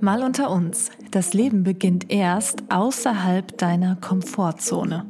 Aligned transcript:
Mal 0.00 0.22
unter 0.22 0.50
uns. 0.50 0.90
Das 1.10 1.34
Leben 1.34 1.64
beginnt 1.64 2.10
erst 2.10 2.64
außerhalb 2.70 3.56
deiner 3.56 3.96
Komfortzone. 3.96 5.06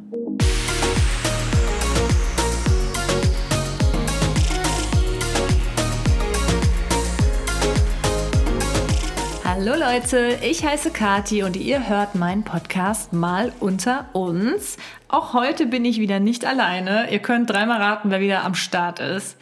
Hallo 9.44 9.74
Leute, 9.74 10.38
ich 10.42 10.64
heiße 10.64 10.90
Kati 10.90 11.42
und 11.42 11.56
ihr 11.56 11.88
hört 11.88 12.14
meinen 12.14 12.44
Podcast 12.44 13.12
Mal 13.12 13.52
unter 13.58 14.10
uns. 14.12 14.76
Auch 15.08 15.32
heute 15.32 15.66
bin 15.66 15.84
ich 15.84 15.98
wieder 15.98 16.20
nicht 16.20 16.44
alleine. 16.44 17.10
Ihr 17.10 17.18
könnt 17.18 17.50
dreimal 17.50 17.80
raten, 17.80 18.10
wer 18.10 18.20
wieder 18.20 18.44
am 18.44 18.54
Start 18.54 19.00
ist. 19.00 19.36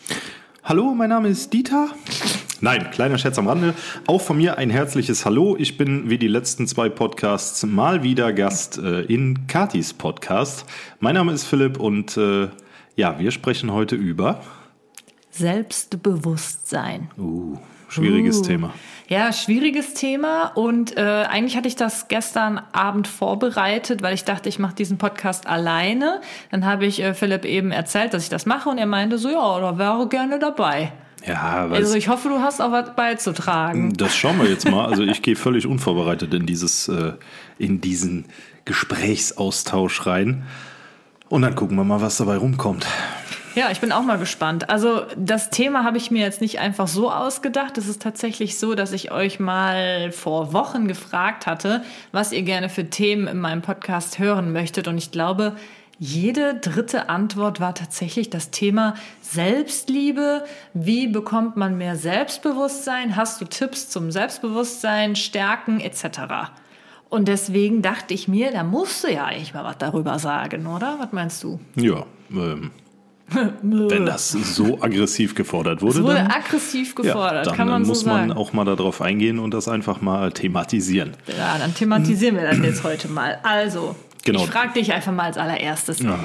Hallo, 0.63 0.95
mein 0.95 1.11
Name 1.11 1.29
ist 1.29 1.53
Dieter. 1.53 1.89
Nein, 2.61 2.91
kleiner 2.91 3.19
Scherz 3.19 3.39
am 3.39 3.49
Rande. 3.49 3.75
Auch 4.07 4.21
von 4.21 4.37
mir 4.37 4.59
ein 4.59 4.71
herzliches 4.71 5.25
Hallo. 5.25 5.57
Ich 5.59 5.77
bin 5.77 6.09
wie 6.09 6.19
die 6.19 6.29
letzten 6.29 6.67
zwei 6.67 6.89
Podcasts 6.89 7.65
mal 7.65 8.03
wieder 8.03 8.33
Gast 8.33 8.79
äh, 8.79 9.03
in 9.03 9.47
Katis 9.47 9.93
Podcast. 9.93 10.65
Mein 11.01 11.15
Name 11.15 11.33
ist 11.33 11.45
Philipp 11.45 11.79
und 11.79 12.17
äh, 12.17 12.49
ja, 12.97 13.19
wir 13.19 13.31
sprechen 13.33 13.73
heute 13.73 13.97
über 13.97 14.43
Selbstbewusstsein. 15.31 17.11
Uh, 17.19 17.59
schwieriges 17.89 18.39
uh. 18.39 18.43
Thema. 18.43 18.75
Ja, 19.09 19.33
schwieriges 19.33 19.95
Thema 19.95 20.47
und 20.55 20.97
äh, 20.97 21.01
eigentlich 21.01 21.57
hatte 21.57 21.69
ich 21.69 21.77
das 21.77 22.09
gestern 22.09 22.61
Abend 22.73 23.09
vorbereitet, 23.09 24.01
weil 24.03 24.15
ich 24.15 24.25
dachte, 24.25 24.49
ich 24.49 24.59
mache 24.59 24.77
diesen 24.77 24.97
Podcast 24.97 25.47
alleine. 25.47 26.21
Dann 26.51 26.65
habe 26.65 26.87
ich 26.87 27.03
äh, 27.03 27.15
Philipp 27.15 27.45
eben 27.45 27.73
erzählt, 27.73 28.15
dass 28.15 28.23
ich 28.23 28.31
das 28.31 28.47
mache 28.47 28.69
und 28.69 28.79
er 28.79 28.87
meinte 28.87 29.19
so, 29.19 29.29
ja, 29.29 29.61
da 29.61 29.77
wäre 29.77 30.09
gerne 30.09 30.39
dabei. 30.39 30.93
Ja, 31.27 31.69
also 31.71 31.95
ich 31.95 32.09
hoffe, 32.09 32.29
du 32.29 32.41
hast 32.41 32.61
auch 32.61 32.71
was 32.71 32.95
beizutragen. 32.95 33.95
Das 33.97 34.15
schauen 34.15 34.39
wir 34.39 34.49
jetzt 34.49 34.69
mal. 34.71 34.87
Also 34.87 35.03
ich 35.03 35.23
gehe 35.23 35.37
völlig 35.37 35.67
unvorbereitet 35.67 36.35
in 36.35 36.45
dieses, 36.45 36.89
äh, 36.89 37.13
in 37.59 37.81
diesen 37.81 38.27
Gesprächsaustausch 38.65 40.07
rein. 40.07 40.45
Und 41.29 41.43
dann 41.43 41.55
gucken 41.55 41.77
wir 41.77 41.85
mal, 41.85 42.03
was 42.03 42.19
dabei 42.19 42.37
rumkommt. 42.37 42.87
Ja, 43.55 43.71
ich 43.71 43.81
bin 43.81 43.93
auch 43.93 44.03
mal 44.03 44.19
gespannt. 44.19 44.69
Also 44.69 45.03
das 45.17 45.49
Thema 45.51 45.85
habe 45.85 45.97
ich 45.97 46.11
mir 46.11 46.23
jetzt 46.23 46.41
nicht 46.41 46.59
einfach 46.59 46.89
so 46.89 47.11
ausgedacht. 47.11 47.79
Es 47.79 47.87
ist 47.87 48.03
tatsächlich 48.03 48.59
so, 48.59 48.75
dass 48.75 48.93
ich 48.93 49.13
euch 49.13 49.39
mal 49.39 50.11
vor 50.11 50.53
Wochen 50.53 50.89
gefragt 50.89 51.47
hatte, 51.47 51.85
was 52.11 52.33
ihr 52.33 52.43
gerne 52.43 52.69
für 52.69 52.91
Themen 52.91 53.29
in 53.29 53.39
meinem 53.39 53.63
Podcast 53.63 54.19
hören 54.19 54.53
möchtet. 54.53 54.89
Und 54.89 54.99
ich 54.99 55.13
glaube, 55.13 55.55
jede 55.99 56.55
dritte 56.55 57.09
Antwort 57.09 57.61
war 57.61 57.75
tatsächlich 57.75 58.31
das 58.31 58.51
Thema 58.51 58.95
Selbstliebe. 59.21 60.45
Wie 60.73 61.07
bekommt 61.07 61.57
man 61.57 61.79
mehr 61.79 61.97
Selbstbewusstsein? 61.97 63.17
Hast 63.17 63.41
du 63.41 63.45
Tipps 63.45 63.89
zum 63.91 64.11
Selbstbewusstsein, 64.11 65.15
Stärken 65.15 65.81
etc.? 65.81 66.53
Und 67.09 67.29
deswegen 67.29 67.81
dachte 67.81 68.13
ich 68.13 68.27
mir, 68.27 68.51
da 68.51 68.65
musst 68.65 69.05
du 69.05 69.13
ja 69.13 69.27
eigentlich 69.27 69.55
mal 69.55 69.65
was 69.65 69.79
darüber 69.79 70.19
sagen, 70.19 70.67
oder? 70.67 70.97
Was 70.99 71.13
meinst 71.13 71.45
du? 71.45 71.61
Ja, 71.77 72.05
ähm, 72.31 72.73
wenn 73.63 74.05
das 74.05 74.31
so 74.31 74.81
aggressiv 74.81 75.35
gefordert 75.35 75.81
wurde. 75.81 76.01
Es 76.01 76.05
wurde 76.05 76.15
dann, 76.15 76.31
aggressiv 76.31 76.95
gefordert, 76.95 77.33
ja, 77.33 77.43
dann, 77.45 77.57
kann 77.57 77.69
man 77.69 77.83
dann 77.83 77.89
muss 77.89 78.01
so 78.01 78.07
sagen. 78.07 78.29
man 78.29 78.37
auch 78.37 78.53
mal 78.53 78.65
darauf 78.65 79.01
eingehen 79.01 79.39
und 79.39 79.55
das 79.55 79.69
einfach 79.69 80.01
mal 80.01 80.33
thematisieren. 80.33 81.13
Ja, 81.39 81.57
dann 81.59 81.73
thematisieren 81.75 82.37
wir 82.37 82.43
das 82.43 82.59
jetzt 82.59 82.83
heute 82.83 83.09
mal. 83.09 83.39
Also, 83.45 83.95
Genau. 84.25 84.43
Ich 84.45 84.51
frage 84.51 84.73
dich 84.73 84.93
einfach 84.93 85.13
mal 85.13 85.25
als 85.25 85.37
allererstes. 85.37 86.01
Ja. 86.01 86.25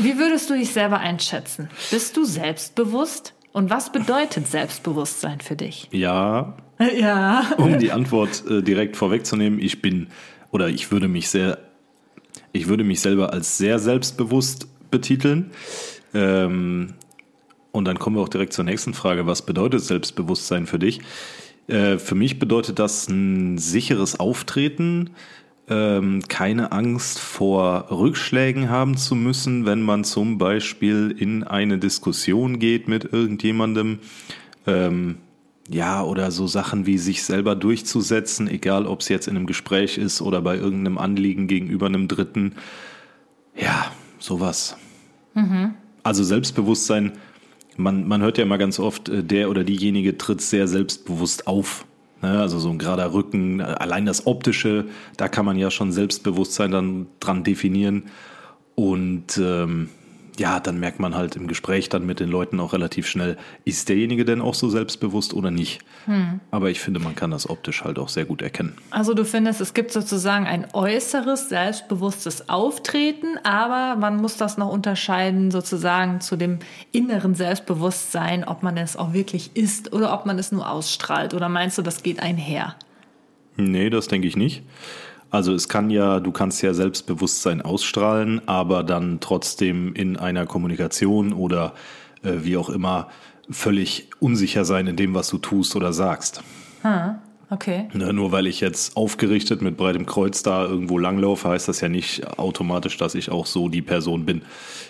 Wie 0.00 0.18
würdest 0.18 0.50
du 0.50 0.54
dich 0.54 0.72
selber 0.72 0.98
einschätzen? 0.98 1.70
Bist 1.90 2.16
du 2.16 2.24
selbstbewusst? 2.24 3.34
Und 3.52 3.70
was 3.70 3.92
bedeutet 3.92 4.48
Selbstbewusstsein 4.48 5.40
für 5.40 5.56
dich? 5.56 5.88
Ja. 5.92 6.56
Ja. 6.98 7.52
Um 7.58 7.78
die 7.78 7.92
Antwort 7.92 8.42
äh, 8.50 8.60
direkt 8.60 8.96
vorwegzunehmen, 8.96 9.60
ich 9.60 9.80
bin 9.82 10.08
oder 10.50 10.68
ich 10.68 10.90
würde 10.90 11.06
mich 11.06 11.28
sehr, 11.28 11.58
ich 12.50 12.66
würde 12.66 12.82
mich 12.82 13.00
selber 13.00 13.32
als 13.32 13.56
sehr 13.56 13.78
selbstbewusst 13.78 14.66
betiteln. 14.90 15.52
Ähm, 16.12 16.94
und 17.70 17.84
dann 17.84 18.00
kommen 18.00 18.16
wir 18.16 18.20
auch 18.22 18.28
direkt 18.28 18.52
zur 18.52 18.64
nächsten 18.64 18.94
Frage. 18.94 19.28
Was 19.28 19.42
bedeutet 19.42 19.82
Selbstbewusstsein 19.82 20.66
für 20.66 20.80
dich? 20.80 21.00
Äh, 21.68 21.98
für 21.98 22.14
mich 22.14 22.38
bedeutet 22.38 22.78
das 22.78 23.08
ein 23.08 23.58
sicheres 23.58 24.18
Auftreten, 24.18 25.10
ähm, 25.72 26.22
keine 26.28 26.70
Angst 26.72 27.18
vor 27.18 27.86
Rückschlägen 27.90 28.68
haben 28.68 28.98
zu 28.98 29.14
müssen, 29.14 29.64
wenn 29.64 29.80
man 29.80 30.04
zum 30.04 30.36
Beispiel 30.36 31.14
in 31.18 31.44
eine 31.44 31.78
Diskussion 31.78 32.58
geht 32.58 32.88
mit 32.88 33.10
irgendjemandem. 33.10 34.00
Ähm, 34.66 35.16
ja, 35.70 36.02
oder 36.02 36.30
so 36.30 36.46
Sachen 36.46 36.84
wie 36.86 36.98
sich 36.98 37.22
selber 37.22 37.54
durchzusetzen, 37.54 38.48
egal 38.48 38.86
ob 38.86 39.00
es 39.00 39.08
jetzt 39.08 39.28
in 39.28 39.36
einem 39.36 39.46
Gespräch 39.46 39.96
ist 39.96 40.20
oder 40.20 40.42
bei 40.42 40.56
irgendeinem 40.56 40.98
Anliegen 40.98 41.46
gegenüber 41.46 41.86
einem 41.86 42.08
Dritten. 42.08 42.56
Ja, 43.56 43.92
sowas. 44.18 44.76
Mhm. 45.34 45.74
Also 46.02 46.22
Selbstbewusstsein, 46.22 47.12
man, 47.78 48.06
man 48.06 48.20
hört 48.20 48.36
ja 48.36 48.44
immer 48.44 48.58
ganz 48.58 48.78
oft, 48.78 49.08
äh, 49.08 49.24
der 49.24 49.48
oder 49.48 49.64
diejenige 49.64 50.18
tritt 50.18 50.42
sehr 50.42 50.68
selbstbewusst 50.68 51.46
auf. 51.46 51.86
Ne? 52.22 52.40
Also 52.40 52.58
so 52.58 52.70
ein 52.70 52.78
gerader 52.78 53.12
Rücken, 53.12 53.60
allein 53.60 54.06
das 54.06 54.26
Optische, 54.26 54.86
da 55.16 55.28
kann 55.28 55.44
man 55.44 55.58
ja 55.58 55.70
schon 55.70 55.92
Selbstbewusstsein 55.92 56.70
dann 56.70 57.06
dran 57.20 57.44
definieren. 57.44 58.04
Und 58.74 59.38
ähm, 59.38 59.90
ja, 60.38 60.60
dann 60.60 60.78
merkt 60.78 60.98
man 60.98 61.14
halt 61.14 61.36
im 61.36 61.46
Gespräch 61.46 61.88
dann 61.88 62.06
mit 62.06 62.20
den 62.20 62.28
Leuten 62.28 62.58
auch 62.60 62.72
relativ 62.72 63.06
schnell, 63.06 63.36
ist 63.64 63.88
derjenige 63.88 64.24
denn 64.24 64.40
auch 64.40 64.54
so 64.54 64.68
selbstbewusst 64.70 65.34
oder 65.34 65.50
nicht? 65.50 65.80
Hm. 66.06 66.40
Aber 66.50 66.70
ich 66.70 66.80
finde, 66.80 67.00
man 67.00 67.14
kann 67.14 67.30
das 67.30 67.48
optisch 67.48 67.84
halt 67.84 67.98
auch 67.98 68.08
sehr 68.08 68.24
gut 68.24 68.42
erkennen. 68.42 68.76
Also 68.90 69.14
du 69.14 69.24
findest, 69.24 69.60
es 69.60 69.74
gibt 69.74 69.92
sozusagen 69.92 70.46
ein 70.46 70.66
äußeres, 70.72 71.48
selbstbewusstes 71.48 72.48
Auftreten, 72.48 73.38
aber 73.44 73.96
man 73.96 74.16
muss 74.16 74.36
das 74.36 74.58
noch 74.58 74.70
unterscheiden 74.70 75.50
sozusagen 75.50 76.20
zu 76.20 76.36
dem 76.36 76.58
inneren 76.92 77.34
Selbstbewusstsein, 77.34 78.44
ob 78.44 78.62
man 78.62 78.76
es 78.76 78.96
auch 78.96 79.12
wirklich 79.12 79.50
ist 79.54 79.92
oder 79.92 80.14
ob 80.14 80.26
man 80.26 80.38
es 80.38 80.52
nur 80.52 80.68
ausstrahlt. 80.68 81.34
Oder 81.34 81.48
meinst 81.48 81.78
du, 81.78 81.82
das 81.82 82.02
geht 82.02 82.20
einher? 82.20 82.76
Nee, 83.56 83.90
das 83.90 84.08
denke 84.08 84.26
ich 84.26 84.36
nicht. 84.36 84.62
Also 85.32 85.54
es 85.54 85.66
kann 85.68 85.88
ja, 85.88 86.20
du 86.20 86.30
kannst 86.30 86.62
ja 86.62 86.74
Selbstbewusstsein 86.74 87.62
ausstrahlen, 87.62 88.46
aber 88.46 88.84
dann 88.84 89.18
trotzdem 89.20 89.94
in 89.94 90.18
einer 90.18 90.44
Kommunikation 90.44 91.32
oder 91.32 91.72
äh, 92.22 92.32
wie 92.42 92.58
auch 92.58 92.68
immer 92.68 93.08
völlig 93.50 94.10
unsicher 94.20 94.66
sein 94.66 94.86
in 94.86 94.96
dem, 94.96 95.14
was 95.14 95.28
du 95.28 95.38
tust 95.38 95.74
oder 95.74 95.94
sagst. 95.94 96.42
Hm. 96.82 97.14
Okay. 97.52 97.86
Ne, 97.92 98.14
nur 98.14 98.32
weil 98.32 98.46
ich 98.46 98.60
jetzt 98.60 98.96
aufgerichtet 98.96 99.60
mit 99.60 99.76
breitem 99.76 100.06
Kreuz 100.06 100.42
da 100.42 100.64
irgendwo 100.64 100.96
langlaufe, 100.96 101.50
heißt 101.50 101.68
das 101.68 101.82
ja 101.82 101.90
nicht 101.90 102.26
automatisch, 102.38 102.96
dass 102.96 103.14
ich 103.14 103.30
auch 103.30 103.44
so 103.44 103.68
die 103.68 103.82
Person 103.82 104.24
bin. 104.24 104.40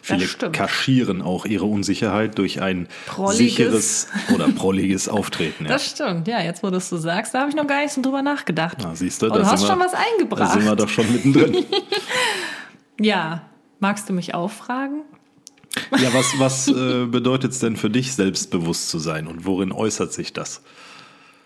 Viele 0.00 0.28
kaschieren 0.28 1.22
auch 1.22 1.44
ihre 1.44 1.64
Unsicherheit 1.64 2.38
durch 2.38 2.62
ein 2.62 2.86
prolliges. 3.06 3.36
sicheres 3.36 4.08
oder 4.32 4.48
prolliges 4.48 5.08
Auftreten. 5.08 5.42
Ja. 5.62 5.68
Das 5.68 5.90
stimmt, 5.90 6.26
ja, 6.28 6.40
jetzt 6.40 6.62
wo 6.62 6.70
du 6.70 6.76
es 6.76 6.88
so 6.88 6.96
sagst, 6.96 7.34
da 7.34 7.40
habe 7.40 7.50
ich 7.50 7.56
noch 7.56 7.66
gar 7.66 7.82
nicht 7.82 7.92
so 7.92 8.02
drüber 8.02 8.20
nachgedacht. 8.22 8.78
Na, 8.82 8.94
siehst 8.94 9.22
du, 9.22 9.26
Und 9.26 9.36
du 9.36 9.46
hast 9.46 9.66
schon 9.66 9.78
was 9.78 9.92
eingebracht. 9.94 10.40
Da 10.40 10.52
sind 10.52 10.64
wir 10.64 10.74
doch 10.74 10.88
schon 10.88 11.10
mittendrin. 11.12 11.64
ja, 13.00 13.42
magst 13.78 14.08
du 14.08 14.12
mich 14.12 14.34
auch 14.34 14.50
fragen? 14.50 15.02
Ja, 15.98 16.12
was, 16.12 16.38
was 16.38 16.68
äh, 16.68 17.06
bedeutet 17.06 17.52
es 17.52 17.60
denn 17.60 17.76
für 17.76 17.90
dich, 17.90 18.14
selbstbewusst 18.14 18.88
zu 18.88 18.98
sein 18.98 19.26
und 19.28 19.46
worin 19.46 19.72
äußert 19.72 20.12
sich 20.12 20.32
das? 20.32 20.62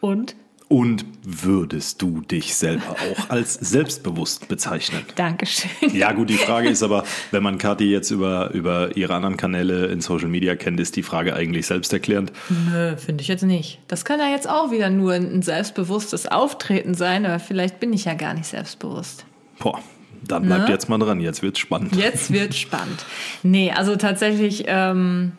Und? 0.01 0.35
Und 0.69 1.05
würdest 1.23 2.03
du 2.03 2.23
dich 2.23 2.57
selber 2.57 2.91
auch 2.91 3.31
als 3.31 3.55
selbstbewusst 3.55 4.49
bezeichnen? 4.49 5.03
Dankeschön. 5.15 5.71
Ja, 5.95 6.11
gut, 6.13 6.29
die 6.29 6.39
Frage 6.39 6.69
ist 6.69 6.83
aber, 6.83 7.05
wenn 7.31 7.43
man 7.43 7.59
Kathi 7.59 7.85
jetzt 7.85 8.11
über, 8.11 8.51
über 8.51 8.97
ihre 8.97 9.15
anderen 9.15 9.37
Kanäle 9.37 9.87
in 9.87 10.01
Social 10.01 10.29
Media 10.29 10.57
kennt, 10.57 10.81
ist 10.81 10.97
die 10.97 11.05
Frage 11.05 11.37
eigentlich 11.37 11.67
selbsterklärend? 11.69 12.33
Nö, 12.71 12.97
finde 12.97 13.23
ich 13.23 13.29
jetzt 13.29 13.45
nicht. 13.45 13.79
Das 13.87 14.05
kann 14.05 14.19
ja 14.19 14.29
jetzt 14.29 14.49
auch 14.49 14.73
wieder 14.73 14.91
nur 14.91 15.13
ein 15.13 15.43
selbstbewusstes 15.43 16.27
Auftreten 16.27 16.95
sein, 16.95 17.27
aber 17.27 17.39
vielleicht 17.39 17.79
bin 17.79 17.93
ich 17.93 18.05
ja 18.05 18.15
gar 18.15 18.35
nicht 18.35 18.47
selbstbewusst. 18.47 19.25
Boah, 19.61 19.81
dann 20.27 20.43
bleibt 20.47 20.67
ne? 20.67 20.71
jetzt 20.71 20.89
mal 20.89 20.99
dran, 20.99 21.21
jetzt 21.21 21.43
wird's 21.43 21.61
spannend. 21.61 21.95
Jetzt 21.95 22.33
wird 22.33 22.55
spannend. 22.55 23.05
Nee, 23.45 23.71
also 23.71 23.95
tatsächlich 23.95 24.65
ähm, 24.67 25.33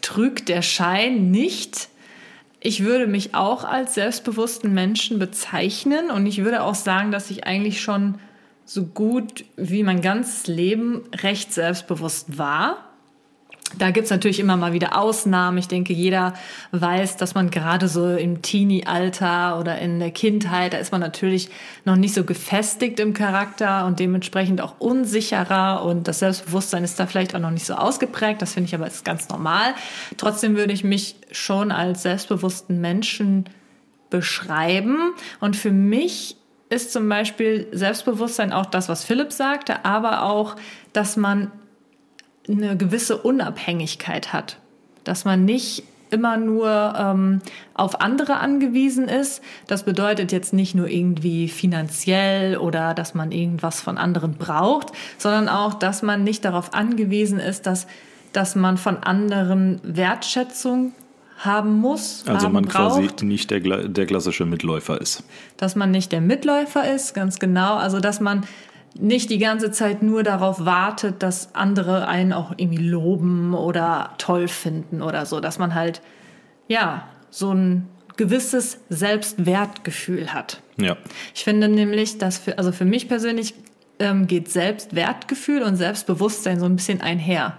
trügt 0.00 0.48
der 0.48 0.62
Schein 0.62 1.30
nicht 1.30 1.88
ich 2.64 2.84
würde 2.84 3.06
mich 3.06 3.34
auch 3.34 3.64
als 3.64 3.94
selbstbewussten 3.94 4.72
Menschen 4.72 5.18
bezeichnen 5.18 6.10
und 6.10 6.26
ich 6.26 6.44
würde 6.44 6.62
auch 6.62 6.76
sagen, 6.76 7.10
dass 7.10 7.30
ich 7.30 7.44
eigentlich 7.44 7.80
schon 7.80 8.18
so 8.64 8.84
gut 8.84 9.44
wie 9.56 9.82
mein 9.82 10.00
ganzes 10.00 10.46
Leben 10.46 11.02
recht 11.22 11.52
selbstbewusst 11.52 12.38
war. 12.38 12.91
Da 13.78 13.90
gibt's 13.90 14.10
natürlich 14.10 14.40
immer 14.40 14.56
mal 14.56 14.72
wieder 14.72 14.98
Ausnahmen. 14.98 15.58
Ich 15.58 15.68
denke, 15.68 15.92
jeder 15.92 16.34
weiß, 16.72 17.16
dass 17.16 17.34
man 17.34 17.50
gerade 17.50 17.88
so 17.88 18.14
im 18.14 18.42
Teenie-Alter 18.42 19.58
oder 19.58 19.78
in 19.78 19.98
der 19.98 20.10
Kindheit, 20.10 20.72
da 20.72 20.78
ist 20.78 20.92
man 20.92 21.00
natürlich 21.00 21.48
noch 21.84 21.96
nicht 21.96 22.14
so 22.14 22.24
gefestigt 22.24 23.00
im 23.00 23.14
Charakter 23.14 23.86
und 23.86 23.98
dementsprechend 23.98 24.60
auch 24.60 24.74
unsicherer 24.78 25.84
und 25.84 26.08
das 26.08 26.20
Selbstbewusstsein 26.20 26.84
ist 26.84 26.98
da 27.00 27.06
vielleicht 27.06 27.34
auch 27.34 27.40
noch 27.40 27.50
nicht 27.50 27.66
so 27.66 27.74
ausgeprägt. 27.74 28.42
Das 28.42 28.54
finde 28.54 28.68
ich 28.68 28.74
aber 28.74 28.86
ist 28.86 29.04
ganz 29.04 29.28
normal. 29.28 29.74
Trotzdem 30.16 30.56
würde 30.56 30.72
ich 30.72 30.84
mich 30.84 31.16
schon 31.30 31.72
als 31.72 32.02
selbstbewussten 32.02 32.80
Menschen 32.80 33.46
beschreiben. 34.10 35.14
Und 35.40 35.56
für 35.56 35.72
mich 35.72 36.36
ist 36.68 36.92
zum 36.92 37.08
Beispiel 37.08 37.68
Selbstbewusstsein 37.72 38.52
auch 38.52 38.66
das, 38.66 38.88
was 38.88 39.04
Philipp 39.04 39.32
sagte, 39.32 39.84
aber 39.84 40.22
auch, 40.22 40.56
dass 40.92 41.16
man 41.16 41.50
eine 42.48 42.76
gewisse 42.76 43.16
Unabhängigkeit 43.18 44.32
hat. 44.32 44.58
Dass 45.04 45.24
man 45.24 45.44
nicht 45.44 45.84
immer 46.12 46.36
nur 46.36 46.94
ähm, 46.96 47.40
auf 47.74 48.00
andere 48.00 48.36
angewiesen 48.36 49.08
ist. 49.08 49.42
Das 49.66 49.84
bedeutet 49.84 50.30
jetzt 50.30 50.52
nicht 50.52 50.74
nur 50.74 50.86
irgendwie 50.88 51.48
finanziell 51.48 52.58
oder 52.58 52.92
dass 52.94 53.14
man 53.14 53.32
irgendwas 53.32 53.80
von 53.80 53.96
anderen 53.96 54.34
braucht, 54.34 54.92
sondern 55.16 55.48
auch, 55.48 55.74
dass 55.74 56.02
man 56.02 56.22
nicht 56.22 56.44
darauf 56.44 56.74
angewiesen 56.74 57.40
ist, 57.40 57.66
dass, 57.66 57.86
dass 58.32 58.54
man 58.54 58.76
von 58.76 58.98
anderen 58.98 59.80
Wertschätzung 59.82 60.92
haben 61.38 61.80
muss. 61.80 62.24
Also 62.26 62.46
haben 62.46 62.52
man 62.52 62.64
braucht, 62.66 63.16
quasi 63.16 63.24
nicht 63.24 63.50
der, 63.50 63.60
der 63.88 64.06
klassische 64.06 64.44
Mitläufer 64.44 65.00
ist. 65.00 65.24
Dass 65.56 65.76
man 65.76 65.90
nicht 65.90 66.12
der 66.12 66.20
Mitläufer 66.20 66.92
ist, 66.92 67.14
ganz 67.14 67.38
genau. 67.38 67.76
Also 67.76 68.00
dass 68.00 68.20
man 68.20 68.44
nicht 68.98 69.30
die 69.30 69.38
ganze 69.38 69.70
Zeit 69.70 70.02
nur 70.02 70.22
darauf 70.22 70.64
wartet, 70.64 71.22
dass 71.22 71.54
andere 71.54 72.06
einen 72.06 72.32
auch 72.32 72.52
irgendwie 72.56 72.88
loben 72.88 73.54
oder 73.54 74.14
toll 74.18 74.48
finden 74.48 75.02
oder 75.02 75.26
so, 75.26 75.40
dass 75.40 75.58
man 75.58 75.74
halt 75.74 76.02
ja 76.68 77.08
so 77.30 77.52
ein 77.52 77.88
gewisses 78.16 78.78
Selbstwertgefühl 78.88 80.32
hat. 80.32 80.60
Ja. 80.76 80.96
Ich 81.34 81.44
finde 81.44 81.68
nämlich, 81.68 82.18
dass 82.18 82.38
für, 82.38 82.58
also 82.58 82.72
für 82.72 82.84
mich 82.84 83.08
persönlich 83.08 83.54
ähm, 83.98 84.26
geht 84.26 84.50
Selbstwertgefühl 84.50 85.62
und 85.62 85.76
Selbstbewusstsein 85.76 86.60
so 86.60 86.66
ein 86.66 86.76
bisschen 86.76 87.00
einher. 87.00 87.56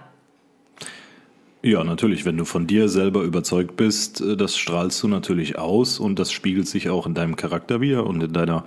Ja, 1.62 1.82
natürlich. 1.82 2.26
Wenn 2.26 2.36
du 2.36 2.44
von 2.44 2.66
dir 2.66 2.90
selber 2.90 3.22
überzeugt 3.22 3.76
bist, 3.76 4.20
äh, 4.20 4.36
das 4.36 4.56
strahlst 4.56 5.02
du 5.02 5.08
natürlich 5.08 5.58
aus 5.58 5.98
und 5.98 6.18
das 6.18 6.30
spiegelt 6.30 6.68
sich 6.68 6.90
auch 6.90 7.06
in 7.06 7.14
deinem 7.14 7.36
Charakter 7.36 7.80
wieder 7.80 8.06
und 8.06 8.22
in 8.22 8.32
deiner, 8.32 8.64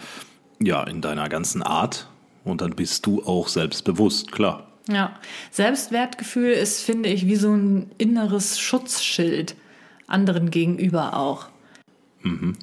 ja, 0.60 0.84
in 0.84 1.02
deiner 1.02 1.30
ganzen 1.30 1.62
Art. 1.62 2.10
Und 2.50 2.62
dann 2.62 2.72
bist 2.72 3.06
du 3.06 3.24
auch 3.24 3.48
selbstbewusst, 3.48 4.32
klar. 4.32 4.68
Ja, 4.90 5.16
Selbstwertgefühl 5.52 6.52
ist, 6.52 6.82
finde 6.82 7.10
ich, 7.10 7.28
wie 7.28 7.36
so 7.36 7.52
ein 7.54 7.92
inneres 7.98 8.60
Schutzschild 8.60 9.56
anderen 10.08 10.50
gegenüber 10.50 11.18
auch. 11.18 11.48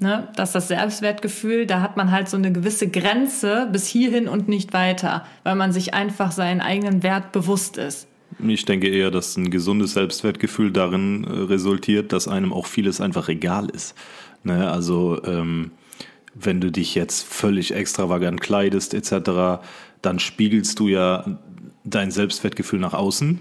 Ne? 0.01 0.29
Dass 0.37 0.53
das 0.53 0.69
Selbstwertgefühl, 0.69 1.67
da 1.67 1.81
hat 1.81 1.97
man 1.97 2.11
halt 2.11 2.29
so 2.29 2.37
eine 2.37 2.53
gewisse 2.53 2.89
Grenze 2.89 3.69
bis 3.73 3.87
hierhin 3.87 4.29
und 4.29 4.49
nicht 4.49 4.73
weiter, 4.73 5.27
weil 5.43 5.55
man 5.55 5.73
sich 5.73 5.95
einfach 5.95 6.33
seinen 6.33 6.61
eigenen 6.61 7.03
Wert 7.03 7.33
bewusst 7.33 7.77
ist. 7.79 8.09
Ich 8.47 8.65
denke 8.65 8.89
eher, 8.89 9.11
dass 9.11 9.37
ein 9.37 9.51
gesundes 9.51 9.95
Selbstwertgefühl 9.95 10.73
darin 10.73 11.25
äh, 11.25 11.31
resultiert, 11.31 12.13
dass 12.13 12.27
einem 12.27 12.53
auch 12.53 12.67
vieles 12.67 13.01
einfach 13.01 13.29
egal 13.29 13.71
ist. 13.71 13.95
Ne? 14.43 14.71
Also 14.71 15.23
ähm, 15.25 15.71
wenn 16.35 16.61
du 16.61 16.71
dich 16.71 16.95
jetzt 16.95 17.25
völlig 17.25 17.75
extravagant 17.75 18.41
kleidest 18.41 18.95
etc., 18.95 19.63
dann 20.03 20.19
spiegelst 20.19 20.79
du 20.79 20.89
ja 20.89 21.39
dein 21.85 22.11
Selbstwertgefühl 22.11 22.81
nach 22.81 22.95
außen 22.95 23.41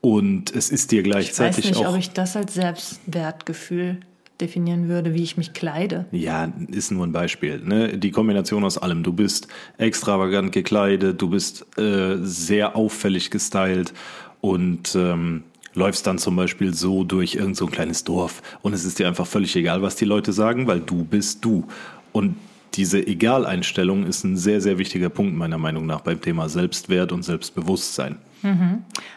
und 0.00 0.54
es 0.54 0.70
ist 0.70 0.90
dir 0.90 1.00
Ich 1.00 1.06
weiß 1.06 1.12
gleichzeitig 1.12 1.66
nicht, 1.66 1.76
auch 1.76 1.92
ob 1.92 1.98
ich 1.98 2.10
das 2.10 2.36
als 2.36 2.54
Selbstwertgefühl 2.54 4.00
definieren 4.40 4.88
würde, 4.88 5.14
wie 5.14 5.22
ich 5.22 5.36
mich 5.36 5.52
kleide. 5.52 6.06
Ja, 6.10 6.52
ist 6.68 6.90
nur 6.90 7.06
ein 7.06 7.12
Beispiel. 7.12 7.60
Ne? 7.60 7.96
Die 7.96 8.10
Kombination 8.10 8.64
aus 8.64 8.76
allem. 8.78 9.04
Du 9.04 9.12
bist 9.12 9.46
extravagant 9.78 10.50
gekleidet, 10.50 11.22
du 11.22 11.30
bist 11.30 11.66
äh, 11.78 12.16
sehr 12.22 12.74
auffällig 12.74 13.30
gestylt 13.30 13.94
und 14.40 14.96
ähm, 14.96 15.44
läufst 15.74 16.06
dann 16.08 16.18
zum 16.18 16.34
Beispiel 16.34 16.74
so 16.74 17.04
durch 17.04 17.36
irgend 17.36 17.56
so 17.56 17.66
ein 17.66 17.70
kleines 17.70 18.02
Dorf 18.02 18.42
und 18.62 18.72
es 18.72 18.84
ist 18.84 18.98
dir 18.98 19.06
einfach 19.06 19.26
völlig 19.26 19.54
egal, 19.54 19.82
was 19.82 19.94
die 19.94 20.04
Leute 20.04 20.32
sagen, 20.32 20.66
weil 20.66 20.80
du 20.80 21.04
bist 21.04 21.44
du. 21.44 21.66
Und 22.12 22.36
diese 22.74 23.06
Egaleinstellung 23.06 24.06
ist 24.06 24.24
ein 24.24 24.36
sehr, 24.36 24.60
sehr 24.60 24.78
wichtiger 24.78 25.08
Punkt 25.08 25.34
meiner 25.36 25.58
Meinung 25.58 25.86
nach 25.86 26.00
beim 26.00 26.20
Thema 26.20 26.48
Selbstwert 26.48 27.12
und 27.12 27.22
Selbstbewusstsein. 27.22 28.16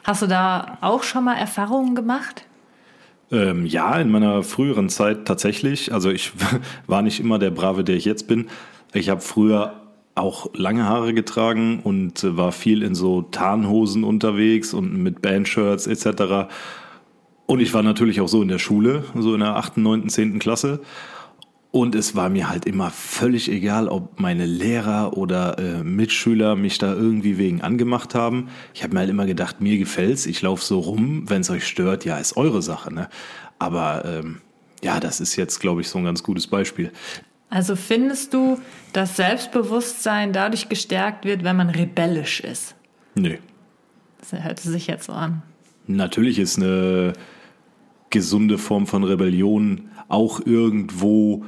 Hast 0.03 0.21
du 0.21 0.27
da 0.27 0.77
auch 0.81 1.03
schon 1.03 1.23
mal 1.23 1.35
Erfahrungen 1.35 1.95
gemacht? 1.95 2.45
Ähm, 3.31 3.65
ja, 3.65 3.95
in 3.99 4.11
meiner 4.11 4.43
früheren 4.43 4.89
Zeit 4.89 5.25
tatsächlich. 5.25 5.93
Also 5.93 6.11
ich 6.11 6.31
war 6.87 7.01
nicht 7.01 7.19
immer 7.19 7.39
der 7.39 7.51
Brave, 7.51 7.83
der 7.83 7.95
ich 7.95 8.05
jetzt 8.05 8.27
bin. 8.27 8.47
Ich 8.93 9.09
habe 9.09 9.21
früher 9.21 9.81
auch 10.15 10.49
lange 10.53 10.85
Haare 10.85 11.13
getragen 11.13 11.81
und 11.83 12.23
äh, 12.23 12.37
war 12.37 12.51
viel 12.51 12.83
in 12.83 12.95
so 12.95 13.23
Tarnhosen 13.23 14.03
unterwegs 14.03 14.73
und 14.73 14.95
mit 15.01 15.21
Bandshirts 15.21 15.87
etc. 15.87 16.47
Und 17.45 17.59
ich 17.59 17.73
war 17.73 17.83
natürlich 17.83 18.21
auch 18.21 18.27
so 18.27 18.41
in 18.41 18.47
der 18.47 18.59
Schule, 18.59 19.03
so 19.15 19.33
in 19.33 19.41
der 19.41 19.55
8., 19.55 19.77
9., 19.77 20.09
10. 20.09 20.39
Klasse. 20.39 20.79
Und 21.75 21.93
es 21.93 22.15
war 22.15 22.29
mir 22.29 22.47
halt 22.47 22.65
immer 22.65 22.89
völlig 22.89 23.51
egal, 23.51 23.89
ob 23.89 24.21
meine 24.21 24.45
Lehrer 24.45 25.17
oder 25.17 25.59
äh, 25.59 25.83
Mitschüler 25.83 26.55
mich 26.55 26.77
da 26.77 26.93
irgendwie 26.93 27.37
wegen 27.37 27.59
angemacht 27.59 28.15
haben. 28.15 28.47
Ich 28.73 28.81
habe 28.81 28.93
mir 28.93 29.01
halt 29.01 29.09
immer 29.09 29.25
gedacht, 29.25 29.59
mir 29.59 29.77
gefällt's, 29.77 30.25
ich 30.25 30.41
laufe 30.41 30.63
so 30.63 30.79
rum, 30.79 31.29
wenn 31.29 31.41
es 31.41 31.49
euch 31.49 31.67
stört, 31.67 32.05
ja, 32.05 32.17
ist 32.17 32.37
eure 32.37 32.61
Sache. 32.61 32.93
Ne? 32.93 33.09
Aber 33.59 34.05
ähm, 34.05 34.37
ja, 34.85 35.01
das 35.01 35.19
ist 35.19 35.35
jetzt, 35.35 35.59
glaube 35.59 35.81
ich, 35.81 35.89
so 35.89 35.97
ein 35.97 36.05
ganz 36.05 36.23
gutes 36.23 36.47
Beispiel. 36.47 36.93
Also 37.49 37.75
findest 37.75 38.33
du, 38.33 38.57
dass 38.93 39.17
Selbstbewusstsein 39.17 40.31
dadurch 40.31 40.69
gestärkt 40.69 41.25
wird, 41.25 41.43
wenn 41.43 41.57
man 41.57 41.69
rebellisch 41.69 42.39
ist? 42.39 42.73
Nö. 43.15 43.35
Das 44.21 44.31
hört 44.41 44.61
sich 44.61 44.87
jetzt 44.87 45.07
so 45.07 45.11
an. 45.11 45.41
Natürlich 45.87 46.39
ist 46.39 46.57
eine 46.57 47.11
gesunde 48.11 48.59
Form 48.59 48.87
von 48.87 49.03
Rebellion 49.03 49.89
auch 50.07 50.39
irgendwo, 50.45 51.43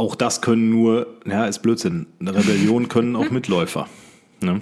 auch 0.00 0.14
das 0.14 0.40
können 0.40 0.70
nur, 0.70 1.06
ja, 1.26 1.44
ist 1.44 1.60
Blödsinn. 1.60 2.06
Eine 2.18 2.34
Rebellion 2.34 2.88
können 2.88 3.14
auch 3.14 3.30
Mitläufer. 3.30 3.86
Ne? 4.40 4.60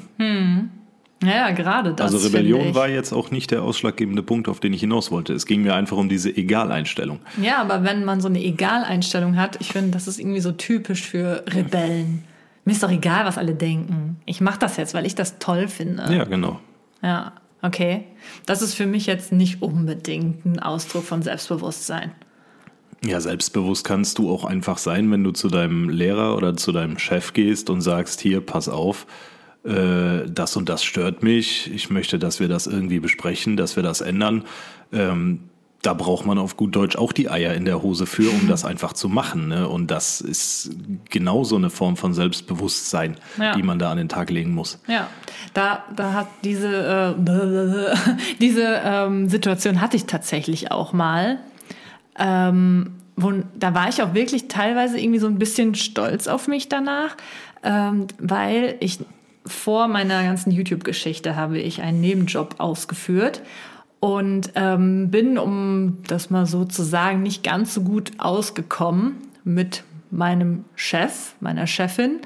Ja, 1.22 1.30
ja, 1.30 1.50
gerade 1.50 1.94
das. 1.94 2.12
Also 2.12 2.26
Rebellion 2.26 2.74
war 2.74 2.88
jetzt 2.88 3.12
auch 3.12 3.30
nicht 3.30 3.52
der 3.52 3.62
ausschlaggebende 3.62 4.22
Punkt, 4.22 4.48
auf 4.48 4.60
den 4.60 4.72
ich 4.72 4.80
hinaus 4.80 5.10
wollte. 5.10 5.32
Es 5.32 5.46
ging 5.46 5.62
mir 5.62 5.74
einfach 5.74 5.96
um 5.96 6.08
diese 6.08 6.36
Egaleinstellung. 6.36 7.20
Ja, 7.40 7.58
aber 7.58 7.84
wenn 7.84 8.04
man 8.04 8.20
so 8.20 8.28
eine 8.28 8.42
Egaleinstellung 8.42 9.36
hat, 9.36 9.56
ich 9.60 9.72
finde, 9.72 9.92
das 9.92 10.08
ist 10.08 10.18
irgendwie 10.18 10.40
so 10.40 10.52
typisch 10.52 11.02
für 11.02 11.44
Rebellen. 11.46 12.24
Mir 12.64 12.72
ist 12.72 12.82
doch 12.82 12.90
egal, 12.90 13.24
was 13.24 13.38
alle 13.38 13.54
denken. 13.54 14.16
Ich 14.26 14.40
mache 14.40 14.58
das 14.58 14.76
jetzt, 14.76 14.92
weil 14.92 15.06
ich 15.06 15.14
das 15.14 15.38
toll 15.38 15.68
finde. 15.68 16.12
Ja, 16.12 16.24
genau. 16.24 16.60
Ja, 17.02 17.32
okay. 17.62 18.04
Das 18.44 18.60
ist 18.60 18.74
für 18.74 18.86
mich 18.86 19.06
jetzt 19.06 19.32
nicht 19.32 19.62
unbedingt 19.62 20.44
ein 20.44 20.58
Ausdruck 20.58 21.04
von 21.04 21.22
Selbstbewusstsein. 21.22 22.12
Ja, 23.04 23.20
selbstbewusst 23.20 23.84
kannst 23.84 24.18
du 24.18 24.30
auch 24.30 24.44
einfach 24.44 24.78
sein, 24.78 25.10
wenn 25.12 25.22
du 25.22 25.30
zu 25.30 25.48
deinem 25.48 25.88
Lehrer 25.88 26.36
oder 26.36 26.56
zu 26.56 26.72
deinem 26.72 26.98
Chef 26.98 27.32
gehst 27.32 27.70
und 27.70 27.80
sagst, 27.80 28.20
hier, 28.20 28.40
pass 28.40 28.68
auf, 28.68 29.06
äh, 29.64 30.28
das 30.28 30.56
und 30.56 30.68
das 30.68 30.82
stört 30.82 31.22
mich, 31.22 31.70
ich 31.72 31.90
möchte, 31.90 32.18
dass 32.18 32.40
wir 32.40 32.48
das 32.48 32.66
irgendwie 32.66 32.98
besprechen, 33.00 33.56
dass 33.56 33.76
wir 33.76 33.82
das 33.84 34.00
ändern. 34.00 34.44
Ähm, 34.92 35.40
da 35.82 35.94
braucht 35.94 36.26
man 36.26 36.38
auf 36.38 36.56
gut 36.56 36.74
Deutsch 36.74 36.96
auch 36.96 37.12
die 37.12 37.30
Eier 37.30 37.54
in 37.54 37.64
der 37.64 37.82
Hose 37.82 38.06
für, 38.06 38.28
um 38.30 38.48
das 38.48 38.64
einfach 38.64 38.94
zu 38.94 39.08
machen. 39.08 39.46
Ne? 39.46 39.68
Und 39.68 39.92
das 39.92 40.20
ist 40.20 40.70
genauso 41.08 41.54
eine 41.54 41.70
Form 41.70 41.96
von 41.96 42.14
Selbstbewusstsein, 42.14 43.16
Ja. 43.38 43.54
die 43.54 43.62
man 43.62 43.78
da 43.78 43.92
an 43.92 43.98
den 43.98 44.08
Tag 44.08 44.30
legen 44.30 44.54
muss. 44.54 44.80
Ja, 44.88 45.06
da, 45.54 45.84
da 45.94 46.14
hat 46.14 46.26
diese, 46.42 47.14
äh, 47.16 47.94
diese 48.40 48.80
ähm, 48.84 49.28
Situation 49.28 49.80
hatte 49.80 49.96
ich 49.96 50.06
tatsächlich 50.06 50.72
auch 50.72 50.92
mal. 50.92 51.38
Ähm, 52.18 52.94
wo, 53.18 53.32
da 53.58 53.74
war 53.74 53.88
ich 53.88 54.02
auch 54.02 54.14
wirklich 54.14 54.48
teilweise 54.48 54.98
irgendwie 54.98 55.18
so 55.18 55.26
ein 55.26 55.38
bisschen 55.38 55.74
stolz 55.74 56.28
auf 56.28 56.46
mich 56.48 56.68
danach, 56.68 57.16
ähm, 57.62 58.06
weil 58.18 58.76
ich 58.80 59.00
vor 59.44 59.88
meiner 59.88 60.22
ganzen 60.22 60.52
YouTube-Geschichte 60.52 61.34
habe 61.34 61.58
ich 61.58 61.82
einen 61.82 62.00
Nebenjob 62.00 62.56
ausgeführt 62.58 63.42
und 64.00 64.52
ähm, 64.54 65.10
bin, 65.10 65.38
um 65.38 65.98
das 66.06 66.30
mal 66.30 66.46
so 66.46 66.64
zu 66.64 66.82
sagen, 66.82 67.22
nicht 67.22 67.42
ganz 67.42 67.74
so 67.74 67.82
gut 67.82 68.12
ausgekommen 68.18 69.16
mit 69.42 69.82
meinem 70.10 70.64
Chef, 70.76 71.34
meiner 71.40 71.66
Chefin 71.66 72.20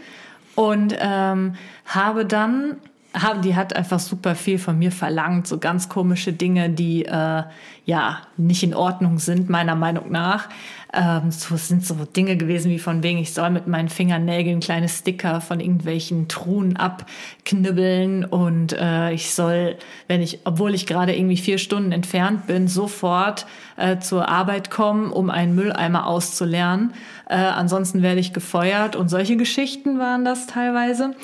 und 0.54 0.94
ähm, 1.00 1.54
habe 1.87 2.26
dann 2.26 2.76
hab, 3.14 3.42
die 3.42 3.54
hat 3.54 3.76
einfach 3.76 3.99
super 3.99 4.34
viel 4.34 4.58
von 4.58 4.78
mir 4.78 4.90
verlangt, 4.90 5.46
so 5.46 5.58
ganz 5.58 5.88
komische 5.88 6.32
Dinge, 6.32 6.70
die 6.70 7.04
äh, 7.04 7.42
ja 7.84 8.18
nicht 8.37 8.62
in 8.62 8.75
Ordnung 8.75 9.18
sind, 9.18 9.50
meiner 9.50 9.75
Meinung 9.75 10.11
nach. 10.11 10.49
Ähm, 10.94 11.30
so 11.30 11.56
sind 11.56 11.87
so 11.87 11.94
Dinge 12.04 12.37
gewesen 12.37 12.70
wie 12.70 12.78
von 12.78 13.02
wegen, 13.02 13.18
ich 13.18 13.32
soll 13.32 13.49
mit 13.49 13.66
meinen 13.66 13.88
Fingernägeln 13.88 14.61
kleine 14.61 14.90
Sticker 14.90 15.40
von 15.40 15.58
irgendwelchen 15.58 16.28
Truhen 16.28 16.76
abknibbeln 16.76 18.26
und 18.26 18.75
äh, 18.75 19.12
ich 19.12 19.34
soll, 19.34 19.76
wenn 20.06 20.20
ich, 20.20 20.40
obwohl 20.44 20.75
ich 20.75 20.84
gerade 20.84 21.16
irgendwie 21.16 21.38
vier 21.38 21.56
Stunden 21.56 21.92
entfernt 21.92 22.46
bin, 22.46 22.68
sofort 22.68 23.46
äh, 23.76 24.00
zur 24.00 24.28
Arbeit 24.28 24.70
kommen, 24.70 25.12
um 25.12 25.30
einen 25.30 25.54
Mülleimer 25.54 26.06
auszulernen. 26.06 26.92
Äh, 27.26 27.37
ansonsten 27.37 28.02
werde 28.02 28.20
ich 28.20 28.34
gefeuert 28.34 28.94
und 28.94 29.08
solche 29.08 29.38
Geschichten 29.38 29.99
waren 29.99 30.26
das 30.26 30.46
teilweise. 30.46 31.14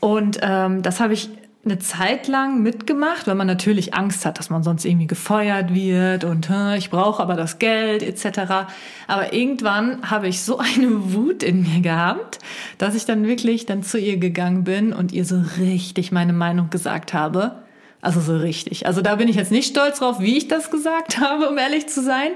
Und 0.00 0.40
ähm, 0.42 0.82
das 0.82 1.00
habe 1.00 1.14
ich 1.14 1.30
eine 1.66 1.78
Zeit 1.78 2.28
lang 2.28 2.62
mitgemacht, 2.62 3.26
weil 3.26 3.34
man 3.34 3.46
natürlich 3.46 3.92
Angst 3.92 4.24
hat, 4.24 4.38
dass 4.38 4.50
man 4.50 4.62
sonst 4.62 4.84
irgendwie 4.84 5.06
gefeuert 5.06 5.74
wird 5.74 6.24
und 6.24 6.48
ich 6.78 6.90
brauche 6.90 7.22
aber 7.22 7.34
das 7.34 7.58
Geld 7.58 8.02
etc. 8.02 8.68
Aber 9.06 9.32
irgendwann 9.32 10.10
habe 10.10 10.28
ich 10.28 10.42
so 10.42 10.58
eine 10.76 11.12
Wut 11.12 11.42
in 11.42 11.62
mir 11.62 11.82
gehabt, 11.82 12.38
dass 12.78 12.94
ich 12.94 13.04
dann 13.04 13.26
wirklich 13.26 13.66
dann 13.66 13.82
zu 13.82 13.98
ihr 13.98 14.16
gegangen 14.16 14.64
bin 14.64 14.92
und 14.92 15.12
ihr 15.12 15.24
so 15.24 15.42
richtig 15.58 16.12
meine 16.12 16.32
Meinung 16.32 16.70
gesagt 16.70 17.12
habe. 17.12 17.56
Also 18.00 18.20
so 18.20 18.36
richtig. 18.36 18.86
Also 18.86 19.02
da 19.02 19.16
bin 19.16 19.28
ich 19.28 19.36
jetzt 19.36 19.50
nicht 19.50 19.68
stolz 19.68 19.98
drauf, 19.98 20.20
wie 20.20 20.36
ich 20.36 20.48
das 20.48 20.70
gesagt 20.70 21.18
habe, 21.20 21.48
um 21.48 21.58
ehrlich 21.58 21.88
zu 21.88 22.02
sein. 22.02 22.30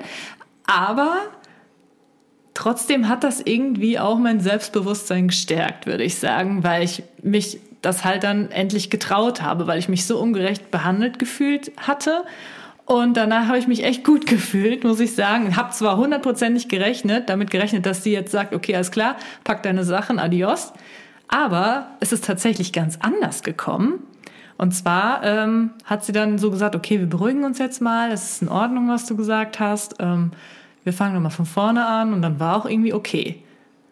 Aber 0.66 1.16
trotzdem 2.54 3.08
hat 3.08 3.24
das 3.24 3.40
irgendwie 3.40 3.98
auch 3.98 4.18
mein 4.18 4.40
Selbstbewusstsein 4.40 5.28
gestärkt, 5.28 5.86
würde 5.86 6.04
ich 6.04 6.16
sagen, 6.16 6.64
weil 6.64 6.82
ich 6.82 7.04
mich 7.22 7.60
das 7.82 8.04
halt 8.04 8.24
dann 8.24 8.50
endlich 8.50 8.90
getraut 8.90 9.42
habe, 9.42 9.66
weil 9.66 9.78
ich 9.78 9.88
mich 9.88 10.06
so 10.06 10.18
ungerecht 10.18 10.70
behandelt 10.70 11.18
gefühlt 11.18 11.72
hatte. 11.76 12.24
Und 12.84 13.16
danach 13.16 13.46
habe 13.46 13.58
ich 13.58 13.68
mich 13.68 13.84
echt 13.84 14.04
gut 14.04 14.26
gefühlt, 14.26 14.84
muss 14.84 15.00
ich 15.00 15.14
sagen. 15.14 15.56
Habe 15.56 15.70
zwar 15.70 15.96
hundertprozentig 15.96 16.68
gerechnet, 16.68 17.28
damit 17.28 17.50
gerechnet, 17.50 17.86
dass 17.86 18.02
sie 18.02 18.12
jetzt 18.12 18.32
sagt, 18.32 18.54
okay, 18.54 18.74
alles 18.74 18.90
klar, 18.90 19.16
pack 19.44 19.62
deine 19.62 19.84
Sachen, 19.84 20.18
adios. 20.18 20.72
Aber 21.28 21.88
es 22.00 22.12
ist 22.12 22.24
tatsächlich 22.24 22.72
ganz 22.72 22.98
anders 23.00 23.42
gekommen. 23.42 24.00
Und 24.58 24.72
zwar 24.72 25.22
ähm, 25.24 25.70
hat 25.84 26.04
sie 26.04 26.12
dann 26.12 26.36
so 26.36 26.50
gesagt, 26.50 26.74
okay, 26.74 26.98
wir 26.98 27.06
beruhigen 27.06 27.44
uns 27.44 27.58
jetzt 27.58 27.80
mal, 27.80 28.10
es 28.10 28.32
ist 28.32 28.42
in 28.42 28.48
Ordnung, 28.48 28.88
was 28.88 29.06
du 29.06 29.16
gesagt 29.16 29.58
hast. 29.58 29.94
Ähm, 30.00 30.32
wir 30.84 30.92
fangen 30.92 31.14
nochmal 31.14 31.30
von 31.30 31.46
vorne 31.46 31.86
an 31.86 32.12
und 32.12 32.20
dann 32.20 32.40
war 32.40 32.56
auch 32.56 32.66
irgendwie 32.66 32.92
okay. 32.92 33.42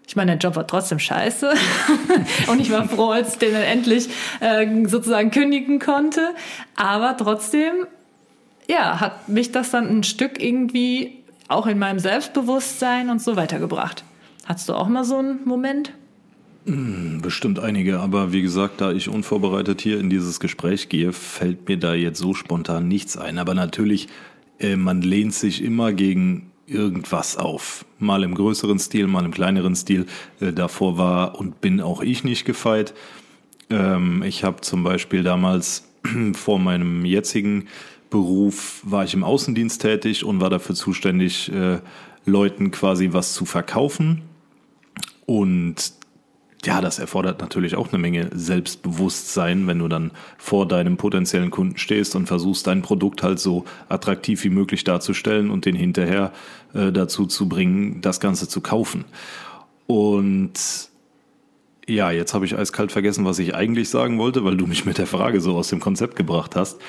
Ich 0.09 0.17
meine, 0.17 0.39
der 0.39 0.39
Job 0.39 0.57
war 0.57 0.67
trotzdem 0.67 0.99
scheiße. 0.99 1.53
und 2.51 2.61
ich 2.61 2.71
war 2.71 2.89
froh, 2.89 3.11
als 3.11 3.35
ich 3.35 3.39
den 3.39 3.53
dann 3.53 3.63
endlich 3.63 4.09
äh, 4.41 4.67
sozusagen 4.87 5.31
kündigen 5.31 5.79
konnte. 5.79 6.35
Aber 6.77 7.15
trotzdem, 7.19 7.87
ja, 8.69 9.01
hat 9.01 9.29
mich 9.29 9.53
das 9.53 9.71
dann 9.71 9.87
ein 9.87 10.03
Stück 10.05 10.43
irgendwie 10.43 11.19
auch 11.49 11.67
in 11.67 11.79
meinem 11.79 11.99
Selbstbewusstsein 11.99 13.11
und 13.11 13.21
so 13.21 13.37
weitergebracht. 13.37 14.03
Hattest 14.47 14.71
du 14.71 14.75
auch 14.75 14.89
mal 14.89 15.05
so 15.05 15.19
einen 15.19 15.45
Moment? 15.45 15.93
Hm, 16.65 17.21
bestimmt 17.21 17.59
einige, 17.59 18.01
aber 18.01 18.33
wie 18.33 18.41
gesagt, 18.41 18.81
da 18.81 18.93
ich 18.93 19.11
unvorbereitet 19.11 19.83
hier 19.83 20.01
in 20.01 20.09
dieses 20.09 20.41
Gespräch 20.41 20.89
gehe, 20.89 21.13
fällt 21.13 21.69
mir 21.69 21.79
da 21.79 21.93
jetzt 21.93 22.19
so 22.19 22.33
spontan 22.33 22.89
nichts 22.89 23.19
ein. 23.19 23.37
Aber 23.37 23.53
natürlich, 23.53 24.09
äh, 24.59 24.77
man 24.77 25.03
lehnt 25.03 25.35
sich 25.35 25.63
immer 25.63 25.93
gegen 25.93 26.51
irgendwas 26.69 27.37
auf. 27.37 27.85
Mal 27.99 28.23
im 28.23 28.35
größeren 28.35 28.79
Stil, 28.79 29.07
mal 29.07 29.25
im 29.25 29.33
kleineren 29.33 29.75
Stil. 29.75 30.07
Äh, 30.41 30.53
davor 30.53 30.99
war 30.99 31.39
und 31.39 31.61
bin 31.61 31.81
auch 31.81 32.03
ich 32.03 32.25
nicht 32.25 32.45
gefeit. 32.45 32.95
Ähm, 33.71 34.23
ich 34.23 34.45
habe 34.45 34.61
zum 34.61 34.85
Beispiel 34.85 35.23
damals 35.23 35.89
vor 36.35 36.59
meinem 36.59 37.05
jetzigen 37.05 37.69
Beruf 38.11 38.81
war 38.85 39.05
ich 39.05 39.15
im 39.15 39.25
Außendienst 39.25 39.83
tätig 39.83 40.25
und 40.25 40.41
war 40.41 40.51
dafür 40.51 40.75
zuständig, 40.75 41.53
äh, 41.53 41.79
Leuten 42.25 42.71
quasi 42.71 43.13
was 43.13 43.35
zu 43.35 43.45
verkaufen. 43.45 44.23
Und 45.27 45.93
ja, 46.65 46.81
das 46.81 46.99
erfordert 46.99 47.41
natürlich 47.41 47.77
auch 47.77 47.93
eine 47.93 47.99
Menge 47.99 48.31
Selbstbewusstsein, 48.35 49.67
wenn 49.67 49.79
du 49.79 49.89
dann 49.89 50.11
vor 50.39 50.67
deinem 50.67 50.97
potenziellen 50.97 51.51
Kunden 51.51 51.79
stehst 51.79 52.17
und 52.17 52.27
versuchst, 52.27 52.67
dein 52.67 52.83
Produkt 52.83 53.23
halt 53.23 53.39
so 53.39 53.65
attraktiv 53.89 54.43
wie 54.45 54.51
möglich 54.51 54.83
darzustellen 54.83 55.51
und 55.51 55.67
den 55.67 55.77
hinterher 55.77 56.33
äh, 56.75 56.91
dazu 56.91 57.27
zu 57.27 57.49
bringen, 57.49 58.01
das 58.01 58.19
Ganze 58.19 58.49
zu 58.49 58.61
kaufen. 58.61 59.05
Und 59.87 60.55
ja, 61.87 62.11
jetzt 62.11 62.35
habe 62.35 62.45
ich 62.45 62.59
eiskalt 62.59 62.93
vergessen, 62.93 63.25
was 63.25 63.39
ich 63.39 63.55
eigentlich 63.55 63.89
sagen 63.89 64.19
wollte, 64.19 64.45
weil 64.45 64.57
du 64.57 64.67
mich 64.67 64.85
mit 64.85 64.99
der 64.99 65.07
Frage 65.07 65.41
so 65.41 65.57
aus 65.57 65.69
dem 65.69 65.81
Konzept 65.81 66.17
gebracht 66.17 66.57
hast. 66.57 66.81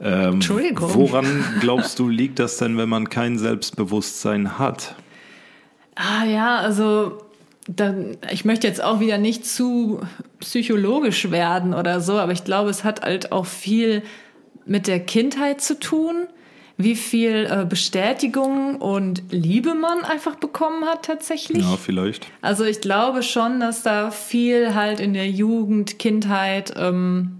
Ähm, 0.00 0.34
Entschuldigung. 0.34 0.94
Woran 0.94 1.44
glaubst 1.60 1.98
du, 1.98 2.08
liegt 2.08 2.38
das 2.38 2.56
denn, 2.56 2.78
wenn 2.78 2.88
man 2.88 3.10
kein 3.10 3.38
Selbstbewusstsein 3.38 4.58
hat? 4.58 4.96
Ah 5.94 6.24
ja, 6.24 6.56
also 6.56 7.18
dann, 7.76 8.16
ich 8.30 8.44
möchte 8.44 8.66
jetzt 8.66 8.82
auch 8.82 9.00
wieder 9.00 9.18
nicht 9.18 9.46
zu 9.46 10.00
psychologisch 10.40 11.30
werden 11.30 11.74
oder 11.74 12.00
so, 12.00 12.18
aber 12.18 12.32
ich 12.32 12.44
glaube, 12.44 12.70
es 12.70 12.84
hat 12.84 13.02
halt 13.02 13.32
auch 13.32 13.46
viel 13.46 14.02
mit 14.66 14.86
der 14.86 15.00
Kindheit 15.00 15.60
zu 15.60 15.78
tun, 15.78 16.26
wie 16.76 16.96
viel 16.96 17.46
äh, 17.50 17.66
Bestätigung 17.66 18.76
und 18.76 19.22
Liebe 19.30 19.74
man 19.74 20.02
einfach 20.02 20.36
bekommen 20.36 20.86
hat 20.86 21.04
tatsächlich. 21.04 21.62
Ja, 21.62 21.76
vielleicht. 21.76 22.26
Also 22.40 22.64
ich 22.64 22.80
glaube 22.80 23.22
schon, 23.22 23.60
dass 23.60 23.82
da 23.82 24.10
viel 24.10 24.74
halt 24.74 24.98
in 24.98 25.12
der 25.12 25.28
Jugend, 25.28 25.98
Kindheit 25.98 26.72
ähm, 26.76 27.39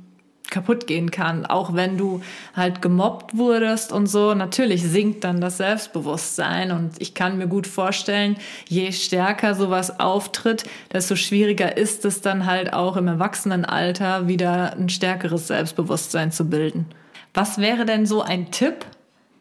kaputt 0.50 0.87
gehen 0.87 1.11
kann. 1.11 1.47
Auch 1.47 1.75
wenn 1.75 1.97
du 1.97 2.21
halt 2.54 2.83
gemobbt 2.83 3.37
wurdest 3.37 3.92
und 3.92 4.07
so, 4.07 4.35
natürlich 4.35 4.83
sinkt 4.83 5.25
dann 5.25 5.40
das 5.40 5.57
Selbstbewusstsein. 5.59 6.73
Und 6.73 7.00
ich 7.00 7.14
kann 7.14 7.38
mir 7.38 7.47
gut 7.47 7.66
vorstellen, 7.66 8.37
je 8.69 8.92
stärker 8.92 9.54
sowas 9.54 10.00
auftritt, 10.00 10.64
desto 10.92 11.16
schwieriger 11.16 11.76
ist 11.76 12.04
es 12.04 12.21
dann 12.21 12.47
halt 12.47 12.73
auch 12.73 12.97
im 12.97 13.09
Erwachsenenalter 13.09 14.28
wieder 14.28 14.75
ein 14.75 14.88
stärkeres 14.88 15.47
Selbstbewusstsein 15.49 16.33
zu 16.33 16.49
bilden. 16.49 16.87
Was 17.35 17.59
wäre 17.59 17.85
denn 17.85 18.07
so 18.07 18.23
ein 18.23 18.50
Tipp? 18.50 18.85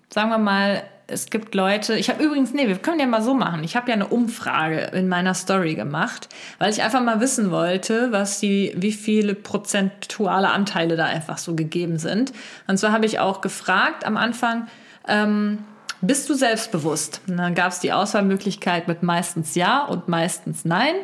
Sagen 0.09 0.29
wir 0.29 0.37
mal, 0.37 0.83
es 1.09 1.29
gibt 1.29 1.55
Leute, 1.55 1.95
ich 1.95 2.09
habe 2.09 2.23
übrigens, 2.23 2.53
nee, 2.53 2.67
wir 2.67 2.77
können 2.77 2.99
ja 2.99 3.07
mal 3.07 3.21
so 3.21 3.33
machen. 3.33 3.63
Ich 3.63 3.75
habe 3.75 3.89
ja 3.89 3.95
eine 3.95 4.07
Umfrage 4.07 4.91
in 4.93 5.07
meiner 5.07 5.33
Story 5.33 5.75
gemacht, 5.75 6.29
weil 6.59 6.71
ich 6.71 6.81
einfach 6.81 7.01
mal 7.01 7.19
wissen 7.19 7.51
wollte, 7.51 8.11
was 8.11 8.39
die, 8.39 8.73
wie 8.75 8.91
viele 8.91 9.35
prozentuale 9.35 10.51
Anteile 10.51 10.95
da 10.95 11.05
einfach 11.05 11.37
so 11.37 11.55
gegeben 11.55 11.97
sind. 11.97 12.31
Und 12.67 12.77
zwar 12.77 12.91
habe 12.91 13.05
ich 13.05 13.19
auch 13.19 13.41
gefragt 13.41 14.05
am 14.05 14.17
Anfang, 14.17 14.67
ähm, 15.07 15.59
bist 16.01 16.29
du 16.29 16.33
selbstbewusst? 16.33 17.21
Und 17.27 17.37
dann 17.37 17.55
gab 17.55 17.71
es 17.71 17.79
die 17.79 17.91
Auswahlmöglichkeit 17.91 18.87
mit 18.87 19.03
meistens 19.03 19.55
ja 19.55 19.83
und 19.83 20.07
meistens 20.07 20.63
nein. 20.63 20.95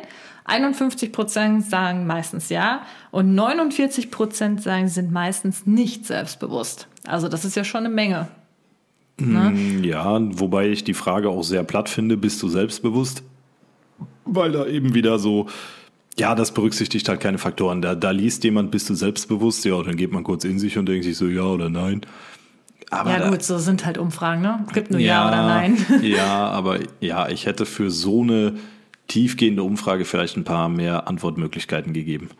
51 0.46 1.12
Prozent 1.12 1.68
sagen 1.68 2.06
meistens 2.06 2.48
ja 2.50 2.82
und 3.10 3.34
49 3.34 4.12
Prozent 4.12 4.62
sagen, 4.62 4.86
sind 4.88 5.10
meistens 5.10 5.66
nicht 5.66 6.06
selbstbewusst. 6.06 6.86
Also 7.06 7.28
das 7.28 7.44
ist 7.44 7.56
ja 7.56 7.64
schon 7.64 7.80
eine 7.80 7.94
Menge. 7.94 8.28
Ne? 9.18 9.50
Mm, 9.50 9.84
ja, 9.84 10.18
wobei 10.38 10.68
ich 10.68 10.84
die 10.84 10.94
Frage 10.94 11.30
auch 11.30 11.42
sehr 11.42 11.64
platt 11.64 11.88
finde, 11.88 12.16
bist 12.16 12.42
du 12.42 12.48
selbstbewusst? 12.48 13.22
Weil 14.24 14.52
da 14.52 14.66
eben 14.66 14.94
wieder 14.94 15.18
so, 15.18 15.46
ja, 16.18 16.34
das 16.34 16.52
berücksichtigt 16.52 17.08
halt 17.08 17.20
keine 17.20 17.38
Faktoren. 17.38 17.80
Da, 17.80 17.94
da 17.94 18.10
liest 18.10 18.44
jemand, 18.44 18.70
bist 18.70 18.90
du 18.90 18.94
selbstbewusst? 18.94 19.64
Ja, 19.64 19.82
dann 19.82 19.96
geht 19.96 20.12
man 20.12 20.24
kurz 20.24 20.44
in 20.44 20.58
sich 20.58 20.76
und 20.76 20.86
denkt 20.86 21.04
sich 21.04 21.16
so, 21.16 21.26
ja 21.26 21.44
oder 21.44 21.70
nein. 21.70 22.02
Aber 22.90 23.10
ja, 23.10 23.30
gut, 23.30 23.42
so 23.42 23.58
sind 23.58 23.84
halt 23.84 23.98
Umfragen, 23.98 24.42
ne? 24.42 24.64
Es 24.66 24.72
gibt 24.72 24.90
nur 24.90 25.00
ja, 25.00 25.06
ja 25.06 25.28
oder 25.28 25.46
nein. 25.46 25.86
ja, 26.02 26.48
aber 26.50 26.78
ja, 27.00 27.28
ich 27.28 27.46
hätte 27.46 27.66
für 27.66 27.90
so 27.90 28.22
eine 28.22 28.54
tiefgehende 29.08 29.62
Umfrage 29.62 30.04
vielleicht 30.04 30.36
ein 30.36 30.44
paar 30.44 30.68
mehr 30.68 31.08
Antwortmöglichkeiten 31.08 31.92
gegeben. 31.92 32.30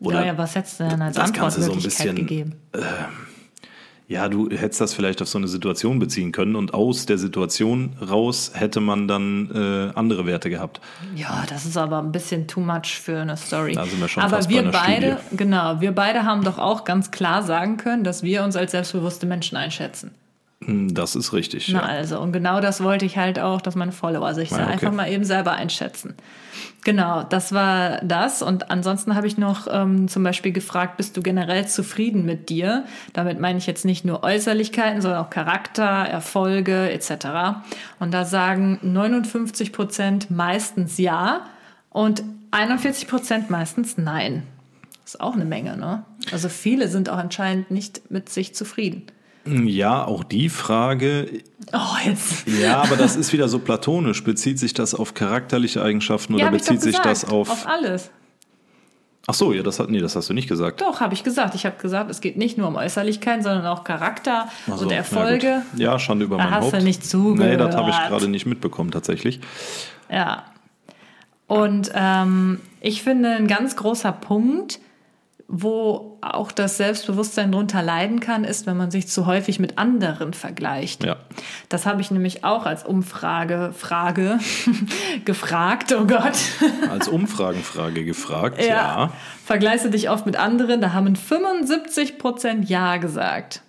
Oder 0.00 0.20
ja, 0.20 0.26
ja, 0.26 0.38
was 0.38 0.54
hättest 0.54 0.80
du 0.80 0.88
denn 0.88 1.02
als 1.02 1.16
Antwortmöglichkeit 1.16 1.64
so 1.64 1.72
ein 1.72 1.82
bisschen, 1.82 2.16
gegeben? 2.16 2.52
Äh, 2.72 2.80
ja, 4.06 4.28
du 4.28 4.50
hättest 4.50 4.80
das 4.80 4.92
vielleicht 4.92 5.22
auf 5.22 5.28
so 5.28 5.38
eine 5.38 5.48
Situation 5.48 5.98
beziehen 5.98 6.30
können 6.30 6.56
und 6.56 6.74
aus 6.74 7.06
der 7.06 7.16
Situation 7.16 7.94
raus 8.06 8.52
hätte 8.54 8.80
man 8.80 9.08
dann 9.08 9.50
äh, 9.50 9.98
andere 9.98 10.26
Werte 10.26 10.50
gehabt. 10.50 10.80
Ja, 11.14 11.44
das 11.48 11.64
ist 11.64 11.78
aber 11.78 12.00
ein 12.00 12.12
bisschen 12.12 12.46
too 12.46 12.60
much 12.60 13.00
für 13.00 13.20
eine 13.20 13.36
Story. 13.36 13.72
Da 13.72 13.86
sind 13.86 14.00
wir 14.00 14.08
schon 14.08 14.22
aber 14.22 14.36
fast 14.36 14.50
wir 14.50 14.62
bei 14.62 14.68
einer 14.68 14.78
beide, 14.78 15.18
Studie. 15.18 15.36
genau, 15.36 15.80
wir 15.80 15.92
beide 15.92 16.24
haben 16.24 16.44
doch 16.44 16.58
auch 16.58 16.84
ganz 16.84 17.10
klar 17.12 17.42
sagen 17.42 17.78
können, 17.78 18.04
dass 18.04 18.22
wir 18.22 18.44
uns 18.44 18.56
als 18.56 18.72
selbstbewusste 18.72 19.24
Menschen 19.24 19.56
einschätzen. 19.56 20.10
Hm, 20.64 20.94
das 20.94 21.16
ist 21.16 21.32
richtig. 21.32 21.68
Na 21.72 21.80
ja. 21.80 21.84
also, 21.86 22.20
und 22.20 22.32
genau 22.32 22.60
das 22.60 22.82
wollte 22.82 23.04
ich 23.04 23.16
halt 23.16 23.38
auch, 23.38 23.60
dass 23.60 23.74
meine 23.74 23.92
Follower 23.92 24.34
sich 24.34 24.52
ah, 24.52 24.62
okay. 24.62 24.72
einfach 24.72 24.92
mal 24.92 25.10
eben 25.10 25.24
selber 25.24 25.52
einschätzen. 25.52 26.14
Genau, 26.84 27.22
das 27.22 27.52
war 27.52 27.98
das. 28.02 28.42
Und 28.42 28.70
ansonsten 28.70 29.14
habe 29.14 29.26
ich 29.26 29.38
noch 29.38 29.66
ähm, 29.70 30.08
zum 30.08 30.22
Beispiel 30.22 30.52
gefragt, 30.52 30.96
bist 30.96 31.16
du 31.16 31.22
generell 31.22 31.66
zufrieden 31.66 32.24
mit 32.24 32.50
dir? 32.50 32.84
Damit 33.12 33.40
meine 33.40 33.58
ich 33.58 33.66
jetzt 33.66 33.84
nicht 33.84 34.04
nur 34.04 34.22
Äußerlichkeiten, 34.22 35.00
sondern 35.00 35.24
auch 35.24 35.30
Charakter, 35.30 35.84
Erfolge 35.84 36.90
etc. 36.90 37.62
Und 37.98 38.12
da 38.12 38.24
sagen 38.24 38.78
59 38.82 39.72
Prozent 39.72 40.30
meistens 40.30 40.98
ja 40.98 41.46
und 41.90 42.22
41 42.50 43.08
Prozent 43.08 43.50
meistens 43.50 43.96
nein. 43.96 44.44
Das 45.04 45.14
ist 45.14 45.20
auch 45.20 45.34
eine 45.34 45.44
Menge, 45.44 45.76
ne? 45.76 46.04
Also 46.32 46.48
viele 46.48 46.88
sind 46.88 47.10
auch 47.10 47.18
anscheinend 47.18 47.70
nicht 47.70 48.10
mit 48.10 48.28
sich 48.28 48.54
zufrieden. 48.54 49.04
Ja, 49.46 50.04
auch 50.04 50.24
die 50.24 50.48
Frage. 50.48 51.42
Oh, 51.72 51.78
jetzt. 52.06 52.46
Ja, 52.46 52.82
aber 52.82 52.96
das 52.96 53.16
ist 53.16 53.32
wieder 53.32 53.48
so 53.48 53.58
platonisch. 53.58 54.24
Bezieht 54.24 54.58
sich 54.58 54.74
das 54.74 54.94
auf 54.94 55.14
charakterliche 55.14 55.82
Eigenschaften 55.82 56.34
ja, 56.34 56.44
oder 56.46 56.52
bezieht 56.52 56.80
sich 56.80 56.98
das 56.98 57.24
auf. 57.24 57.50
Auf 57.50 57.66
alles. 57.66 58.10
Ach 59.26 59.34
so, 59.34 59.52
ja, 59.52 59.62
das 59.62 59.80
hat, 59.80 59.88
nee, 59.88 60.00
das 60.00 60.16
hast 60.16 60.28
du 60.28 60.34
nicht 60.34 60.48
gesagt. 60.48 60.82
Doch, 60.82 61.00
habe 61.00 61.14
ich 61.14 61.24
gesagt. 61.24 61.54
Ich 61.54 61.64
habe 61.64 61.76
gesagt, 61.80 62.10
es 62.10 62.20
geht 62.20 62.36
nicht 62.36 62.58
nur 62.58 62.68
um 62.68 62.76
Äußerlichkeiten, 62.76 63.42
sondern 63.42 63.66
auch 63.66 63.82
Charakter 63.82 64.48
so, 64.66 64.84
und 64.84 64.90
Erfolge. 64.90 65.62
Ja, 65.76 65.92
ja, 65.92 65.98
Schande 65.98 66.26
über 66.26 66.36
da 66.36 66.44
mein 66.44 66.54
hast 66.54 66.64
Haupt. 66.64 66.74
Du 66.74 66.84
nicht 66.84 67.06
zugehört. 67.06 67.52
Nee, 67.52 67.56
das 67.56 67.74
habe 67.74 67.90
ich 67.90 67.96
gerade 67.96 68.28
nicht 68.28 68.44
mitbekommen, 68.44 68.90
tatsächlich. 68.90 69.40
Ja. 70.10 70.44
Und 71.46 71.90
ähm, 71.94 72.60
ich 72.80 73.02
finde, 73.02 73.30
ein 73.30 73.46
ganz 73.46 73.76
großer 73.76 74.12
Punkt, 74.12 74.78
wo 75.48 76.18
auch 76.22 76.52
das 76.52 76.78
Selbstbewusstsein 76.78 77.52
drunter 77.52 77.82
leiden 77.82 78.20
kann, 78.20 78.44
ist, 78.44 78.66
wenn 78.66 78.76
man 78.76 78.90
sich 78.90 79.08
zu 79.08 79.26
häufig 79.26 79.58
mit 79.60 79.78
anderen 79.78 80.32
vergleicht. 80.32 81.04
Ja. 81.04 81.16
Das 81.68 81.86
habe 81.86 82.00
ich 82.00 82.10
nämlich 82.10 82.44
auch 82.44 82.66
als 82.66 82.84
Umfrage 82.84 83.72
Frage 83.76 84.38
gefragt. 85.24 85.94
Oh 85.98 86.06
Gott. 86.06 86.36
Als 86.90 87.08
Umfragenfrage 87.08 88.04
gefragt, 88.04 88.60
ja. 88.60 88.66
ja. 88.66 89.12
Vergleichst 89.44 89.84
du 89.84 89.90
dich 89.90 90.08
oft 90.10 90.26
mit 90.26 90.36
anderen? 90.36 90.80
Da 90.80 90.92
haben 90.92 91.14
75 91.14 92.18
Prozent 92.18 92.68
Ja 92.68 92.96
gesagt. 92.96 93.62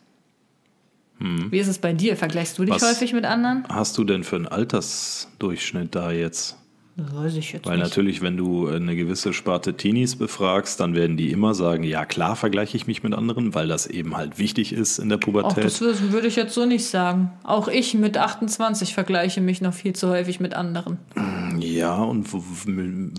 Hm. 1.19 1.51
Wie 1.51 1.59
ist 1.59 1.67
es 1.67 1.79
bei 1.79 1.93
dir? 1.93 2.17
Vergleichst 2.17 2.57
du 2.57 2.65
dich 2.65 2.75
Was 2.75 2.83
häufig 2.83 3.13
mit 3.13 3.25
anderen? 3.25 3.65
Hast 3.69 3.97
du 3.97 4.03
denn 4.03 4.23
für 4.23 4.35
einen 4.35 4.47
Altersdurchschnitt 4.47 5.95
da 5.95 6.11
jetzt? 6.11 6.57
Das 6.97 7.13
weiß 7.13 7.35
ich 7.35 7.51
jetzt 7.51 7.65
Weil 7.67 7.77
nicht. 7.77 7.87
natürlich, 7.87 8.21
wenn 8.21 8.37
du 8.37 8.67
eine 8.69 8.95
gewisse 8.95 9.33
Sparte 9.33 9.75
Teenies 9.75 10.15
befragst, 10.15 10.79
dann 10.79 10.95
werden 10.95 11.17
die 11.17 11.29
immer 11.31 11.53
sagen, 11.53 11.83
ja 11.83 12.05
klar 12.05 12.37
vergleiche 12.37 12.77
ich 12.77 12.87
mich 12.87 13.03
mit 13.03 13.13
anderen, 13.13 13.53
weil 13.53 13.67
das 13.67 13.85
eben 13.85 14.15
halt 14.15 14.39
wichtig 14.39 14.71
ist 14.71 14.99
in 14.99 15.09
der 15.09 15.17
Auch 15.17 15.21
Pubertät. 15.21 15.65
das 15.65 15.81
wür- 15.81 16.11
würde 16.13 16.27
ich 16.27 16.37
jetzt 16.37 16.53
so 16.53 16.65
nicht 16.65 16.85
sagen. 16.85 17.31
Auch 17.43 17.67
ich 17.67 17.95
mit 17.95 18.17
28 18.17 18.93
vergleiche 18.93 19.41
mich 19.41 19.59
noch 19.61 19.73
viel 19.73 19.91
zu 19.93 20.07
häufig 20.09 20.39
mit 20.39 20.53
anderen. 20.53 20.97
ja, 21.59 21.95
und 22.01 22.27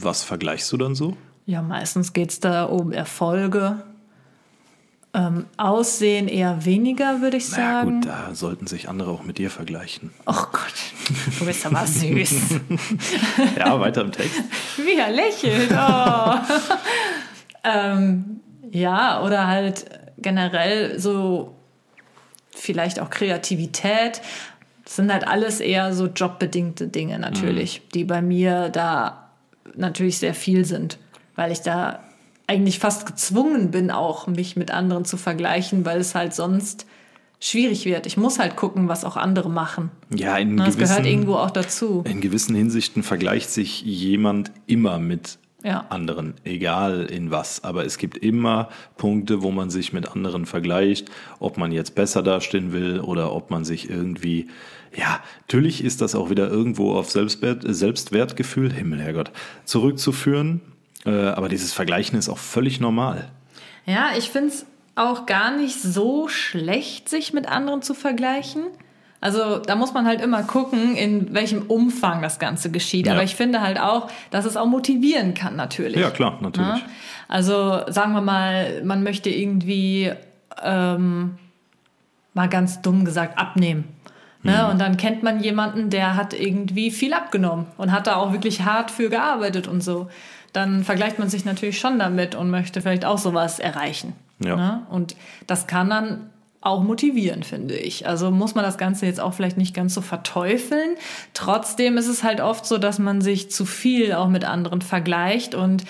was 0.03 0.23
vergleichst 0.23 0.73
du 0.73 0.79
dann 0.79 0.95
so? 0.95 1.15
Ja, 1.45 1.61
meistens 1.61 2.15
geht 2.15 2.31
es 2.31 2.41
da 2.41 2.65
um 2.65 2.93
Erfolge. 2.93 3.83
Ähm, 5.17 5.47
Aussehen 5.57 6.29
eher 6.29 6.67
weniger, 6.67 7.23
würde 7.23 7.39
ich 7.39 7.49
Na 7.53 7.57
sagen. 7.57 8.01
gut, 8.03 8.07
da 8.07 8.35
sollten 8.35 8.67
sich 8.67 8.91
andere 8.91 9.11
auch 9.11 9.23
mit 9.23 9.39
dir 9.39 9.51
vergleichen. 9.51 10.11
Oh 10.27 10.45
Gott, 10.53 10.75
du 11.39 11.47
bist 11.47 11.65
aber 11.65 11.87
süß. 11.87 12.35
Ja, 13.59 13.81
weiter 13.81 14.03
im 14.03 14.13
Text. 14.13 14.43
Wie 14.77 14.99
er 14.99 15.11
lächelt. 15.11 15.71
Oh. 15.73 16.35
ähm, 17.65 18.41
ja, 18.71 19.23
oder 19.23 19.47
halt 19.47 19.87
generell 20.19 21.01
so 21.01 21.57
vielleicht 22.51 23.01
auch 23.01 23.09
Kreativität. 23.09 24.21
Das 24.85 24.97
sind 24.97 25.11
halt 25.11 25.27
alles 25.27 25.61
eher 25.61 25.95
so 25.95 26.09
jobbedingte 26.09 26.89
Dinge 26.89 27.19
natürlich, 27.19 27.81
die 27.95 28.05
bei 28.05 28.21
mir 28.21 28.69
da 28.69 29.31
natürlich 29.75 30.19
sehr 30.19 30.35
viel 30.35 30.67
sind, 30.67 30.99
weil 31.37 31.53
ich 31.53 31.63
da 31.63 32.01
eigentlich 32.47 32.79
fast 32.79 33.07
gezwungen 33.07 33.71
bin, 33.71 33.91
auch 33.91 34.27
mich 34.27 34.57
mit 34.57 34.71
anderen 34.71 35.05
zu 35.05 35.17
vergleichen, 35.17 35.85
weil 35.85 35.99
es 35.99 36.15
halt 36.15 36.35
sonst 36.35 36.87
schwierig 37.41 37.85
wird. 37.85 38.07
Ich 38.07 38.17
muss 38.17 38.39
halt 38.39 38.57
gucken, 38.57 38.89
was 38.89 39.05
auch 39.05 39.17
andere 39.17 39.51
machen. 39.51 39.91
Ja, 40.15 40.37
in 40.39 40.57
Das 40.57 40.77
gehört 40.77 40.99
gewissen, 40.99 41.05
irgendwo 41.07 41.35
auch 41.35 41.51
dazu. 41.51 42.03
in 42.07 42.21
gewissen 42.21 42.55
Hinsichten 42.55 43.03
vergleicht 43.03 43.51
sich 43.51 43.83
jemand 43.83 44.53
immer 44.67 44.99
mit 44.99 45.39
Ja. 45.63 45.85
anderen, 45.91 46.35
egal 46.45 47.03
in 47.07 47.31
was. 47.31 47.63
Aber 47.65 47.85
es 47.85 47.99
gibt 47.99 48.17
immer 48.19 48.69
Punkte, 48.97 49.43
wo 49.43 49.51
man 49.51 49.69
sich 49.69 49.93
mit 49.93 50.09
anderen 50.09 50.47
vergleicht, 50.47 51.11
ob 51.41 51.59
man 51.59 51.73
jetzt 51.73 51.95
besser 51.95 52.23
dastehen 52.23 52.73
will 52.73 53.01
oder 53.01 53.33
ob 53.33 53.51
man 53.51 53.65
sich 53.65 53.91
irgendwie, 53.91 54.47
ja, 54.97 55.21
natürlich 55.43 55.85
ist 55.85 56.01
das 56.01 56.15
auch 56.15 56.31
wieder 56.31 56.49
irgendwo 56.49 56.93
auf 56.95 57.11
Selbstwert, 57.11 57.65
Selbstwertgefühl, 57.67 58.73
Himmel, 58.73 59.01
Herrgott, 59.01 59.33
zurückzuführen. 59.65 60.61
Äh, 61.07 61.29
Aber 61.29 61.49
dieses 61.49 61.73
Vergleichen 61.73 62.19
ist 62.19 62.29
auch 62.29 62.39
völlig 62.39 62.81
normal. 62.81 63.29
Ja, 63.87 64.11
ich 64.17 64.31
finde 64.31 64.49
es 64.49 64.67
auch 64.97 65.27
gar 65.27 65.57
nicht 65.57 65.81
so 65.81 66.29
schlecht, 66.29 67.09
sich 67.09 67.33
mit 67.33 67.47
anderen 67.47 67.83
zu 67.83 67.95
vergleichen. 67.95 68.65
Also 69.21 69.59
da 69.59 69.77
muss 69.77 69.95
man 69.95 70.07
halt 70.07 70.21
immer 70.21 70.43
gucken, 70.43 70.95
in 70.95 71.35
welchem 71.35 71.63
Umfang 71.63 72.23
das 72.23 72.39
Ganze 72.39 72.71
geschieht. 72.71 73.07
Ja. 73.07 73.15
Aber 73.15 73.23
ich 73.23 73.35
finde 73.35 73.61
halt 73.61 73.81
auch, 73.81 74.11
dass 74.31 74.45
es 74.45 74.57
auch 74.57 74.67
motivieren 74.67 75.35
kann 75.35 75.57
natürlich. 75.57 76.01
Ja, 76.01 76.11
klar, 76.11 76.39
natürlich. 76.41 76.69
Ne? 76.69 76.81
Also 77.29 77.81
sagen 77.89 78.13
wir 78.13 78.21
mal, 78.21 78.83
man 78.85 79.03
möchte 79.03 79.31
irgendwie 79.31 80.13
ähm, 80.63 81.39
mal 82.35 82.49
ganz 82.49 82.83
dumm 82.83 83.05
gesagt 83.05 83.39
abnehmen. 83.39 83.85
Ne? 84.43 84.69
Und 84.71 84.81
dann 84.81 84.97
kennt 84.97 85.25
man 85.25 85.43
jemanden, 85.43 85.91
der 85.91 86.15
hat 86.15 86.33
irgendwie 86.33 86.93
viel 86.93 87.13
abgenommen 87.13 87.67
und 87.79 87.91
hat 87.91 88.07
da 88.07 88.17
auch 88.17 88.33
wirklich 88.33 88.63
hart 88.63 88.93
für 88.93 89.11
gearbeitet 89.11 89.67
und 89.67 89.83
so. 89.83 90.09
Dann 90.57 90.85
vergleicht 90.85 91.19
man 91.19 91.29
sich 91.29 91.45
natürlich 91.45 91.79
schon 91.79 91.99
damit 91.99 92.35
und 92.35 92.49
möchte 92.49 92.81
vielleicht 92.81 93.05
auch 93.05 93.19
sowas 93.19 93.59
erreichen. 93.59 94.15
Ja. 94.39 94.57
Ne? 94.57 94.87
Und 94.89 95.15
das 95.47 95.67
kann 95.67 95.91
dann 95.91 96.31
auch 96.63 96.83
motivieren, 96.83 97.43
finde 97.43 97.75
ich. 97.77 98.09
Also 98.09 98.31
muss 98.31 98.55
man 98.55 98.65
das 98.65 98.79
Ganze 98.79 99.05
jetzt 99.05 99.21
auch 99.21 99.35
vielleicht 99.35 99.59
nicht 99.59 99.75
ganz 99.75 99.93
so 99.93 100.01
verteufeln. 100.01 100.97
Trotzdem 101.35 101.99
ist 101.99 102.09
es 102.09 102.25
halt 102.25 102.41
oft 102.41 102.65
so, 102.65 102.79
dass 102.79 102.99
man 102.99 103.21
sich 103.21 103.51
zu 103.51 103.67
viel 103.67 104.15
auch 104.15 104.29
mit 104.29 104.47
anderen 104.47 104.81
vergleicht 104.81 105.55
und 105.55 105.85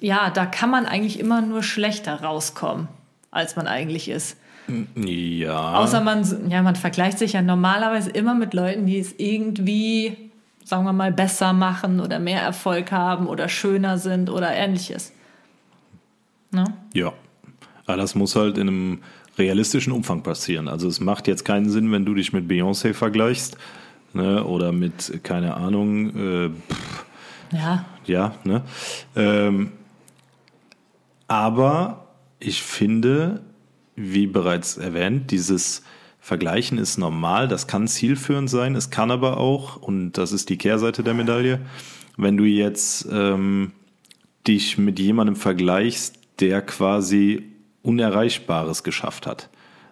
ja, 0.00 0.30
da 0.30 0.46
kann 0.46 0.70
man 0.70 0.86
eigentlich 0.86 1.20
immer 1.20 1.42
nur 1.42 1.62
schlechter 1.62 2.22
rauskommen, 2.22 2.88
als 3.30 3.56
man 3.56 3.66
eigentlich 3.66 4.08
ist. 4.08 4.38
Ja. 4.94 5.74
Außer 5.74 6.00
man, 6.00 6.50
ja, 6.50 6.62
man 6.62 6.76
vergleicht 6.76 7.18
sich 7.18 7.34
ja 7.34 7.42
normalerweise 7.42 8.08
immer 8.08 8.34
mit 8.34 8.54
Leuten, 8.54 8.86
die 8.86 8.98
es 8.98 9.14
irgendwie, 9.18 10.25
sagen 10.66 10.84
wir 10.84 10.92
mal, 10.92 11.12
besser 11.12 11.52
machen 11.52 12.00
oder 12.00 12.18
mehr 12.18 12.42
Erfolg 12.42 12.90
haben 12.90 13.28
oder 13.28 13.48
schöner 13.48 13.98
sind 13.98 14.28
oder 14.28 14.52
ähnliches. 14.52 15.12
Ne? 16.50 16.64
Ja. 16.92 17.12
Aber 17.86 17.96
das 17.96 18.16
muss 18.16 18.34
halt 18.34 18.58
in 18.58 18.68
einem 18.68 18.98
realistischen 19.38 19.92
Umfang 19.92 20.24
passieren. 20.24 20.66
Also 20.66 20.88
es 20.88 20.98
macht 20.98 21.28
jetzt 21.28 21.44
keinen 21.44 21.70
Sinn, 21.70 21.92
wenn 21.92 22.04
du 22.04 22.14
dich 22.14 22.32
mit 22.32 22.50
Beyoncé 22.50 22.94
vergleichst 22.94 23.56
ne, 24.12 24.42
oder 24.42 24.72
mit, 24.72 25.22
keine 25.22 25.54
Ahnung, 25.54 26.16
äh, 26.16 26.50
pff, 26.50 27.04
Ja, 27.52 27.84
ja, 28.04 28.34
ne? 28.42 28.62
Ähm, 29.14 29.70
aber 31.28 32.08
ich 32.40 32.62
finde, 32.62 33.40
wie 33.94 34.26
bereits 34.26 34.78
erwähnt, 34.78 35.30
dieses 35.30 35.84
Vergleichen 36.26 36.76
ist 36.78 36.98
normal, 36.98 37.46
das 37.46 37.68
kann 37.68 37.86
zielführend 37.86 38.50
sein, 38.50 38.74
es 38.74 38.90
kann 38.90 39.12
aber 39.12 39.36
auch, 39.36 39.76
und 39.76 40.14
das 40.18 40.32
ist 40.32 40.48
die 40.48 40.58
Kehrseite 40.58 41.04
der 41.04 41.14
Medaille, 41.14 41.60
wenn 42.16 42.36
du 42.36 42.42
jetzt 42.42 43.06
ähm, 43.12 43.70
dich 44.44 44.76
mit 44.76 44.98
jemandem 44.98 45.36
vergleichst, 45.36 46.18
der 46.40 46.62
quasi 46.62 47.44
Unerreichbares 47.82 48.82
geschafft 48.82 49.24
hat. 49.28 49.50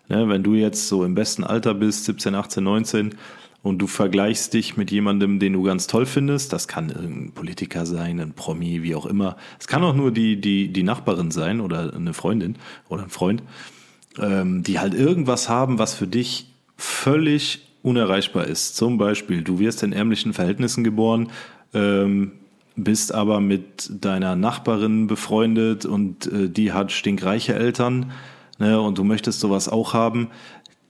Ne, 0.09 0.29
wenn 0.29 0.42
du 0.42 0.55
jetzt 0.55 0.88
so 0.88 1.05
im 1.05 1.14
besten 1.14 1.44
Alter 1.44 1.73
bist, 1.73 2.07
17, 2.07 2.35
18, 2.35 2.64
19, 2.64 3.14
und 3.62 3.79
du 3.79 3.87
vergleichst 3.87 4.55
dich 4.55 4.77
mit 4.77 4.90
jemandem, 4.90 5.38
den 5.38 5.53
du 5.53 5.62
ganz 5.62 5.87
toll 5.87 6.05
findest, 6.05 6.53
das 6.53 6.66
kann 6.66 6.88
irgendein 6.88 7.31
Politiker 7.31 7.87
sein, 7.87 8.18
ein 8.18 8.33
Promi, 8.33 8.83
wie 8.83 8.97
auch 8.97 9.07
immer. 9.07 9.37
Es 9.61 9.68
kann 9.68 9.85
auch 9.85 9.94
nur 9.94 10.11
die, 10.11 10.40
die, 10.40 10.73
die 10.73 10.83
Nachbarin 10.83 11.31
sein 11.31 11.61
oder 11.61 11.94
eine 11.94 12.12
Freundin 12.12 12.57
oder 12.88 13.05
ein 13.05 13.11
Freund, 13.11 13.44
ähm, 14.20 14.62
die 14.62 14.79
halt 14.79 14.94
irgendwas 14.94 15.48
haben, 15.48 15.79
was 15.79 15.94
für 15.94 16.07
dich 16.07 16.46
völlig 16.77 17.66
unerreichbar 17.83 18.46
ist. 18.46 18.77
Zum 18.77 18.98
Beispiel, 18.98 19.42
du 19.42 19.59
wirst 19.59 19.83
in 19.83 19.92
ärmlichen 19.92 20.33
Verhältnissen 20.33 20.85
geboren, 20.85 21.31
ähm, 21.72 22.33
bist 22.77 23.14
aber 23.14 23.40
mit 23.40 23.90
deiner 24.05 24.35
Nachbarin 24.37 25.07
befreundet 25.07 25.85
und 25.85 26.27
äh, 26.33 26.48
die 26.48 26.72
hat 26.72 26.90
stinkreiche 26.92 27.55
Eltern 27.55 28.12
ne, 28.59 28.81
und 28.81 28.98
du 28.98 29.05
möchtest 29.05 29.40
sowas 29.40 29.68
auch 29.68 29.94
haben. 29.94 30.29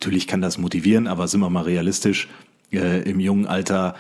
Natürlich 0.01 0.27
kann 0.27 0.41
das 0.41 0.59
motivieren, 0.59 1.07
aber 1.07 1.29
sind 1.29 1.41
wir 1.41 1.51
mal 1.51 1.63
realistisch, 1.63 2.29
äh, 2.73 3.03
im 3.09 3.21
jungen 3.21 3.47
Alter 3.47 3.95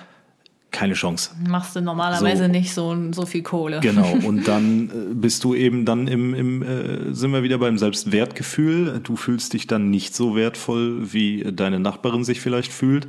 keine 0.75 0.95
Chance. 0.95 1.31
machst 1.49 1.77
du 1.77 1.81
normalerweise 1.81 2.45
So. 2.45 2.51
nicht 2.51 2.75
so, 2.75 3.13
so 3.13 3.25
viel 3.25 3.43
Kohle. 3.43 3.81
Genau, 3.81 4.13
und 4.27 4.47
dann 4.49 4.91
äh, 4.91 5.15
bist 5.15 5.45
du 5.45 5.55
eben 5.55 5.85
dann 5.85 6.09
im, 6.09 6.35
im 6.35 6.63
äh, 6.63 7.15
sind 7.15 7.33
wir 7.33 7.43
wieder 7.43 7.59
beim 7.59 7.79
Selbstwertgefühl. 7.79 9.01
Du 9.03 9.17
fühlst 9.17 9.53
dich 9.53 9.67
dann 9.67 9.91
nicht 9.91 10.15
so 10.15 10.35
wertvoll, 10.35 11.13
wie 11.13 11.45
deine 11.53 11.79
Nachbarin 11.79 12.25
sich 12.25 12.41
vielleicht 12.41 12.73
fühlt 12.73 13.07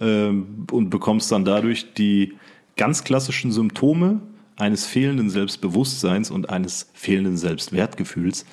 ähm, 0.00 0.66
und 0.70 0.90
bekommst 0.90 1.30
dann 1.32 1.44
dadurch 1.44 1.92
die 1.94 2.34
ganz 2.76 3.02
klassischen 3.02 3.50
Symptome 3.50 4.20
eines 4.56 4.86
fehlenden 4.86 5.28
Selbstbewusstseins 5.28 6.30
und 6.30 6.50
eines 6.50 6.90
fehlenden 6.94 7.36
Selbstwertgefühls, 7.36 8.46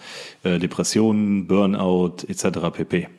äh, 0.43 0.59
Depressionen, 0.59 1.47
Burnout 1.47 2.17
etc. 2.27 2.59
pp. 2.73 3.09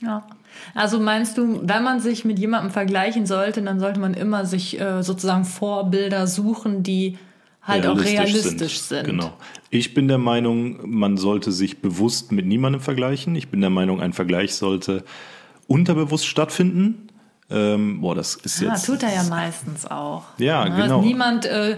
Ja. 0.00 0.26
Also 0.74 1.00
meinst 1.00 1.38
du, 1.38 1.60
wenn 1.62 1.82
man 1.82 2.00
sich 2.00 2.24
mit 2.24 2.38
jemandem 2.38 2.70
vergleichen 2.70 3.26
sollte, 3.26 3.62
dann 3.62 3.80
sollte 3.80 4.00
man 4.00 4.14
immer 4.14 4.44
sich 4.46 4.80
äh, 4.80 5.02
sozusagen 5.02 5.44
Vorbilder 5.44 6.26
suchen, 6.26 6.82
die 6.82 7.18
halt 7.62 7.86
auch 7.86 7.98
realistisch 7.98 8.78
sind. 8.80 9.04
Genau. 9.04 9.32
Ich 9.70 9.92
bin 9.94 10.06
der 10.08 10.18
Meinung, 10.18 10.78
man 10.88 11.16
sollte 11.16 11.50
sich 11.50 11.82
bewusst 11.82 12.30
mit 12.32 12.46
niemandem 12.46 12.80
vergleichen. 12.80 13.34
Ich 13.34 13.48
bin 13.48 13.60
der 13.60 13.70
Meinung, 13.70 14.00
ein 14.00 14.12
Vergleich 14.12 14.54
sollte 14.54 15.04
unterbewusst 15.66 16.26
stattfinden. 16.26 17.08
Ähm, 17.50 18.00
boah, 18.00 18.14
das 18.14 18.34
ist 18.36 18.60
Ja, 18.60 18.70
jetzt. 18.70 18.86
tut 18.86 19.02
er 19.02 19.14
ja 19.14 19.22
meistens 19.24 19.86
auch. 19.86 20.24
Ja, 20.38 20.64
Ne? 20.68 20.82
genau. 20.82 21.00
Niemand 21.00 21.44
äh, 21.46 21.76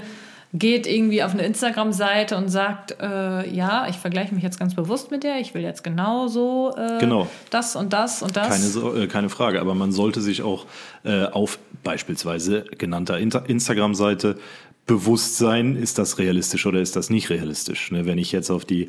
geht 0.55 0.87
irgendwie 0.87 1.23
auf 1.23 1.33
eine 1.33 1.43
Instagram-Seite 1.43 2.37
und 2.37 2.49
sagt, 2.49 2.97
äh, 3.01 3.49
ja, 3.55 3.87
ich 3.89 3.97
vergleiche 3.97 4.35
mich 4.35 4.43
jetzt 4.43 4.59
ganz 4.59 4.75
bewusst 4.75 5.11
mit 5.11 5.23
der, 5.23 5.41
ich 5.41 5.53
will 5.55 5.63
jetzt 5.63 5.85
genauso 5.85 6.75
äh, 6.77 6.99
Genau. 7.01 7.29
das 7.51 7.77
und 7.77 7.93
das 7.93 8.23
und 8.23 8.35
das. 8.37 8.49
Keine, 8.49 8.65
so- 8.65 8.95
äh, 8.97 9.07
keine 9.09 9.29
Frage, 9.29 9.61
aber 9.61 9.75
man 9.75 9.93
sollte 9.93 10.21
sich 10.23 10.43
auch 10.43 10.65
äh, 11.05 11.25
auf 11.27 11.59
beispielsweise 11.85 12.65
genannter 12.79 13.19
Instagram-Seite 13.19 14.39
Bewusstsein, 14.87 15.77
ist 15.77 15.99
das 15.99 16.17
realistisch 16.19 16.65
oder 16.65 16.81
ist 16.81 16.97
das 16.97 17.11
nicht 17.11 17.29
realistisch? 17.29 17.93
Ne, 17.93 18.07
wenn 18.07 18.17
ich 18.17 18.33
jetzt 18.33 18.51
auf 18.51 18.65
die 18.65 18.87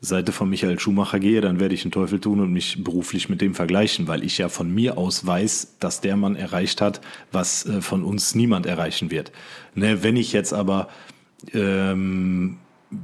Seite 0.00 0.32
von 0.32 0.48
Michael 0.48 0.78
Schumacher 0.78 1.20
gehe, 1.20 1.40
dann 1.40 1.60
werde 1.60 1.74
ich 1.74 1.84
einen 1.84 1.92
Teufel 1.92 2.20
tun 2.20 2.40
und 2.40 2.52
mich 2.52 2.82
beruflich 2.82 3.28
mit 3.28 3.40
dem 3.40 3.54
vergleichen, 3.54 4.08
weil 4.08 4.24
ich 4.24 4.38
ja 4.38 4.48
von 4.48 4.72
mir 4.72 4.96
aus 4.96 5.26
weiß, 5.26 5.76
dass 5.78 6.00
der 6.00 6.16
Mann 6.16 6.36
erreicht 6.36 6.80
hat, 6.80 7.00
was 7.32 7.66
äh, 7.66 7.82
von 7.82 8.02
uns 8.02 8.34
niemand 8.34 8.66
erreichen 8.66 9.10
wird. 9.10 9.30
Ne, 9.74 10.02
wenn 10.02 10.16
ich 10.16 10.32
jetzt 10.32 10.54
aber 10.54 10.88
ähm, 11.52 12.58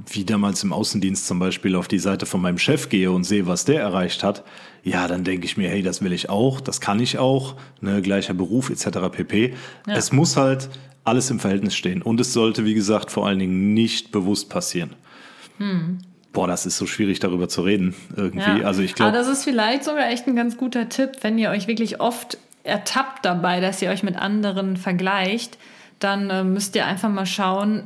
wie 0.08 0.24
damals 0.24 0.64
im 0.64 0.72
Außendienst 0.72 1.26
zum 1.26 1.38
Beispiel 1.38 1.76
auf 1.76 1.86
die 1.86 1.98
Seite 1.98 2.26
von 2.26 2.40
meinem 2.40 2.58
Chef 2.58 2.88
gehe 2.88 3.12
und 3.12 3.24
sehe, 3.24 3.46
was 3.46 3.64
der 3.64 3.80
erreicht 3.80 4.24
hat, 4.24 4.42
ja, 4.82 5.06
dann 5.06 5.22
denke 5.22 5.46
ich 5.46 5.56
mir, 5.56 5.68
hey, 5.68 5.82
das 5.82 6.02
will 6.02 6.12
ich 6.12 6.28
auch, 6.28 6.60
das 6.60 6.80
kann 6.80 6.98
ich 6.98 7.18
auch, 7.18 7.56
ne, 7.80 8.02
gleicher 8.02 8.34
Beruf 8.34 8.70
etc. 8.70 8.98
pp. 9.12 9.54
Ja. 9.86 9.94
Es 9.94 10.12
muss 10.12 10.36
halt 10.36 10.70
alles 11.04 11.30
im 11.30 11.38
Verhältnis 11.38 11.76
stehen. 11.76 12.02
Und 12.02 12.20
es 12.20 12.32
sollte, 12.32 12.64
wie 12.64 12.74
gesagt, 12.74 13.10
vor 13.10 13.26
allen 13.26 13.38
Dingen 13.38 13.74
nicht 13.74 14.10
bewusst 14.10 14.48
passieren. 14.48 14.90
Hm. 15.58 15.98
Boah, 16.36 16.46
das 16.46 16.66
ist 16.66 16.76
so 16.76 16.84
schwierig 16.84 17.18
darüber 17.18 17.48
zu 17.48 17.62
reden 17.62 17.94
irgendwie. 18.14 18.60
Ja. 18.60 18.66
Also 18.66 18.82
ich 18.82 18.94
glaube. 18.94 19.08
Aber 19.08 19.18
das 19.18 19.26
ist 19.26 19.42
vielleicht 19.42 19.84
sogar 19.84 20.10
echt 20.10 20.26
ein 20.26 20.36
ganz 20.36 20.58
guter 20.58 20.90
Tipp, 20.90 21.12
wenn 21.22 21.38
ihr 21.38 21.48
euch 21.48 21.66
wirklich 21.66 21.98
oft 21.98 22.36
ertappt 22.62 23.24
dabei, 23.24 23.60
dass 23.60 23.80
ihr 23.80 23.88
euch 23.88 24.02
mit 24.02 24.16
anderen 24.16 24.76
vergleicht, 24.76 25.56
dann 25.98 26.28
äh, 26.28 26.44
müsst 26.44 26.76
ihr 26.76 26.84
einfach 26.84 27.08
mal 27.08 27.24
schauen, 27.24 27.84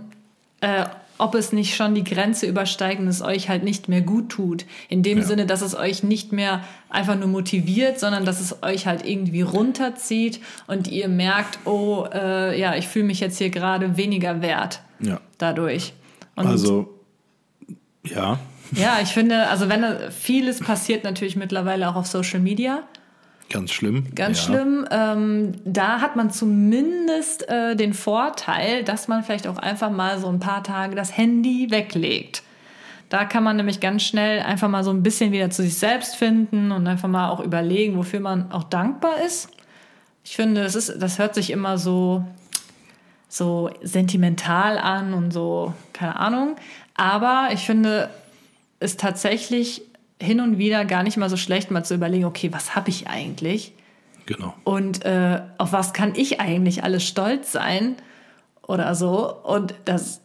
äh, 0.62 0.84
ob 1.16 1.36
es 1.36 1.52
nicht 1.52 1.76
schon 1.76 1.94
die 1.94 2.02
Grenze 2.02 2.46
übersteigt 2.46 2.98
und 2.98 3.06
es 3.06 3.22
euch 3.22 3.48
halt 3.48 3.62
nicht 3.62 3.88
mehr 3.88 4.00
gut 4.00 4.30
tut. 4.30 4.64
In 4.88 5.04
dem 5.04 5.18
ja. 5.18 5.24
Sinne, 5.24 5.46
dass 5.46 5.62
es 5.62 5.76
euch 5.76 6.02
nicht 6.02 6.32
mehr 6.32 6.64
einfach 6.88 7.16
nur 7.16 7.28
motiviert, 7.28 8.00
sondern 8.00 8.24
dass 8.24 8.40
es 8.40 8.64
euch 8.64 8.88
halt 8.88 9.06
irgendwie 9.06 9.42
runterzieht 9.42 10.40
und 10.66 10.88
ihr 10.88 11.06
merkt, 11.06 11.60
oh, 11.66 12.04
äh, 12.12 12.58
ja, 12.58 12.74
ich 12.74 12.88
fühle 12.88 13.04
mich 13.04 13.20
jetzt 13.20 13.38
hier 13.38 13.50
gerade 13.50 13.96
weniger 13.96 14.42
wert 14.42 14.80
ja. 14.98 15.20
dadurch. 15.38 15.92
Und 16.34 16.48
also, 16.48 16.99
ja. 18.04 18.38
Ja, 18.72 18.98
ich 19.02 19.08
finde, 19.08 19.48
also 19.48 19.68
wenn 19.68 19.84
vieles 20.12 20.60
passiert 20.60 21.02
natürlich 21.02 21.34
mittlerweile 21.36 21.88
auch 21.88 21.96
auf 21.96 22.06
Social 22.06 22.40
Media. 22.40 22.84
Ganz 23.50 23.72
schlimm. 23.72 24.06
Ganz 24.14 24.38
ja. 24.38 24.44
schlimm. 24.44 24.86
Ähm, 24.92 25.52
da 25.64 26.00
hat 26.00 26.14
man 26.14 26.30
zumindest 26.30 27.48
äh, 27.48 27.74
den 27.74 27.94
Vorteil, 27.94 28.84
dass 28.84 29.08
man 29.08 29.24
vielleicht 29.24 29.48
auch 29.48 29.58
einfach 29.58 29.90
mal 29.90 30.20
so 30.20 30.28
ein 30.28 30.38
paar 30.38 30.62
Tage 30.62 30.94
das 30.94 31.16
Handy 31.16 31.68
weglegt. 31.70 32.44
Da 33.08 33.24
kann 33.24 33.42
man 33.42 33.56
nämlich 33.56 33.80
ganz 33.80 34.04
schnell 34.04 34.40
einfach 34.40 34.68
mal 34.68 34.84
so 34.84 34.92
ein 34.92 35.02
bisschen 35.02 35.32
wieder 35.32 35.50
zu 35.50 35.62
sich 35.62 35.76
selbst 35.76 36.14
finden 36.14 36.70
und 36.70 36.86
einfach 36.86 37.08
mal 37.08 37.28
auch 37.28 37.40
überlegen, 37.40 37.96
wofür 37.96 38.20
man 38.20 38.52
auch 38.52 38.62
dankbar 38.62 39.20
ist. 39.26 39.48
Ich 40.24 40.36
finde, 40.36 40.62
das, 40.62 40.76
ist, 40.76 40.94
das 41.02 41.18
hört 41.18 41.34
sich 41.34 41.50
immer 41.50 41.76
so, 41.76 42.24
so 43.28 43.70
sentimental 43.82 44.78
an 44.78 45.12
und 45.12 45.32
so, 45.32 45.74
keine 45.92 46.20
Ahnung. 46.20 46.54
Aber 47.00 47.48
ich 47.54 47.60
finde 47.60 48.10
es 48.78 48.98
tatsächlich 48.98 49.80
hin 50.20 50.38
und 50.38 50.58
wieder 50.58 50.84
gar 50.84 51.02
nicht 51.02 51.16
mal 51.16 51.30
so 51.30 51.38
schlecht, 51.38 51.70
mal 51.70 51.82
zu 51.82 51.94
überlegen, 51.94 52.26
okay, 52.26 52.52
was 52.52 52.74
habe 52.74 52.90
ich 52.90 53.08
eigentlich? 53.08 53.72
Genau. 54.26 54.54
Und 54.64 55.02
äh, 55.06 55.40
auf 55.56 55.72
was 55.72 55.94
kann 55.94 56.14
ich 56.14 56.40
eigentlich 56.40 56.84
alles 56.84 57.02
stolz 57.04 57.52
sein 57.52 57.96
oder 58.66 58.94
so? 58.94 59.34
Und 59.34 59.74
das. 59.86 60.19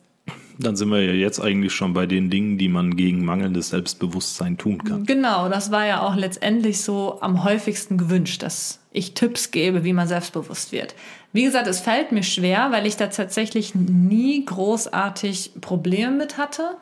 Dann 0.57 0.75
sind 0.75 0.89
wir 0.89 1.01
ja 1.01 1.13
jetzt 1.13 1.39
eigentlich 1.39 1.73
schon 1.73 1.93
bei 1.93 2.05
den 2.05 2.29
Dingen, 2.29 2.57
die 2.57 2.69
man 2.69 2.95
gegen 2.95 3.25
mangelndes 3.25 3.69
Selbstbewusstsein 3.69 4.57
tun 4.57 4.83
kann. 4.83 5.05
Genau, 5.05 5.49
das 5.49 5.71
war 5.71 5.85
ja 5.85 6.01
auch 6.01 6.15
letztendlich 6.15 6.81
so 6.81 7.17
am 7.21 7.43
häufigsten 7.43 7.97
gewünscht, 7.97 8.43
dass 8.43 8.79
ich 8.91 9.13
Tipps 9.13 9.51
gebe, 9.51 9.83
wie 9.83 9.93
man 9.93 10.07
selbstbewusst 10.07 10.71
wird. 10.71 10.95
Wie 11.33 11.43
gesagt, 11.43 11.67
es 11.67 11.81
fällt 11.81 12.13
mir 12.13 12.23
schwer, 12.23 12.69
weil 12.71 12.85
ich 12.85 12.95
da 12.95 13.07
tatsächlich 13.07 13.75
nie 13.75 14.45
großartig 14.45 15.51
Probleme 15.59 16.11
mit 16.11 16.37
hatte. 16.37 16.77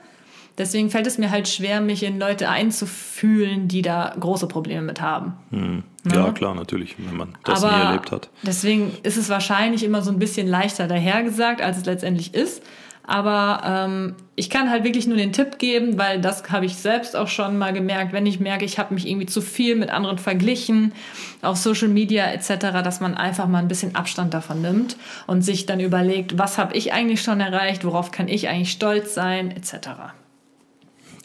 Deswegen 0.58 0.92
fällt 0.92 1.08
es 1.08 1.18
mir 1.18 1.32
halt 1.32 1.48
schwer, 1.48 1.82
mich 1.82 2.04
in 2.04 2.20
Leute 2.20 2.48
einzufühlen, 2.48 3.68
die 3.68 3.82
da 3.82 4.16
große 4.20 4.48
Probleme 4.48 4.84
mit 4.84 5.02
haben. 5.02 5.34
Hm. 5.50 5.84
Ja, 6.12 6.28
ne? 6.28 6.34
klar, 6.34 6.54
natürlich, 6.54 6.96
wenn 7.00 7.18
man 7.18 7.36
das 7.44 7.64
Aber 7.64 7.76
nie 7.76 7.84
erlebt 7.84 8.12
hat. 8.12 8.30
Deswegen 8.44 8.92
ist 9.02 9.18
es 9.18 9.30
wahrscheinlich 9.30 9.84
immer 9.84 10.04
so 10.04 10.12
ein 10.12 10.20
bisschen 10.20 10.48
leichter 10.48 10.88
dahergesagt, 10.88 11.62
als 11.62 11.78
es 11.78 11.86
letztendlich 11.86 12.36
ist. 12.36 12.62
Aber 13.06 13.62
ähm, 13.66 14.16
ich 14.36 14.50
kann 14.50 14.70
halt 14.70 14.86
wirklich 14.86 15.08
nur 15.08 15.18
den 15.18 15.34
Tipp 15.34 15.60
geben, 15.60 15.98
weil 15.98 16.22
das 16.22 16.50
habe 16.50 16.66
ich 16.66 16.76
selbst 16.76 17.18
auch 17.18 17.28
schon 17.28 17.58
mal 17.58 17.74
gemerkt, 17.74 18.14
wenn 18.14 18.26
ich 18.26 18.40
merke, 18.40 18.64
ich 18.64 18.80
habe 18.80 18.94
mich 18.94 19.06
irgendwie 19.08 19.26
zu 19.26 19.42
viel 19.42 19.76
mit 19.76 19.90
anderen 19.90 20.18
verglichen, 20.18 20.94
auf 21.42 21.58
Social 21.58 21.90
Media 21.90 22.32
etc., 22.32 22.48
dass 22.84 23.02
man 23.02 23.14
einfach 23.14 23.48
mal 23.48 23.60
ein 23.60 23.68
bisschen 23.68 23.96
Abstand 23.96 24.34
davon 24.34 24.62
nimmt 24.62 24.96
und 25.28 25.42
sich 25.42 25.66
dann 25.66 25.82
überlegt, 25.82 26.38
was 26.38 26.58
habe 26.58 26.76
ich 26.76 26.94
eigentlich 26.94 27.22
schon 27.22 27.42
erreicht, 27.42 27.84
worauf 27.84 28.12
kann 28.12 28.30
ich 28.30 28.48
eigentlich 28.48 28.72
stolz 28.72 29.14
sein 29.14 29.52
etc. 29.52 29.90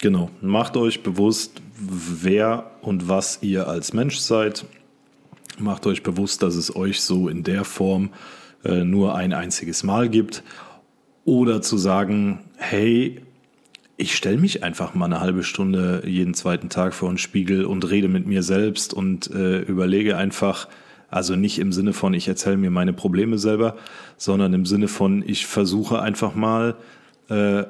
Genau. 0.00 0.30
Macht 0.40 0.76
euch 0.76 1.04
bewusst, 1.04 1.62
wer 1.78 2.72
und 2.82 3.08
was 3.08 3.38
ihr 3.42 3.68
als 3.68 3.92
Mensch 3.92 4.18
seid. 4.18 4.64
Macht 5.58 5.86
euch 5.86 6.02
bewusst, 6.02 6.42
dass 6.42 6.56
es 6.56 6.74
euch 6.74 7.00
so 7.00 7.28
in 7.28 7.44
der 7.44 7.64
Form 7.64 8.10
äh, 8.64 8.84
nur 8.84 9.14
ein 9.14 9.32
einziges 9.32 9.84
Mal 9.84 10.08
gibt. 10.08 10.42
Oder 11.28 11.60
zu 11.60 11.76
sagen, 11.76 12.38
hey, 12.56 13.20
ich 13.98 14.16
stelle 14.16 14.38
mich 14.38 14.64
einfach 14.64 14.94
mal 14.94 15.04
eine 15.04 15.20
halbe 15.20 15.42
Stunde 15.42 16.02
jeden 16.06 16.32
zweiten 16.32 16.70
Tag 16.70 16.94
vor 16.94 17.10
einen 17.10 17.18
Spiegel 17.18 17.66
und 17.66 17.90
rede 17.90 18.08
mit 18.08 18.26
mir 18.26 18.42
selbst 18.42 18.94
und 18.94 19.30
äh, 19.32 19.58
überlege 19.58 20.16
einfach, 20.16 20.68
also 21.10 21.36
nicht 21.36 21.58
im 21.58 21.70
Sinne 21.70 21.92
von, 21.92 22.14
ich 22.14 22.28
erzähle 22.28 22.56
mir 22.56 22.70
meine 22.70 22.94
Probleme 22.94 23.36
selber, 23.36 23.76
sondern 24.16 24.54
im 24.54 24.64
Sinne 24.64 24.88
von, 24.88 25.22
ich 25.26 25.44
versuche 25.44 26.00
einfach 26.00 26.34
mal 26.34 26.76
äh, 27.28 27.64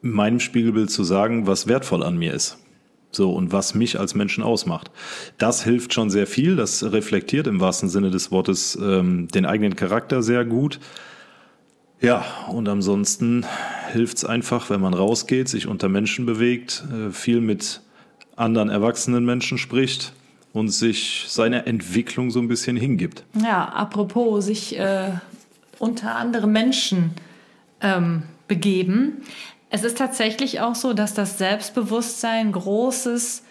meinem 0.00 0.40
Spiegelbild 0.40 0.90
zu 0.90 1.04
sagen, 1.04 1.46
was 1.46 1.68
wertvoll 1.68 2.02
an 2.02 2.16
mir 2.16 2.32
ist. 2.32 2.56
So, 3.10 3.34
und 3.34 3.52
was 3.52 3.74
mich 3.74 4.00
als 4.00 4.14
Menschen 4.14 4.42
ausmacht. 4.42 4.90
Das 5.36 5.62
hilft 5.62 5.92
schon 5.92 6.08
sehr 6.08 6.26
viel. 6.26 6.56
Das 6.56 6.82
reflektiert 6.82 7.46
im 7.46 7.60
wahrsten 7.60 7.90
Sinne 7.90 8.10
des 8.10 8.30
Wortes 8.30 8.74
ähm, 8.82 9.28
den 9.28 9.44
eigenen 9.44 9.76
Charakter 9.76 10.22
sehr 10.22 10.46
gut. 10.46 10.80
Ja, 12.02 12.24
und 12.48 12.68
ansonsten 12.68 13.46
hilft 13.92 14.18
es 14.18 14.24
einfach, 14.24 14.70
wenn 14.70 14.80
man 14.80 14.92
rausgeht, 14.92 15.48
sich 15.48 15.68
unter 15.68 15.88
Menschen 15.88 16.26
bewegt, 16.26 16.84
äh, 16.92 17.12
viel 17.12 17.40
mit 17.40 17.80
anderen 18.34 18.70
erwachsenen 18.70 19.24
Menschen 19.24 19.56
spricht 19.56 20.12
und 20.52 20.68
sich 20.68 21.26
seiner 21.28 21.66
Entwicklung 21.66 22.30
so 22.30 22.40
ein 22.40 22.48
bisschen 22.48 22.76
hingibt. 22.76 23.24
Ja, 23.40 23.66
apropos 23.66 24.44
sich 24.44 24.76
äh, 24.78 25.12
unter 25.78 26.16
andere 26.16 26.48
Menschen 26.48 27.12
ähm, 27.80 28.24
begeben. 28.48 29.22
Es 29.70 29.84
ist 29.84 29.96
tatsächlich 29.96 30.60
auch 30.60 30.74
so, 30.74 30.92
dass 30.92 31.14
das 31.14 31.38
Selbstbewusstsein 31.38 32.52
großes, 32.52 33.44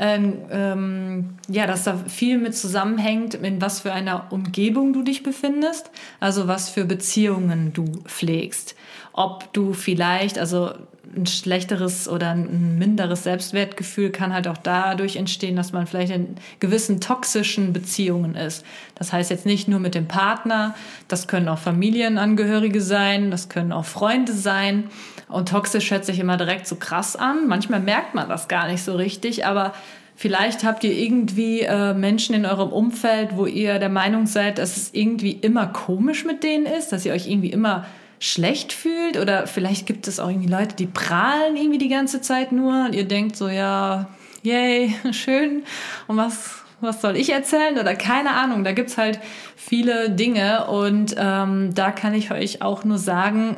ähm, 0.00 0.38
ähm, 0.50 1.36
ja, 1.48 1.66
dass 1.66 1.84
da 1.84 1.98
viel 2.08 2.38
mit 2.38 2.56
zusammenhängt, 2.56 3.34
in 3.34 3.60
was 3.60 3.80
für 3.80 3.92
einer 3.92 4.32
Umgebung 4.32 4.94
du 4.94 5.02
dich 5.02 5.22
befindest, 5.22 5.90
also 6.20 6.48
was 6.48 6.70
für 6.70 6.86
Beziehungen 6.86 7.74
du 7.74 7.84
pflegst. 8.06 8.74
Ob 9.12 9.52
du 9.52 9.74
vielleicht, 9.74 10.38
also 10.38 10.70
ein 11.14 11.26
schlechteres 11.26 12.08
oder 12.08 12.30
ein 12.30 12.78
minderes 12.78 13.24
Selbstwertgefühl 13.24 14.10
kann 14.10 14.32
halt 14.32 14.48
auch 14.48 14.56
dadurch 14.56 15.16
entstehen, 15.16 15.56
dass 15.56 15.72
man 15.72 15.86
vielleicht 15.86 16.12
in 16.12 16.36
gewissen 16.60 17.00
toxischen 17.00 17.74
Beziehungen 17.74 18.36
ist. 18.36 18.64
Das 18.94 19.12
heißt 19.12 19.30
jetzt 19.30 19.44
nicht 19.44 19.68
nur 19.68 19.80
mit 19.80 19.94
dem 19.94 20.06
Partner, 20.06 20.74
das 21.08 21.26
können 21.26 21.48
auch 21.48 21.58
Familienangehörige 21.58 22.80
sein, 22.80 23.30
das 23.30 23.50
können 23.50 23.72
auch 23.72 23.84
Freunde 23.84 24.32
sein. 24.32 24.84
Und 25.30 25.48
toxisch 25.48 25.90
hört 25.90 26.04
sich 26.04 26.18
immer 26.18 26.36
direkt 26.36 26.66
so 26.66 26.76
krass 26.76 27.16
an. 27.16 27.46
Manchmal 27.46 27.80
merkt 27.80 28.14
man 28.14 28.28
das 28.28 28.48
gar 28.48 28.68
nicht 28.68 28.82
so 28.82 28.94
richtig, 28.94 29.46
aber 29.46 29.72
vielleicht 30.16 30.64
habt 30.64 30.84
ihr 30.84 30.92
irgendwie 30.92 31.60
äh, 31.60 31.94
Menschen 31.94 32.34
in 32.34 32.44
eurem 32.44 32.70
Umfeld, 32.70 33.36
wo 33.36 33.46
ihr 33.46 33.78
der 33.78 33.88
Meinung 33.88 34.26
seid, 34.26 34.58
dass 34.58 34.76
es 34.76 34.90
irgendwie 34.92 35.32
immer 35.32 35.66
komisch 35.66 36.24
mit 36.24 36.42
denen 36.42 36.66
ist, 36.66 36.92
dass 36.92 37.06
ihr 37.06 37.12
euch 37.12 37.28
irgendwie 37.28 37.50
immer 37.50 37.86
schlecht 38.18 38.74
fühlt 38.74 39.16
oder 39.16 39.46
vielleicht 39.46 39.86
gibt 39.86 40.06
es 40.06 40.20
auch 40.20 40.28
irgendwie 40.28 40.50
Leute, 40.50 40.76
die 40.76 40.86
prahlen 40.86 41.56
irgendwie 41.56 41.78
die 41.78 41.88
ganze 41.88 42.20
Zeit 42.20 42.52
nur 42.52 42.84
und 42.84 42.94
ihr 42.94 43.08
denkt 43.08 43.34
so, 43.34 43.48
ja, 43.48 44.08
yay, 44.42 44.94
schön 45.12 45.62
und 46.06 46.18
was, 46.18 46.56
was 46.82 47.00
soll 47.00 47.16
ich 47.16 47.32
erzählen 47.32 47.78
oder 47.78 47.94
keine 47.94 48.32
Ahnung, 48.32 48.62
da 48.62 48.72
gibt's 48.72 48.98
halt 48.98 49.18
viele 49.56 50.10
Dinge 50.10 50.66
und 50.66 51.14
ähm, 51.18 51.74
da 51.74 51.90
kann 51.90 52.12
ich 52.12 52.30
euch 52.30 52.60
auch 52.60 52.84
nur 52.84 52.98
sagen, 52.98 53.56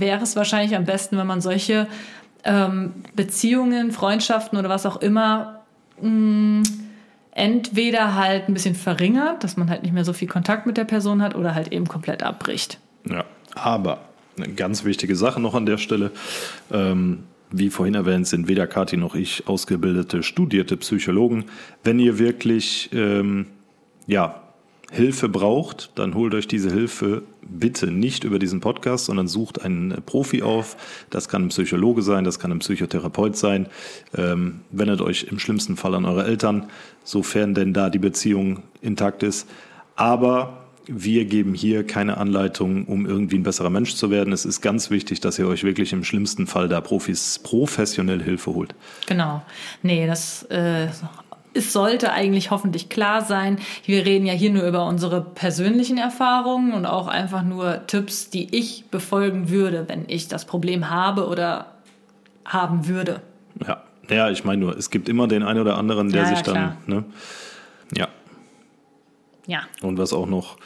wäre 0.00 0.22
es 0.22 0.36
wahrscheinlich 0.36 0.76
am 0.76 0.84
besten, 0.84 1.16
wenn 1.16 1.26
man 1.26 1.40
solche 1.40 1.86
ähm, 2.44 2.92
Beziehungen, 3.14 3.92
Freundschaften 3.92 4.58
oder 4.58 4.68
was 4.68 4.86
auch 4.86 5.00
immer 5.00 5.60
mh, 6.00 6.10
mm, 6.10 6.62
entweder 7.32 8.14
halt 8.14 8.48
ein 8.48 8.54
bisschen 8.54 8.74
verringert, 8.74 9.42
dass 9.42 9.56
man 9.56 9.68
halt 9.68 9.82
nicht 9.82 9.92
mehr 9.92 10.04
so 10.04 10.12
viel 10.12 10.28
Kontakt 10.28 10.66
mit 10.66 10.76
der 10.76 10.84
Person 10.84 11.20
hat 11.20 11.34
oder 11.34 11.54
halt 11.54 11.72
eben 11.72 11.88
komplett 11.88 12.22
abbricht. 12.22 12.78
Ja, 13.08 13.24
aber 13.54 14.00
eine 14.36 14.52
ganz 14.54 14.84
wichtige 14.84 15.16
Sache 15.16 15.40
noch 15.40 15.54
an 15.54 15.66
der 15.66 15.78
Stelle. 15.78 16.12
Ähm, 16.72 17.24
wie 17.50 17.70
vorhin 17.70 17.94
erwähnt, 17.94 18.26
sind 18.26 18.48
weder 18.48 18.66
Kathi 18.66 18.96
noch 18.96 19.14
ich 19.14 19.46
ausgebildete, 19.46 20.22
studierte 20.22 20.76
Psychologen. 20.76 21.44
Wenn 21.82 21.98
ihr 21.98 22.18
wirklich 22.18 22.90
ähm, 22.92 23.46
ja, 24.06 24.43
Hilfe 24.94 25.28
braucht, 25.28 25.90
dann 25.96 26.14
holt 26.14 26.34
euch 26.34 26.46
diese 26.46 26.70
Hilfe 26.70 27.22
bitte 27.42 27.90
nicht 27.90 28.22
über 28.22 28.38
diesen 28.38 28.60
Podcast, 28.60 29.06
sondern 29.06 29.26
sucht 29.26 29.62
einen 29.62 30.02
Profi 30.06 30.42
auf. 30.42 30.76
Das 31.10 31.28
kann 31.28 31.42
ein 31.42 31.48
Psychologe 31.48 32.02
sein, 32.02 32.22
das 32.24 32.38
kann 32.38 32.52
ein 32.52 32.60
Psychotherapeut 32.60 33.36
sein. 33.36 33.66
Ähm, 34.16 34.60
wendet 34.70 35.00
euch 35.00 35.24
im 35.24 35.40
schlimmsten 35.40 35.76
Fall 35.76 35.94
an 35.94 36.04
eure 36.04 36.24
Eltern, 36.24 36.66
sofern 37.02 37.54
denn 37.54 37.74
da 37.74 37.90
die 37.90 37.98
Beziehung 37.98 38.62
intakt 38.82 39.24
ist. 39.24 39.48
Aber 39.96 40.64
wir 40.86 41.24
geben 41.24 41.54
hier 41.54 41.86
keine 41.86 42.18
Anleitung, 42.18 42.84
um 42.84 43.06
irgendwie 43.06 43.36
ein 43.36 43.42
besserer 43.42 43.70
Mensch 43.70 43.94
zu 43.94 44.10
werden. 44.10 44.32
Es 44.32 44.44
ist 44.44 44.60
ganz 44.60 44.90
wichtig, 44.90 45.20
dass 45.20 45.38
ihr 45.38 45.48
euch 45.48 45.64
wirklich 45.64 45.92
im 45.92 46.04
schlimmsten 46.04 46.46
Fall 46.46 46.68
da 46.68 46.80
Profis 46.80 47.38
professionell 47.38 48.22
Hilfe 48.22 48.54
holt. 48.54 48.74
Genau. 49.06 49.42
Nee, 49.82 50.06
das 50.06 50.44
äh, 50.44 50.88
es 51.54 51.72
sollte 51.72 52.12
eigentlich 52.12 52.50
hoffentlich 52.50 52.88
klar 52.88 53.22
sein. 53.22 53.58
Wir 53.84 54.04
reden 54.04 54.26
ja 54.26 54.32
hier 54.32 54.50
nur 54.50 54.64
über 54.64 54.86
unsere 54.86 55.20
persönlichen 55.20 55.98
Erfahrungen 55.98 56.72
und 56.72 56.84
auch 56.84 57.06
einfach 57.06 57.42
nur 57.42 57.86
Tipps, 57.86 58.28
die 58.28 58.54
ich 58.54 58.86
befolgen 58.90 59.48
würde, 59.48 59.88
wenn 59.88 60.04
ich 60.08 60.28
das 60.28 60.44
Problem 60.44 60.90
habe 60.90 61.28
oder 61.28 61.72
haben 62.44 62.88
würde. 62.88 63.22
Ja, 63.66 63.82
ja, 64.08 64.30
ich 64.30 64.44
meine 64.44 64.60
nur, 64.60 64.76
es 64.76 64.90
gibt 64.90 65.08
immer 65.08 65.28
den 65.28 65.42
einen 65.42 65.60
oder 65.60 65.78
anderen, 65.78 66.10
der 66.10 66.22
ja, 66.22 66.28
sich 66.28 66.46
ja, 66.46 66.52
dann, 66.52 66.76
ne? 66.86 67.04
Ja. 67.96 68.08
Ja. 69.46 69.62
Und 69.82 69.98
was 69.98 70.12
auch 70.12 70.26
noch 70.26 70.56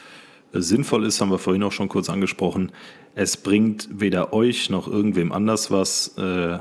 sinnvoll 0.51 1.05
ist, 1.05 1.21
haben 1.21 1.31
wir 1.31 1.37
vorhin 1.37 1.63
auch 1.63 1.71
schon 1.71 1.89
kurz 1.89 2.09
angesprochen, 2.09 2.71
es 3.15 3.37
bringt 3.37 3.89
weder 3.91 4.33
euch 4.33 4.69
noch 4.69 4.87
irgendwem 4.87 5.31
anders 5.31 5.71
was 5.71 6.17
äh, 6.17 6.59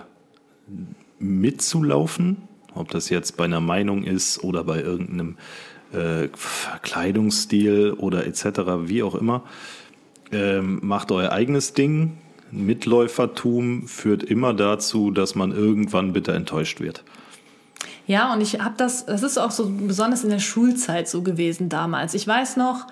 mitzulaufen, 1.19 2.48
ob 2.79 2.91
das 2.91 3.11
jetzt 3.11 3.37
bei 3.37 3.45
einer 3.45 3.61
Meinung 3.61 4.05
ist 4.05 4.43
oder 4.43 4.65
bei 4.65 4.81
irgendeinem 4.81 5.37
äh, 5.93 6.29
Kleidungsstil 6.83 7.95
oder 7.99 8.27
etc., 8.27 8.45
wie 8.87 9.03
auch 9.03 9.15
immer. 9.15 9.43
Ähm, 10.33 10.81
macht 10.83 11.11
euer 11.11 11.33
eigenes 11.33 11.73
Ding. 11.73 12.19
Mitläufertum 12.51 13.87
führt 13.87 14.23
immer 14.23 14.55
dazu, 14.55 15.11
dass 15.11 15.35
man 15.35 15.53
irgendwann 15.53 16.13
bitter 16.13 16.35
enttäuscht 16.35 16.81
wird. 16.81 17.05
Ja, 18.07 18.33
und 18.33 18.41
ich 18.41 18.61
habe 18.61 18.75
das, 18.79 19.05
das 19.05 19.23
ist 19.23 19.37
auch 19.37 19.51
so 19.51 19.71
besonders 19.71 20.25
in 20.25 20.31
der 20.31 20.39
Schulzeit 20.39 21.09
so 21.09 21.23
gewesen 21.23 21.69
damals. 21.69 22.15
Ich 22.15 22.27
weiß 22.27 22.57
noch, 22.57 22.87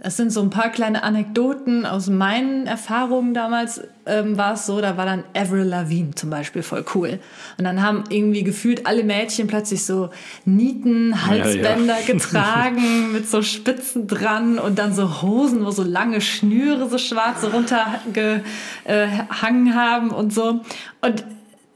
das 0.00 0.16
sind 0.16 0.32
so 0.32 0.42
ein 0.42 0.50
paar 0.50 0.70
kleine 0.70 1.02
Anekdoten 1.02 1.86
aus 1.86 2.10
meinen 2.10 2.66
Erfahrungen 2.66 3.32
damals. 3.32 3.80
Ähm, 4.06 4.36
war 4.36 4.52
es 4.54 4.66
so, 4.66 4.82
da 4.82 4.98
war 4.98 5.06
dann 5.06 5.24
Avril 5.34 5.62
Lavigne 5.62 6.14
zum 6.14 6.28
Beispiel 6.28 6.62
voll 6.62 6.84
cool. 6.94 7.20
Und 7.56 7.64
dann 7.64 7.80
haben 7.80 8.04
irgendwie 8.10 8.44
gefühlt 8.44 8.86
alle 8.86 9.02
Mädchen 9.02 9.46
plötzlich 9.46 9.86
so 9.86 10.10
Nieten, 10.44 11.26
Halsbänder 11.26 11.94
ja, 11.94 12.00
ja. 12.00 12.06
getragen 12.12 13.12
mit 13.12 13.30
so 13.30 13.40
Spitzen 13.40 14.06
dran 14.06 14.58
und 14.58 14.78
dann 14.78 14.92
so 14.92 15.22
Hosen, 15.22 15.64
wo 15.64 15.70
so 15.70 15.84
lange 15.84 16.20
Schnüre 16.20 16.90
so 16.90 16.98
schwarz 16.98 17.40
so 17.40 17.48
runtergehangen 17.48 19.74
haben 19.74 20.10
und 20.10 20.34
so. 20.34 20.60
Und 21.00 21.24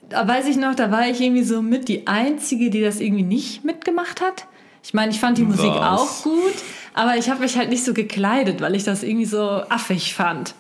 da 0.09 0.27
weiß 0.27 0.49
ich 0.49 0.57
noch, 0.57 0.75
da 0.75 0.91
war 0.91 1.09
ich 1.09 1.21
irgendwie 1.21 1.45
so 1.45 1.63
mit 1.63 1.89
die 1.89 2.07
Einzige, 2.07 2.71
die 2.71 2.83
das 2.83 3.01
irgendwie 3.01 3.23
nicht 3.23 3.65
mitgemacht 3.65 4.21
hat. 4.21 4.48
Ich 4.89 4.95
meine, 4.95 5.13
ich 5.13 5.21
fand 5.21 5.37
die 5.37 5.45
Musik 5.45 5.71
Was? 5.71 6.01
auch 6.01 6.23
gut, 6.23 6.55
aber 6.95 7.19
ich 7.19 7.29
habe 7.29 7.41
mich 7.41 7.59
halt 7.59 7.69
nicht 7.69 7.85
so 7.85 7.93
gekleidet, 7.93 8.63
weil 8.63 8.75
ich 8.75 8.85
das 8.85 9.03
irgendwie 9.03 9.27
so 9.27 9.43
affig 9.69 10.15
fand. 10.15 10.55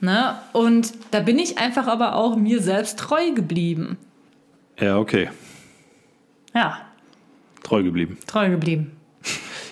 Ne? 0.00 0.34
Und 0.54 0.94
da 1.10 1.20
bin 1.20 1.38
ich 1.38 1.58
einfach 1.58 1.86
aber 1.86 2.14
auch 2.14 2.36
mir 2.36 2.62
selbst 2.62 2.98
treu 2.98 3.32
geblieben. 3.32 3.98
Ja, 4.80 4.96
okay. 4.96 5.28
Ja. 6.54 6.78
Treu 7.64 7.82
geblieben. 7.82 8.16
Treu 8.26 8.48
geblieben. 8.48 8.92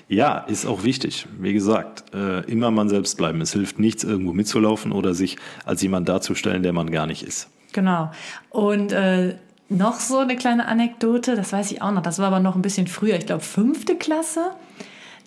Ja, 0.06 0.36
ist 0.36 0.66
auch 0.66 0.84
wichtig. 0.84 1.26
Wie 1.38 1.54
gesagt, 1.54 2.04
äh, 2.14 2.40
immer 2.40 2.70
man 2.70 2.90
selbst 2.90 3.16
bleiben. 3.16 3.40
Es 3.40 3.54
hilft 3.54 3.78
nichts, 3.78 4.04
irgendwo 4.04 4.34
mitzulaufen 4.34 4.92
oder 4.92 5.14
sich 5.14 5.38
als 5.64 5.80
jemand 5.80 6.10
darzustellen, 6.10 6.62
der 6.62 6.74
man 6.74 6.90
gar 6.90 7.06
nicht 7.06 7.22
ist. 7.22 7.48
Genau. 7.72 8.10
Und 8.50 8.92
äh, 8.92 9.36
noch 9.74 10.00
so 10.00 10.18
eine 10.18 10.36
kleine 10.36 10.66
Anekdote, 10.66 11.36
das 11.36 11.52
weiß 11.52 11.70
ich 11.72 11.82
auch 11.82 11.90
noch, 11.90 12.02
das 12.02 12.18
war 12.18 12.28
aber 12.28 12.40
noch 12.40 12.56
ein 12.56 12.62
bisschen 12.62 12.86
früher, 12.86 13.16
ich 13.16 13.26
glaube 13.26 13.42
fünfte 13.42 13.96
Klasse 13.96 14.50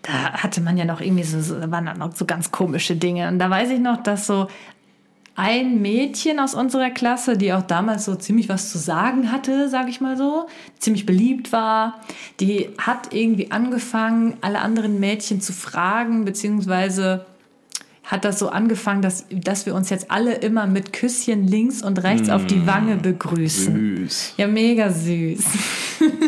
da 0.07 0.33
hatte 0.33 0.61
man 0.61 0.77
ja 0.77 0.85
noch 0.85 1.01
irgendwie 1.01 1.23
so, 1.23 1.59
waren 1.71 1.85
dann 1.85 1.97
noch 1.97 2.15
so 2.15 2.25
ganz 2.25 2.51
komische 2.51 2.95
Dinge. 2.95 3.27
Und 3.27 3.39
da 3.39 3.49
weiß 3.49 3.71
ich 3.71 3.79
noch, 3.79 4.01
dass 4.01 4.27
so 4.27 4.47
ein 5.35 5.81
Mädchen 5.81 6.39
aus 6.39 6.55
unserer 6.55 6.89
Klasse, 6.89 7.37
die 7.37 7.53
auch 7.53 7.61
damals 7.61 8.05
so 8.05 8.15
ziemlich 8.15 8.49
was 8.49 8.71
zu 8.71 8.79
sagen 8.79 9.31
hatte, 9.31 9.69
sage 9.69 9.89
ich 9.89 10.01
mal 10.01 10.17
so, 10.17 10.47
ziemlich 10.79 11.05
beliebt 11.05 11.51
war, 11.51 11.99
die 12.39 12.69
hat 12.79 13.13
irgendwie 13.13 13.51
angefangen, 13.51 14.37
alle 14.41 14.59
anderen 14.59 14.99
Mädchen 14.99 15.41
zu 15.41 15.53
fragen, 15.53 16.25
beziehungsweise 16.25 17.25
hat 18.07 18.23
das 18.23 18.39
so 18.39 18.47
angefangen, 18.49 19.01
dass, 19.01 19.25
dass 19.29 19.65
wir 19.65 19.75
uns 19.75 19.89
jetzt 19.89 20.09
alle 20.09 20.33
immer 20.35 20.65
mit 20.65 20.93
Küsschen 20.93 21.45
links 21.45 21.83
und 21.83 22.01
rechts 22.03 22.29
mmh, 22.29 22.33
auf 22.33 22.45
die 22.45 22.65
Wange 22.65 22.95
mm, 22.95 23.01
begrüßen. 23.01 23.97
Süß. 23.97 24.33
Ja, 24.37 24.47
mega 24.47 24.89
süß. 24.89 25.45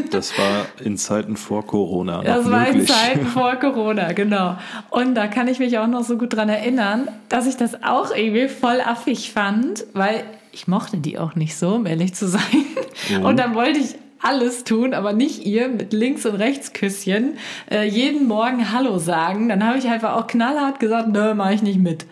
Das 0.09 0.35
war 0.39 0.65
in 0.83 0.97
Zeiten 0.97 1.37
vor 1.37 1.65
Corona. 1.65 2.23
Das 2.23 2.49
war 2.49 2.61
möglich. 2.61 2.81
in 2.81 2.87
Zeiten 2.87 3.25
vor 3.33 3.55
Corona, 3.57 4.13
genau. 4.13 4.57
Und 4.89 5.13
da 5.13 5.27
kann 5.27 5.47
ich 5.47 5.59
mich 5.59 5.77
auch 5.77 5.85
noch 5.85 6.03
so 6.03 6.17
gut 6.17 6.33
dran 6.33 6.49
erinnern, 6.49 7.07
dass 7.29 7.45
ich 7.45 7.55
das 7.55 7.83
auch 7.83 8.09
irgendwie 8.13 8.47
voll 8.47 8.81
affig 8.81 9.31
fand, 9.31 9.85
weil 9.93 10.23
ich 10.51 10.67
mochte 10.67 10.97
die 10.97 11.19
auch 11.19 11.35
nicht 11.35 11.55
so, 11.55 11.75
um 11.75 11.85
ehrlich 11.85 12.15
zu 12.15 12.27
sein. 12.27 12.41
Mhm. 13.09 13.25
Und 13.25 13.37
dann 13.37 13.53
wollte 13.53 13.79
ich 13.79 13.95
alles 14.21 14.63
tun, 14.63 14.93
aber 14.93 15.13
nicht 15.13 15.45
ihr 15.45 15.69
mit 15.69 15.93
Links- 15.93 16.25
und 16.25 16.35
Rechtsküsschen 16.35 17.37
äh, 17.71 17.87
jeden 17.87 18.27
Morgen 18.27 18.71
Hallo 18.71 18.97
sagen. 18.97 19.49
Dann 19.49 19.65
habe 19.65 19.77
ich 19.77 19.87
einfach 19.87 20.15
auch 20.15 20.27
knallhart 20.27 20.79
gesagt, 20.79 21.09
nö, 21.09 21.33
mache 21.33 21.53
ich 21.53 21.61
nicht 21.61 21.79
mit. 21.79 22.05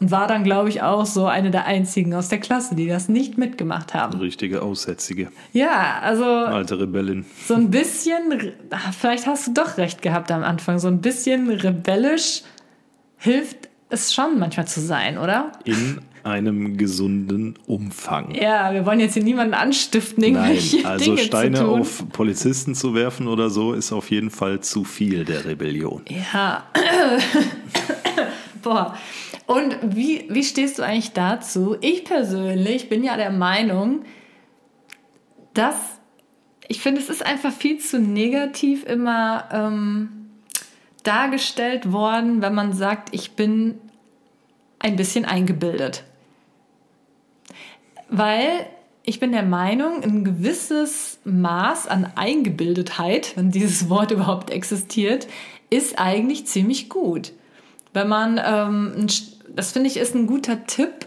Und 0.00 0.10
war 0.10 0.26
dann, 0.26 0.42
glaube 0.42 0.68
ich, 0.68 0.82
auch 0.82 1.06
so 1.06 1.26
eine 1.26 1.50
der 1.52 1.66
einzigen 1.66 2.14
aus 2.14 2.28
der 2.28 2.40
Klasse, 2.40 2.74
die 2.74 2.88
das 2.88 3.08
nicht 3.08 3.38
mitgemacht 3.38 3.94
haben. 3.94 4.18
Richtige 4.18 4.62
Aussätzige. 4.62 5.28
Ja, 5.52 6.00
also. 6.02 6.24
Alte 6.24 6.80
Rebellin. 6.80 7.24
So 7.46 7.54
ein 7.54 7.70
bisschen, 7.70 8.54
vielleicht 8.98 9.26
hast 9.26 9.46
du 9.46 9.52
doch 9.52 9.78
recht 9.78 10.02
gehabt 10.02 10.32
am 10.32 10.42
Anfang, 10.42 10.78
so 10.80 10.88
ein 10.88 11.00
bisschen 11.00 11.48
rebellisch 11.48 12.42
hilft 13.18 13.68
es 13.88 14.12
schon 14.12 14.38
manchmal 14.38 14.66
zu 14.66 14.80
sein, 14.80 15.16
oder? 15.18 15.52
In 15.64 16.00
einem 16.24 16.76
gesunden 16.76 17.58
Umfang. 17.66 18.34
Ja, 18.34 18.72
wir 18.72 18.86
wollen 18.86 19.00
jetzt 19.00 19.14
hier 19.14 19.22
niemanden 19.22 19.54
anstiften, 19.54 20.24
irgendwelche 20.24 20.78
Nein, 20.78 20.86
also 20.86 21.04
Dinge 21.04 21.18
Steine 21.18 21.66
auf 21.66 22.04
Polizisten 22.10 22.74
zu 22.74 22.94
werfen 22.94 23.28
oder 23.28 23.50
so 23.50 23.72
ist 23.72 23.92
auf 23.92 24.10
jeden 24.10 24.30
Fall 24.30 24.60
zu 24.60 24.84
viel 24.84 25.24
der 25.24 25.44
Rebellion. 25.44 26.02
Ja. 26.08 26.64
Boah. 28.62 28.96
Und 29.46 29.76
wie, 29.82 30.24
wie 30.30 30.42
stehst 30.42 30.78
du 30.78 30.82
eigentlich 30.82 31.12
dazu? 31.12 31.76
Ich 31.80 32.04
persönlich 32.04 32.88
bin 32.88 33.04
ja 33.04 33.16
der 33.16 33.30
Meinung, 33.30 34.04
dass 35.52 35.76
ich 36.66 36.80
finde, 36.80 37.00
es 37.00 37.10
ist 37.10 37.24
einfach 37.24 37.52
viel 37.52 37.78
zu 37.78 37.98
negativ 37.98 38.84
immer 38.84 39.48
ähm, 39.52 40.30
dargestellt 41.02 41.92
worden, 41.92 42.40
wenn 42.40 42.54
man 42.54 42.72
sagt, 42.72 43.14
ich 43.14 43.32
bin 43.32 43.78
ein 44.78 44.96
bisschen 44.96 45.24
eingebildet. 45.24 46.04
Weil 48.08 48.66
ich 49.04 49.20
bin 49.20 49.32
der 49.32 49.42
Meinung, 49.42 50.02
ein 50.02 50.24
gewisses 50.24 51.18
Maß 51.24 51.88
an 51.88 52.10
Eingebildetheit, 52.14 53.36
wenn 53.36 53.50
dieses 53.50 53.88
Wort 53.88 54.10
überhaupt 54.12 54.50
existiert, 54.50 55.26
ist 55.70 55.98
eigentlich 55.98 56.46
ziemlich 56.46 56.88
gut. 56.88 57.32
Wenn 57.92 58.08
man, 58.08 58.40
ähm, 58.44 59.06
das 59.54 59.72
finde 59.72 59.88
ich, 59.88 59.96
ist 59.96 60.14
ein 60.14 60.26
guter 60.26 60.66
Tipp, 60.66 61.06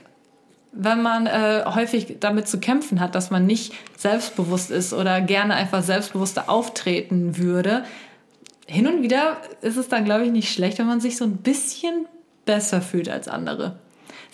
wenn 0.71 1.01
man 1.01 1.25
äh, 1.25 1.63
häufig 1.65 2.17
damit 2.19 2.47
zu 2.47 2.59
kämpfen 2.59 2.99
hat, 2.99 3.15
dass 3.15 3.31
man 3.31 3.47
nicht 3.47 3.73
selbstbewusst 3.97 4.69
ist 4.69 4.93
oder 4.93 5.21
gerne 5.21 5.55
einfach 5.55 5.81
selbstbewusster 5.81 6.49
auftreten 6.49 7.37
würde. 7.37 7.83
Hin 8.67 8.85
und 8.85 9.01
wieder 9.01 9.37
ist 9.61 9.77
es 9.77 9.87
dann, 9.87 10.05
glaube 10.05 10.25
ich, 10.25 10.31
nicht 10.31 10.53
schlecht, 10.53 10.77
wenn 10.77 10.85
man 10.87 10.99
sich 10.99 11.17
so 11.17 11.23
ein 11.23 11.37
bisschen 11.37 12.05
besser 12.45 12.81
fühlt 12.81 13.09
als 13.09 13.27
andere. 13.27 13.79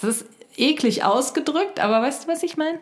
Das 0.02 0.22
ist 0.22 0.26
eklig 0.58 1.04
ausgedrückt, 1.04 1.80
aber 1.80 2.02
weißt 2.02 2.26
du, 2.26 2.28
was 2.28 2.44
ich 2.44 2.58
meine? 2.58 2.80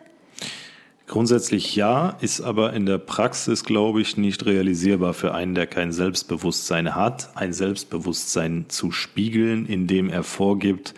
Grundsätzlich 1.06 1.76
ja, 1.76 2.16
ist 2.20 2.40
aber 2.40 2.72
in 2.72 2.86
der 2.86 2.98
Praxis, 2.98 3.64
glaube 3.64 4.00
ich, 4.00 4.16
nicht 4.16 4.46
realisierbar 4.46 5.14
für 5.14 5.34
einen, 5.34 5.54
der 5.54 5.66
kein 5.66 5.92
Selbstbewusstsein 5.92 6.94
hat, 6.94 7.36
ein 7.36 7.52
Selbstbewusstsein 7.52 8.66
zu 8.68 8.92
spiegeln, 8.92 9.66
indem 9.66 10.08
er 10.08 10.22
vorgibt, 10.22 10.94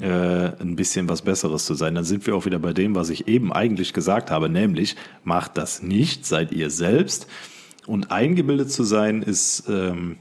äh, 0.00 0.06
ein 0.06 0.74
bisschen 0.74 1.08
was 1.08 1.22
Besseres 1.22 1.66
zu 1.66 1.74
sein. 1.74 1.94
Dann 1.94 2.04
sind 2.04 2.26
wir 2.26 2.34
auch 2.34 2.46
wieder 2.46 2.58
bei 2.58 2.72
dem, 2.72 2.94
was 2.94 3.10
ich 3.10 3.28
eben 3.28 3.52
eigentlich 3.52 3.92
gesagt 3.92 4.30
habe, 4.30 4.48
nämlich 4.48 4.96
macht 5.22 5.58
das 5.58 5.82
nicht, 5.82 6.26
seid 6.26 6.50
ihr 6.50 6.70
selbst. 6.70 7.26
Und 7.86 8.10
eingebildet 8.10 8.70
zu 8.70 8.84
sein 8.84 9.22
ist 9.22 9.64
ähm, 9.68 10.16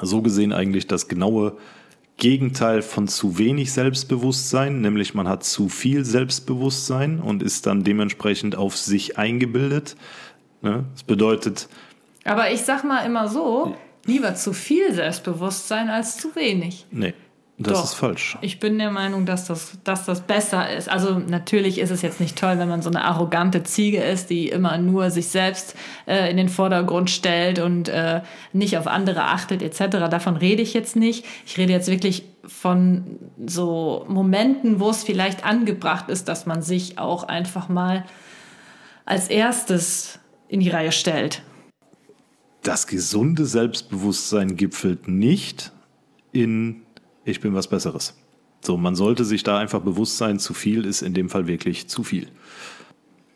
so 0.00 0.22
gesehen 0.22 0.52
eigentlich 0.52 0.86
das 0.86 1.08
genaue 1.08 1.56
Gegenteil 2.18 2.80
von 2.82 3.08
zu 3.08 3.38
wenig 3.38 3.72
Selbstbewusstsein, 3.72 4.80
nämlich 4.80 5.14
man 5.14 5.28
hat 5.28 5.44
zu 5.44 5.68
viel 5.68 6.04
Selbstbewusstsein 6.04 7.20
und 7.20 7.42
ist 7.42 7.66
dann 7.66 7.84
dementsprechend 7.84 8.56
auf 8.56 8.76
sich 8.76 9.18
eingebildet. 9.18 9.96
Ne? 10.62 10.84
Das 10.92 11.02
bedeutet. 11.02 11.68
Aber 12.24 12.50
ich 12.50 12.62
sag 12.62 12.84
mal 12.84 13.04
immer 13.04 13.28
so, 13.28 13.76
lieber 14.06 14.34
zu 14.34 14.52
viel 14.54 14.92
Selbstbewusstsein 14.92 15.90
als 15.90 16.16
zu 16.16 16.34
wenig. 16.34 16.86
Nee, 16.90 17.12
das 17.58 17.72
Doch. 17.72 17.84
ist 17.84 17.94
falsch. 17.94 18.36
Ich 18.42 18.60
bin 18.60 18.78
der 18.78 18.90
Meinung, 18.90 19.24
dass 19.24 19.46
das, 19.46 19.78
dass 19.82 20.04
das 20.04 20.20
besser 20.20 20.70
ist. 20.70 20.90
Also 20.90 21.18
natürlich 21.18 21.78
ist 21.78 21.90
es 21.90 22.02
jetzt 22.02 22.20
nicht 22.20 22.36
toll, 22.36 22.58
wenn 22.58 22.68
man 22.68 22.82
so 22.82 22.90
eine 22.90 23.02
arrogante 23.02 23.62
Ziege 23.62 24.02
ist, 24.02 24.28
die 24.28 24.50
immer 24.50 24.76
nur 24.76 25.10
sich 25.10 25.28
selbst 25.28 25.74
äh, 26.06 26.30
in 26.30 26.36
den 26.36 26.50
Vordergrund 26.50 27.08
stellt 27.08 27.58
und 27.58 27.88
äh, 27.88 28.20
nicht 28.52 28.76
auf 28.76 28.86
andere 28.86 29.24
achtet 29.24 29.62
etc. 29.62 30.08
Davon 30.10 30.36
rede 30.36 30.60
ich 30.60 30.74
jetzt 30.74 30.96
nicht. 30.96 31.24
Ich 31.46 31.56
rede 31.56 31.72
jetzt 31.72 31.88
wirklich 31.90 32.24
von 32.44 33.18
so 33.46 34.04
Momenten, 34.06 34.78
wo 34.78 34.90
es 34.90 35.02
vielleicht 35.02 35.46
angebracht 35.46 36.10
ist, 36.10 36.28
dass 36.28 36.44
man 36.44 36.60
sich 36.60 36.98
auch 36.98 37.24
einfach 37.24 37.70
mal 37.70 38.04
als 39.06 39.28
erstes 39.28 40.18
in 40.48 40.60
die 40.60 40.68
Reihe 40.68 40.92
stellt. 40.92 41.42
Das 42.62 42.86
gesunde 42.86 43.46
Selbstbewusstsein 43.46 44.56
gipfelt 44.56 45.08
nicht 45.08 45.72
in 46.32 46.82
ich 47.26 47.40
bin 47.40 47.54
was 47.54 47.68
Besseres. 47.68 48.14
So, 48.64 48.76
man 48.78 48.94
sollte 48.96 49.24
sich 49.24 49.42
da 49.42 49.58
einfach 49.58 49.80
bewusst 49.80 50.16
sein, 50.16 50.38
zu 50.38 50.54
viel 50.54 50.86
ist 50.86 51.02
in 51.02 51.12
dem 51.12 51.28
Fall 51.28 51.46
wirklich 51.46 51.88
zu 51.88 52.02
viel. 52.02 52.28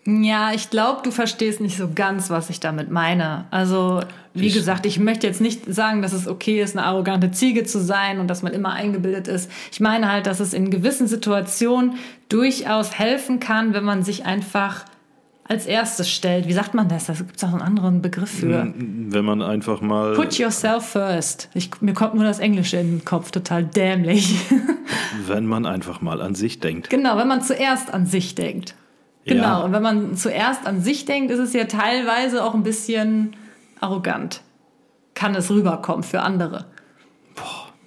Ja, 0.06 0.52
ich 0.54 0.70
glaube, 0.70 1.02
du 1.04 1.10
verstehst 1.10 1.60
nicht 1.60 1.76
so 1.76 1.90
ganz, 1.94 2.30
was 2.30 2.48
ich 2.48 2.58
damit 2.58 2.90
meine. 2.90 3.44
Also, 3.50 4.00
wie 4.32 4.46
Ich- 4.46 4.54
gesagt, 4.54 4.86
ich 4.86 4.98
möchte 4.98 5.26
jetzt 5.26 5.42
nicht 5.42 5.62
sagen, 5.72 6.00
dass 6.00 6.14
es 6.14 6.26
okay 6.26 6.62
ist, 6.62 6.74
eine 6.76 6.86
arrogante 6.86 7.30
Ziege 7.32 7.64
zu 7.64 7.78
sein 7.80 8.18
und 8.18 8.26
dass 8.28 8.42
man 8.42 8.54
immer 8.54 8.72
eingebildet 8.72 9.28
ist. 9.28 9.50
Ich 9.70 9.78
meine 9.78 10.10
halt, 10.10 10.26
dass 10.26 10.40
es 10.40 10.54
in 10.54 10.70
gewissen 10.70 11.06
Situationen 11.06 11.96
durchaus 12.30 12.98
helfen 12.98 13.40
kann, 13.40 13.74
wenn 13.74 13.84
man 13.84 14.02
sich 14.02 14.24
einfach 14.24 14.86
als 15.50 15.66
erstes 15.66 16.08
stellt. 16.08 16.46
Wie 16.46 16.52
sagt 16.52 16.74
man 16.74 16.88
das? 16.88 17.06
Da 17.06 17.12
gibt 17.14 17.36
es 17.36 17.42
auch 17.44 17.48
einen 17.52 17.60
anderen 17.60 18.02
Begriff 18.02 18.30
für. 18.30 18.72
Wenn 18.76 19.24
man 19.24 19.42
einfach 19.42 19.80
mal, 19.80 20.14
Put 20.14 20.38
yourself 20.38 20.86
first. 20.90 21.48
Ich, 21.54 21.70
mir 21.80 21.92
kommt 21.92 22.14
nur 22.14 22.22
das 22.24 22.38
Englische 22.38 22.76
in 22.76 22.98
den 22.98 23.04
Kopf, 23.04 23.32
total 23.32 23.64
dämlich. 23.64 24.36
wenn 25.26 25.46
man 25.46 25.66
einfach 25.66 26.00
mal 26.00 26.22
an 26.22 26.36
sich 26.36 26.60
denkt. 26.60 26.88
Genau, 26.88 27.16
wenn 27.16 27.26
man 27.26 27.42
zuerst 27.42 27.92
an 27.92 28.06
sich 28.06 28.36
denkt. 28.36 28.76
Genau, 29.24 29.42
Ja. 29.42 29.56
und 29.58 29.72
wenn 29.72 29.82
man 29.82 30.16
zuerst 30.16 30.66
an 30.66 30.80
sich 30.82 31.04
denkt, 31.04 31.32
ist 31.32 31.40
es 31.40 31.52
ja 31.52 31.64
teilweise 31.64 32.44
auch 32.44 32.54
ein 32.54 32.62
bisschen 32.62 33.34
arrogant. 33.80 34.42
Kann 35.14 35.34
es 35.34 35.50
rüberkommen 35.50 36.04
für 36.04 36.20
andere. 36.22 36.66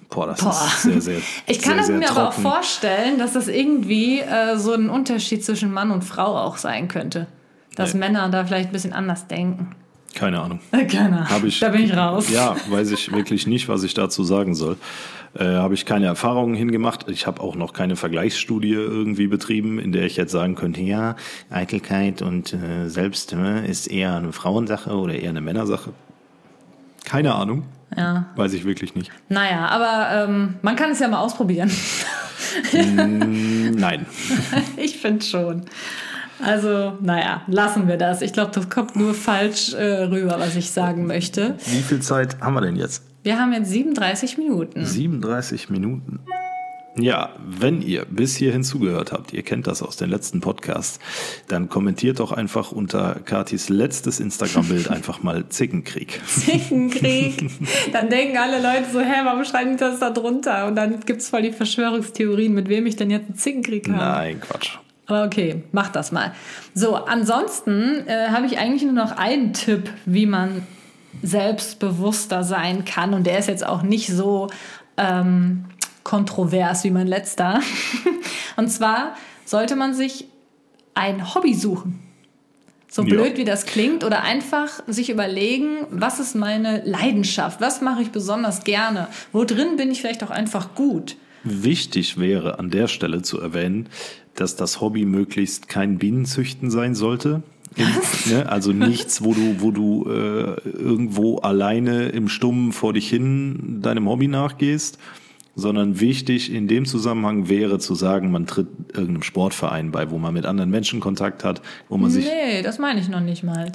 Boah, 0.10 0.28
das 0.28 0.41
Boah. 0.41 0.49
ist 0.52 0.82
sehr, 0.84 1.02
sehr 1.02 1.17
Ich 1.47 1.62
kann 1.62 1.80
es 1.80 1.88
mir 1.88 2.10
aber 2.10 2.28
auch 2.28 2.34
trocken. 2.34 2.41
vorstellen, 2.43 3.17
dass 3.17 3.34
das 3.34 3.47
irgendwie 3.47 4.19
äh, 4.19 4.58
so 4.58 4.73
ein 4.73 4.89
Unterschied 4.89 5.43
zwischen 5.45 5.71
Mann 5.73 5.91
und 5.91 6.04
Frau 6.04 6.38
auch 6.38 6.58
sein 6.58 6.88
könnte. 6.89 7.26
Dass 7.75 7.93
Nee. 7.93 7.99
Männer 8.01 8.29
da 8.29 8.45
vielleicht 8.45 8.69
ein 8.69 8.73
bisschen 8.73 8.93
anders 8.93 9.27
denken. 9.27 9.75
Keine 10.15 10.39
Ahnung. 10.41 10.59
Keine 10.91 11.27
Hab 11.29 11.43
ich, 11.43 11.59
Da 11.59 11.69
bin 11.69 11.83
ich 11.86 11.95
raus. 11.97 12.29
Ja, 12.29 12.55
weiß 12.69 12.91
ich 12.91 13.12
wirklich 13.12 13.47
nicht, 13.47 13.67
was 13.67 13.83
ich 13.83 13.93
dazu 13.95 14.23
sagen 14.23 14.53
soll. 14.53 14.77
Äh, 15.36 15.45
habe 15.45 15.73
ich 15.73 15.88
keine 15.88 16.05
Erfahrungen 16.05 16.53
hingemacht. 16.53 17.09
Ich 17.09 17.25
habe 17.25 17.41
auch 17.41 17.55
noch 17.55 17.73
keine 17.73 17.95
Vergleichsstudie 17.95 18.73
irgendwie 18.73 19.25
betrieben, 19.25 19.79
in 19.79 19.91
der 19.91 20.05
ich 20.05 20.15
jetzt 20.15 20.31
sagen 20.31 20.53
könnte, 20.53 20.81
ja, 20.81 21.15
Eitelkeit 21.49 22.21
und 22.21 22.53
äh, 22.53 22.88
Selbst 22.89 23.33
äh, 23.33 23.65
ist 23.67 23.88
eher 23.88 24.15
eine 24.15 24.31
Frauensache 24.31 24.91
oder 24.95 25.15
eher 25.15 25.31
eine 25.31 25.41
Männersache. 25.41 25.89
Keine 27.05 27.33
Ahnung. 27.33 27.63
Ja. 27.97 28.27
Weiß 28.36 28.53
ich 28.53 28.65
wirklich 28.65 28.93
nicht. 28.93 29.12
Naja, 29.29 29.67
aber 29.69 30.25
ähm, 30.29 30.55
man 30.62 30.75
kann 30.75 30.91
es 30.91 30.99
ja 30.99 31.07
mal 31.07 31.19
ausprobieren. 31.19 31.71
Nein. 32.71 34.05
Ich 34.77 34.97
finde 34.97 35.25
schon. 35.25 35.63
Also, 36.41 36.98
naja, 37.02 37.43
lassen 37.48 37.88
wir 37.88 37.98
das. 37.98 38.22
Ich 38.22 38.34
glaube, 38.34 38.52
das 38.54 38.69
kommt 38.69 38.96
nur 38.96 39.13
falsch 39.13 39.74
äh, 39.74 40.04
rüber, 40.04 40.36
was 40.39 40.56
ich 40.56 40.72
sagen 40.72 41.06
möchte. 41.06 41.56
Wie 41.65 41.82
viel 41.82 42.02
Zeit 42.02 42.39
haben 42.41 42.54
wir 42.54 42.62
denn 42.62 42.76
jetzt? 42.76 43.04
Wir 43.24 43.39
haben 43.39 43.54
jetzt 43.54 43.69
37 43.69 44.38
Minuten. 44.38 44.86
37 44.86 45.69
Minuten. 45.69 46.19
Ja, 46.96 47.32
wenn 47.43 47.82
ihr 47.82 48.06
bis 48.06 48.36
hierhin 48.36 48.63
zugehört 48.63 49.12
habt, 49.12 49.34
ihr 49.34 49.41
kennt 49.41 49.65
das 49.65 49.82
aus 49.82 49.96
den 49.96 50.12
letzten 50.12 50.41
Podcasts, 50.41 51.00
dann 51.48 51.67
kommentiert 51.67 52.19
doch 52.19 52.32
einfach 52.32 52.72
unter 52.72 53.15
Katis 53.26 53.69
letztes 53.69 54.19
Instagram-Bild 54.19 54.88
einfach 54.91 55.24
mal 55.24 55.50
Zickenkrieg. 55.50 56.22
Zickenkrieg. 56.28 57.50
Dann 57.91 58.10
denken 58.10 58.38
alle 58.38 58.62
Leute 58.62 58.91
so, 58.91 59.00
hä, 59.00 59.22
warum 59.24 59.43
schreiben 59.43 59.72
die 59.72 59.78
das 59.78 60.00
da 60.00 60.12
drunter? 60.12 60.67
Und 60.67 60.76
dann 60.76 61.00
gibt 61.00 61.22
es 61.22 61.30
voll 61.30 61.41
die 61.41 61.52
Verschwörungstheorien, 61.52 62.54
mit 62.54 62.69
wem 62.69 62.86
ich 62.86 62.96
denn 62.96 63.10
jetzt 63.10 63.26
einen 63.26 63.38
Zickenkrieg 63.38 63.89
habe. 63.89 63.98
Nein, 63.98 64.41
Quatsch. 64.41 64.78
Aber 65.08 65.26
okay, 65.26 65.63
mach 65.72 65.89
das 65.89 66.12
mal. 66.12 66.34
So, 66.74 66.96
ansonsten 66.96 68.08
äh, 68.08 68.30
habe 68.30 68.46
ich 68.46 68.58
eigentlich 68.58 68.84
nur 68.84 68.94
noch 68.94 69.18
einen 69.18 69.54
Tipp, 69.54 69.89
wie 70.06 70.26
man 70.26 70.66
selbstbewusster 71.22 72.44
sein 72.44 72.86
kann. 72.86 73.13
Und 73.13 73.26
der 73.28 73.38
ist 73.39 73.48
jetzt 73.48 73.66
auch 73.66 73.82
nicht 73.84 74.08
so 74.08 74.48
ähm, 74.98 75.66
kontrovers 76.04 76.84
wie 76.84 76.92
mein 76.92 77.08
letzter. 77.08 77.60
Und 78.56 78.70
zwar 78.70 79.16
sollte 79.46 79.76
man 79.76 79.94
sich 79.94 80.26
ein 80.94 81.34
Hobby 81.36 81.54
suchen. 81.54 82.00
So 82.89 83.02
Ja. 83.02 83.10
blöd 83.16 83.38
wie 83.38 83.44
das 83.46 83.66
klingt, 83.66 84.04
oder 84.04 84.22
einfach 84.22 84.70
sich 84.86 85.10
überlegen, 85.10 85.88
was 85.89 86.20
ist 86.20 86.36
meine 86.36 86.82
Leidenschaft? 86.86 87.60
Was 87.60 87.82
mache 87.82 88.04
ich 88.04 88.12
besonders 88.12 88.63
gerne? 88.63 89.08
Wo 89.32 89.44
drin 89.46 89.78
bin 89.78 89.92
ich 89.92 90.02
vielleicht 90.02 90.24
auch 90.24 90.30
einfach 90.30 90.76
gut? 90.76 91.16
Wichtig 91.44 92.20
wäre 92.20 92.60
an 92.60 92.70
der 92.70 92.88
Stelle 92.88 93.22
zu 93.24 93.42
erwähnen, 93.42 93.89
dass 94.36 94.56
das 94.56 94.82
Hobby 94.82 95.06
möglichst 95.06 95.67
kein 95.67 95.98
Bienenzüchten 95.98 96.72
sein 96.72 96.96
sollte. 96.96 97.43
Im, 97.76 97.88
ne, 98.32 98.50
also 98.50 98.72
nichts, 98.72 99.24
wo 99.24 99.34
du, 99.34 99.56
wo 99.60 99.72
du 99.72 100.06
äh, 100.08 100.60
irgendwo 100.69 101.38
alleine 101.38 102.10
im 102.10 102.30
Stummen 102.30 102.72
vor 102.72 102.93
dich 102.93 103.10
hin 103.10 103.80
deinem 103.82 104.08
Hobby 104.08 104.28
nachgehst, 104.28 105.00
sondern 105.56 106.00
wichtig 106.00 106.54
in 106.54 106.67
dem 106.67 106.86
Zusammenhang 106.86 107.50
wäre 107.50 107.80
zu 107.80 107.96
sagen, 107.96 108.32
man 108.32 108.46
tritt 108.48 108.67
irgendeinem 108.89 109.24
Sportverein 109.24 109.91
bei, 109.91 110.12
wo 110.12 110.17
man 110.17 110.34
mit 110.34 110.46
anderen 110.46 110.69
Menschen 110.69 111.00
Kontakt 111.00 111.43
hat, 111.43 111.62
wo 111.89 111.98
man 111.98 112.12
sich 112.12 112.26
Nee, 112.26 112.62
das 112.62 112.80
meine 112.80 113.00
ich 113.00 113.10
noch 113.10 113.22
nicht 113.22 113.43
mal. 113.43 113.72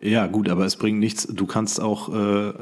Ja 0.00 0.26
gut, 0.26 0.48
aber 0.48 0.64
es 0.64 0.76
bringt 0.76 0.98
nichts. 0.98 1.26
Du 1.26 1.46
kannst 1.46 1.80
auch 1.80 2.08
äh, 2.12 2.52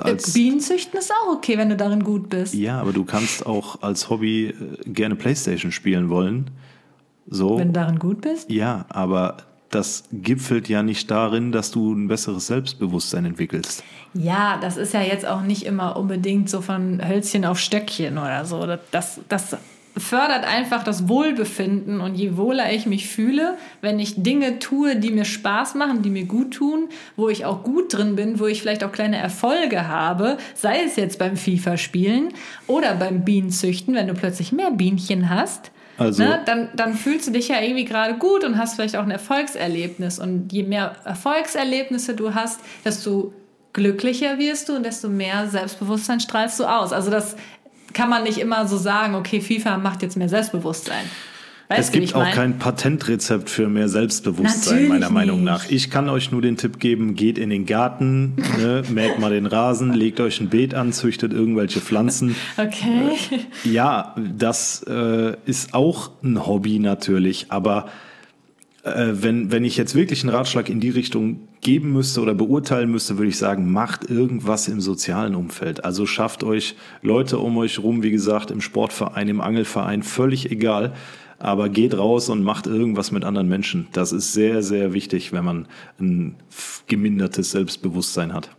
als 0.00 0.32
Bienenzüchten 0.32 0.98
ist 0.98 1.12
auch 1.12 1.34
okay, 1.34 1.58
wenn 1.58 1.68
du 1.68 1.76
darin 1.76 2.04
gut 2.04 2.28
bist. 2.28 2.54
ja, 2.54 2.80
aber 2.80 2.92
du 2.92 3.04
kannst 3.04 3.46
auch 3.46 3.82
als 3.82 4.10
Hobby 4.10 4.46
äh, 4.48 4.54
gerne 4.86 5.16
PlayStation 5.16 5.72
spielen 5.72 6.08
wollen. 6.08 6.50
So. 7.26 7.58
Wenn 7.58 7.68
du 7.68 7.80
darin 7.80 7.98
gut 7.98 8.20
bist? 8.20 8.50
Ja, 8.50 8.86
aber 8.88 9.38
das 9.70 10.04
gipfelt 10.12 10.68
ja 10.68 10.82
nicht 10.82 11.10
darin, 11.10 11.50
dass 11.50 11.70
du 11.70 11.92
ein 11.92 12.06
besseres 12.06 12.46
Selbstbewusstsein 12.46 13.24
entwickelst. 13.24 13.82
Ja, 14.12 14.58
das 14.60 14.76
ist 14.76 14.94
ja 14.94 15.02
jetzt 15.02 15.26
auch 15.26 15.42
nicht 15.42 15.64
immer 15.64 15.96
unbedingt 15.96 16.48
so 16.48 16.60
von 16.60 17.06
Hölzchen 17.06 17.44
auf 17.44 17.58
Stöckchen 17.58 18.18
oder 18.18 18.44
so. 18.44 18.64
Das, 18.92 19.20
das 19.28 19.56
fördert 19.96 20.44
einfach 20.44 20.82
das 20.82 21.08
Wohlbefinden 21.08 22.00
und 22.00 22.14
je 22.16 22.36
wohler 22.36 22.72
ich 22.72 22.86
mich 22.86 23.08
fühle, 23.08 23.56
wenn 23.80 23.98
ich 24.00 24.22
Dinge 24.22 24.58
tue, 24.58 24.96
die 24.96 25.10
mir 25.10 25.24
Spaß 25.24 25.74
machen, 25.76 26.02
die 26.02 26.10
mir 26.10 26.24
gut 26.24 26.54
tun, 26.54 26.88
wo 27.16 27.28
ich 27.28 27.44
auch 27.44 27.62
gut 27.62 27.94
drin 27.94 28.16
bin, 28.16 28.40
wo 28.40 28.46
ich 28.46 28.60
vielleicht 28.60 28.82
auch 28.82 28.92
kleine 28.92 29.18
Erfolge 29.18 29.86
habe, 29.86 30.36
sei 30.54 30.82
es 30.84 30.96
jetzt 30.96 31.18
beim 31.18 31.36
FIFA-Spielen 31.36 32.30
oder 32.66 32.94
beim 32.94 33.24
Bienenzüchten, 33.24 33.94
wenn 33.94 34.08
du 34.08 34.14
plötzlich 34.14 34.50
mehr 34.52 34.72
Bienchen 34.72 35.30
hast, 35.30 35.70
Also- 35.96 36.24
ne, 36.24 36.40
dann, 36.44 36.70
dann 36.74 36.94
fühlst 36.94 37.28
du 37.28 37.30
dich 37.30 37.46
ja 37.48 37.60
irgendwie 37.60 37.84
gerade 37.84 38.14
gut 38.14 38.42
und 38.42 38.58
hast 38.58 38.74
vielleicht 38.74 38.96
auch 38.96 39.04
ein 39.04 39.12
Erfolgserlebnis. 39.12 40.18
Und 40.18 40.52
je 40.52 40.64
mehr 40.64 40.96
Erfolgserlebnisse 41.04 42.14
du 42.14 42.34
hast, 42.34 42.58
desto 42.84 43.32
glücklicher 43.72 44.38
wirst 44.38 44.68
du 44.68 44.76
und 44.76 44.84
desto 44.84 45.08
mehr 45.08 45.48
Selbstbewusstsein 45.48 46.20
strahlst 46.20 46.60
du 46.60 46.64
aus. 46.64 46.92
Also 46.92 47.10
das 47.10 47.36
kann 47.94 48.10
man 48.10 48.24
nicht 48.24 48.38
immer 48.38 48.66
so 48.68 48.76
sagen, 48.76 49.14
okay, 49.14 49.40
FIFA 49.40 49.78
macht 49.78 50.02
jetzt 50.02 50.16
mehr 50.16 50.28
Selbstbewusstsein. 50.28 51.04
Weißt 51.68 51.80
es 51.80 51.92
gibt 51.92 52.14
auch 52.14 52.20
mein? 52.20 52.34
kein 52.34 52.58
Patentrezept 52.58 53.48
für 53.48 53.68
mehr 53.68 53.88
Selbstbewusstsein, 53.88 54.74
Natürlich 54.74 54.88
meiner 54.88 55.10
Meinung 55.10 55.36
nicht. 55.38 55.46
nach. 55.46 55.70
Ich 55.70 55.90
kann 55.90 56.10
euch 56.10 56.30
nur 56.30 56.42
den 56.42 56.58
Tipp 56.58 56.78
geben, 56.78 57.14
geht 57.14 57.38
in 57.38 57.48
den 57.48 57.64
Garten, 57.64 58.34
ne, 58.58 58.82
mäht 58.90 59.18
mal 59.18 59.30
den 59.30 59.46
Rasen, 59.46 59.94
legt 59.94 60.20
euch 60.20 60.40
ein 60.40 60.50
Beet 60.50 60.74
an, 60.74 60.92
züchtet 60.92 61.32
irgendwelche 61.32 61.80
Pflanzen. 61.80 62.36
Okay. 62.56 63.16
Ja, 63.64 64.14
das 64.16 64.84
äh, 64.88 65.34
ist 65.46 65.74
auch 65.74 66.10
ein 66.22 66.46
Hobby 66.46 66.78
natürlich, 66.78 67.46
aber 67.48 67.88
äh, 68.84 69.12
wenn, 69.14 69.50
wenn 69.50 69.64
ich 69.64 69.76
jetzt 69.76 69.94
wirklich 69.94 70.22
einen 70.22 70.34
Ratschlag 70.34 70.68
in 70.68 70.78
die 70.78 70.90
Richtung 70.90 71.48
geben 71.62 71.92
müsste 71.92 72.20
oder 72.20 72.34
beurteilen 72.34 72.90
müsste, 72.90 73.16
würde 73.16 73.30
ich 73.30 73.38
sagen, 73.38 73.72
macht 73.72 74.10
irgendwas 74.10 74.68
im 74.68 74.80
sozialen 74.80 75.34
Umfeld. 75.34 75.84
Also 75.84 76.04
schafft 76.04 76.44
euch 76.44 76.76
Leute 77.00 77.38
um 77.38 77.56
euch 77.56 77.78
rum, 77.78 78.02
wie 78.02 78.10
gesagt, 78.10 78.50
im 78.50 78.60
Sportverein, 78.60 79.28
im 79.28 79.40
Angelverein, 79.40 80.02
völlig 80.02 80.50
egal. 80.50 80.92
Aber 81.38 81.68
geht 81.68 81.96
raus 81.96 82.28
und 82.28 82.44
macht 82.44 82.66
irgendwas 82.66 83.10
mit 83.10 83.24
anderen 83.24 83.48
Menschen. 83.48 83.88
Das 83.92 84.12
ist 84.12 84.34
sehr, 84.34 84.62
sehr 84.62 84.92
wichtig, 84.92 85.32
wenn 85.32 85.44
man 85.44 85.66
ein 85.98 86.36
gemindertes 86.86 87.50
Selbstbewusstsein 87.50 88.32
hat. 88.32 88.50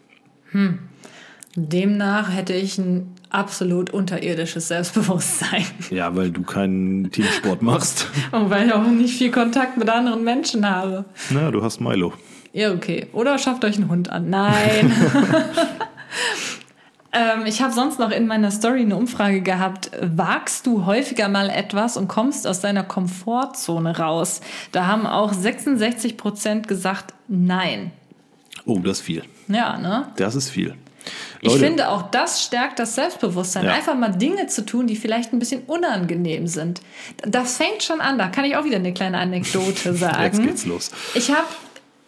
Demnach 1.55 2.31
hätte 2.31 2.53
ich 2.53 2.77
ein 2.77 3.13
absolut 3.29 3.89
unterirdisches 3.89 4.67
Selbstbewusstsein. 4.67 5.65
Ja, 5.89 6.15
weil 6.15 6.31
du 6.31 6.43
keinen 6.43 7.11
Teamsport 7.11 7.61
machst. 7.61 8.07
Und 8.31 8.49
weil 8.49 8.67
ich 8.67 8.73
auch 8.73 8.85
nicht 8.85 9.17
viel 9.17 9.31
Kontakt 9.31 9.77
mit 9.77 9.89
anderen 9.89 10.23
Menschen 10.23 10.69
habe. 10.69 11.05
Na, 11.29 11.51
du 11.51 11.63
hast 11.63 11.79
Milo. 11.79 12.13
Ja, 12.51 12.73
okay. 12.73 13.07
Oder 13.13 13.37
schafft 13.37 13.63
euch 13.63 13.77
einen 13.77 13.89
Hund 13.89 14.09
an. 14.09 14.29
Nein. 14.29 14.91
Ähm, 17.17 17.45
ich 17.45 17.61
habe 17.61 17.71
sonst 17.71 17.97
noch 17.97 18.11
in 18.11 18.27
meiner 18.27 18.51
Story 18.51 18.81
eine 18.81 18.97
Umfrage 18.97 19.39
gehabt. 19.39 19.89
Wagst 20.01 20.67
du 20.67 20.85
häufiger 20.85 21.29
mal 21.29 21.49
etwas 21.49 21.95
und 21.95 22.09
kommst 22.09 22.45
aus 22.45 22.59
deiner 22.59 22.83
Komfortzone 22.83 23.97
raus? 23.97 24.41
Da 24.73 24.85
haben 24.85 25.07
auch 25.07 25.31
66 25.31 26.17
Prozent 26.17 26.67
gesagt, 26.67 27.13
nein. 27.29 27.91
Oh, 28.65 28.79
das 28.79 28.99
ist 28.99 29.05
viel. 29.05 29.23
Ja, 29.47 29.77
ne? 29.77 30.09
Das 30.17 30.35
ist 30.35 30.49
viel. 30.49 30.75
Ich 31.41 31.53
finde 31.57 31.89
auch 31.89 32.09
das 32.11 32.43
stärkt 32.43 32.79
das 32.79 32.95
Selbstbewusstsein. 32.95 33.65
Ja. 33.65 33.73
Einfach 33.73 33.95
mal 33.95 34.09
Dinge 34.09 34.47
zu 34.47 34.65
tun, 34.65 34.87
die 34.87 34.95
vielleicht 34.95 35.33
ein 35.33 35.39
bisschen 35.39 35.63
unangenehm 35.67 36.47
sind. 36.47 36.81
Das 37.25 37.57
fängt 37.57 37.83
schon 37.83 38.01
an. 38.01 38.17
Da 38.17 38.27
kann 38.27 38.45
ich 38.45 38.55
auch 38.55 38.65
wieder 38.65 38.77
eine 38.77 38.93
kleine 38.93 39.17
Anekdote 39.17 39.93
sagen. 39.95 40.23
Jetzt 40.23 40.41
geht's 40.41 40.65
los. 40.65 40.91
Ich 41.13 41.29
habe 41.29 41.47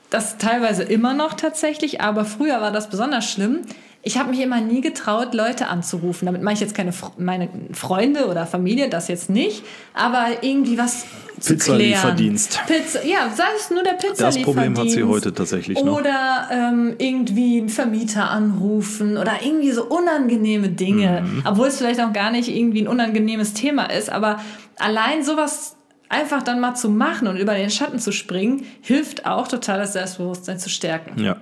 das 0.09 0.37
teilweise 0.37 0.83
immer 0.83 1.13
noch 1.13 1.33
tatsächlich, 1.33 2.01
aber 2.01 2.25
früher 2.25 2.61
war 2.61 2.71
das 2.71 2.89
besonders 2.89 3.29
schlimm. 3.29 3.61
Ich 4.03 4.17
habe 4.17 4.29
mich 4.29 4.39
immer 4.39 4.61
nie 4.61 4.79
getraut, 4.81 5.33
Leute 5.33 5.67
anzurufen. 5.67 6.25
Damit 6.27 6.41
meine 6.41 6.53
ich 6.53 6.61
jetzt 6.61 6.75
keine 6.75 6.93
meine 7.17 7.49
Freunde 7.73 8.27
oder 8.27 8.45
Familie, 8.45 8.89
das 8.89 9.07
jetzt 9.09 9.29
nicht, 9.29 9.63
aber 9.93 10.27
irgendwie 10.41 10.77
was 10.77 11.05
zu 11.39 11.57
klären. 11.57 11.77
Pizzalieferdienst. 11.79 12.61
Pizza, 12.67 13.05
ja, 13.05 13.29
sei 13.35 13.43
es 13.57 13.69
nur 13.69 13.83
der 13.83 13.91
Pizzalieferdienst. 13.91 14.37
Das 14.37 14.43
Problem 14.43 14.77
hat 14.77 14.89
sie 14.89 15.03
heute 15.03 15.33
tatsächlich 15.33 15.83
noch. 15.83 15.99
Oder 15.99 16.47
ähm, 16.51 16.95
irgendwie 16.99 17.57
einen 17.59 17.69
Vermieter 17.69 18.29
anrufen 18.29 19.17
oder 19.17 19.33
irgendwie 19.43 19.71
so 19.71 19.83
unangenehme 19.85 20.69
Dinge, 20.69 21.21
Mhm. 21.25 21.43
obwohl 21.45 21.67
es 21.67 21.77
vielleicht 21.77 21.99
auch 21.99 22.13
gar 22.13 22.31
nicht 22.31 22.47
irgendwie 22.49 22.81
ein 22.81 22.87
unangenehmes 22.87 23.53
Thema 23.53 23.85
ist, 23.91 24.09
aber 24.09 24.39
allein 24.77 25.23
sowas 25.23 25.75
einfach 26.09 26.41
dann 26.43 26.59
mal 26.61 26.75
zu 26.75 26.89
machen 26.89 27.27
und 27.27 27.35
über 27.37 27.53
den 27.55 27.69
Schatten 27.69 27.99
zu 27.99 28.11
springen, 28.13 28.65
hilft 28.81 29.25
auch 29.25 29.47
total 29.49 29.79
das 29.79 29.93
Selbstbewusstsein 29.93 30.57
zu 30.59 30.69
stärken. 30.69 31.21
Ja. 31.21 31.35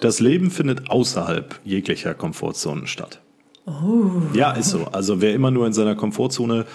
Das 0.00 0.20
Leben 0.20 0.50
findet 0.50 0.90
außerhalb 0.90 1.60
jeglicher 1.64 2.14
Komfortzonen 2.14 2.86
statt. 2.86 3.20
Oh. 3.66 4.22
Ja, 4.32 4.52
ist 4.52 4.70
so. 4.70 4.86
Also 4.92 5.20
wer 5.20 5.34
immer 5.34 5.50
nur 5.50 5.66
in 5.66 5.72
seiner 5.72 5.96
Komfortzone 5.96 6.66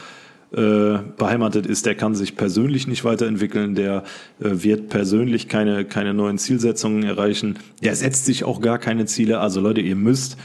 äh, 0.52 0.98
beheimatet 1.18 1.66
ist, 1.66 1.86
der 1.86 1.96
kann 1.96 2.16
sich 2.16 2.36
persönlich 2.36 2.86
nicht 2.86 3.06
weiterentwickeln, 3.06 3.76
der 3.76 4.04
äh, 4.42 4.50
wird 4.64 4.90
persönlich 4.90 5.48
keine, 5.48 5.86
keine 5.86 6.14
neuen 6.14 6.38
Zielsetzungen 6.38 7.04
erreichen, 7.04 7.58
der 7.82 7.96
setzt 7.96 8.26
sich 8.26 8.44
auch 8.44 8.60
gar 8.60 8.78
keine 8.78 9.06
Ziele. 9.06 9.40
Also 9.40 9.62
Leute, 9.62 9.80
ihr 9.80 9.96
müsst 9.96 10.38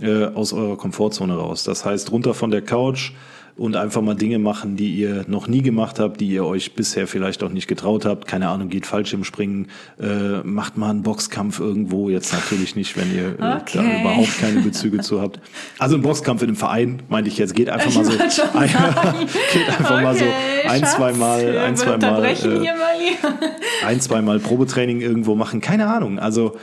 äh, 0.00 0.26
aus 0.26 0.52
eurer 0.52 0.76
Komfortzone 0.76 1.34
raus. 1.34 1.64
Das 1.64 1.86
heißt, 1.86 2.12
runter 2.12 2.34
von 2.34 2.50
der 2.50 2.60
Couch 2.60 3.12
und 3.56 3.76
einfach 3.76 4.02
mal 4.02 4.14
Dinge 4.16 4.38
machen, 4.40 4.76
die 4.76 4.94
ihr 4.94 5.24
noch 5.28 5.46
nie 5.46 5.62
gemacht 5.62 6.00
habt, 6.00 6.20
die 6.20 6.26
ihr 6.28 6.44
euch 6.44 6.74
bisher 6.74 7.06
vielleicht 7.06 7.42
auch 7.44 7.50
nicht 7.50 7.68
getraut 7.68 8.04
habt. 8.04 8.26
Keine 8.26 8.48
Ahnung, 8.48 8.68
geht 8.68 8.84
Fallschirmspringen, 8.84 9.68
äh, 10.00 10.40
macht 10.42 10.76
mal 10.76 10.90
einen 10.90 11.02
Boxkampf 11.02 11.60
irgendwo. 11.60 12.08
Jetzt 12.08 12.32
natürlich 12.32 12.74
nicht, 12.74 12.96
wenn 12.96 13.14
ihr 13.14 13.28
äh, 13.28 13.36
da 13.38 13.56
Okay. 13.58 14.00
überhaupt 14.00 14.38
keine 14.40 14.60
Bezüge 14.60 15.00
zu 15.00 15.20
habt. 15.20 15.38
Also 15.78 15.96
ein 15.96 16.02
Boxkampf 16.02 16.42
in 16.42 16.48
einem 16.48 16.56
Verein, 16.56 17.02
meinte 17.08 17.30
ich 17.30 17.38
jetzt, 17.38 17.54
geht 17.54 17.70
einfach 17.70 17.94
mal 17.94 18.04
so, 18.04 18.12
ein, 18.12 18.18
geht 19.52 19.68
einfach 19.68 20.02
mal 20.02 20.16
so 20.16 20.24
Okay, 20.24 20.68
ein, 20.68 21.18
Mal, 21.18 21.42
wir 21.42 21.62
ein, 21.62 21.76
zwei 21.76 21.90
Mal, 21.90 21.94
unterbrechen 21.94 22.64
äh, 22.64 23.86
ein, 23.86 24.00
zwei 24.00 24.22
Mal 24.22 24.40
Probetraining 24.40 25.00
irgendwo 25.00 25.34
machen. 25.34 25.60
Keine 25.60 25.86
Ahnung. 25.86 26.18
Also 26.18 26.56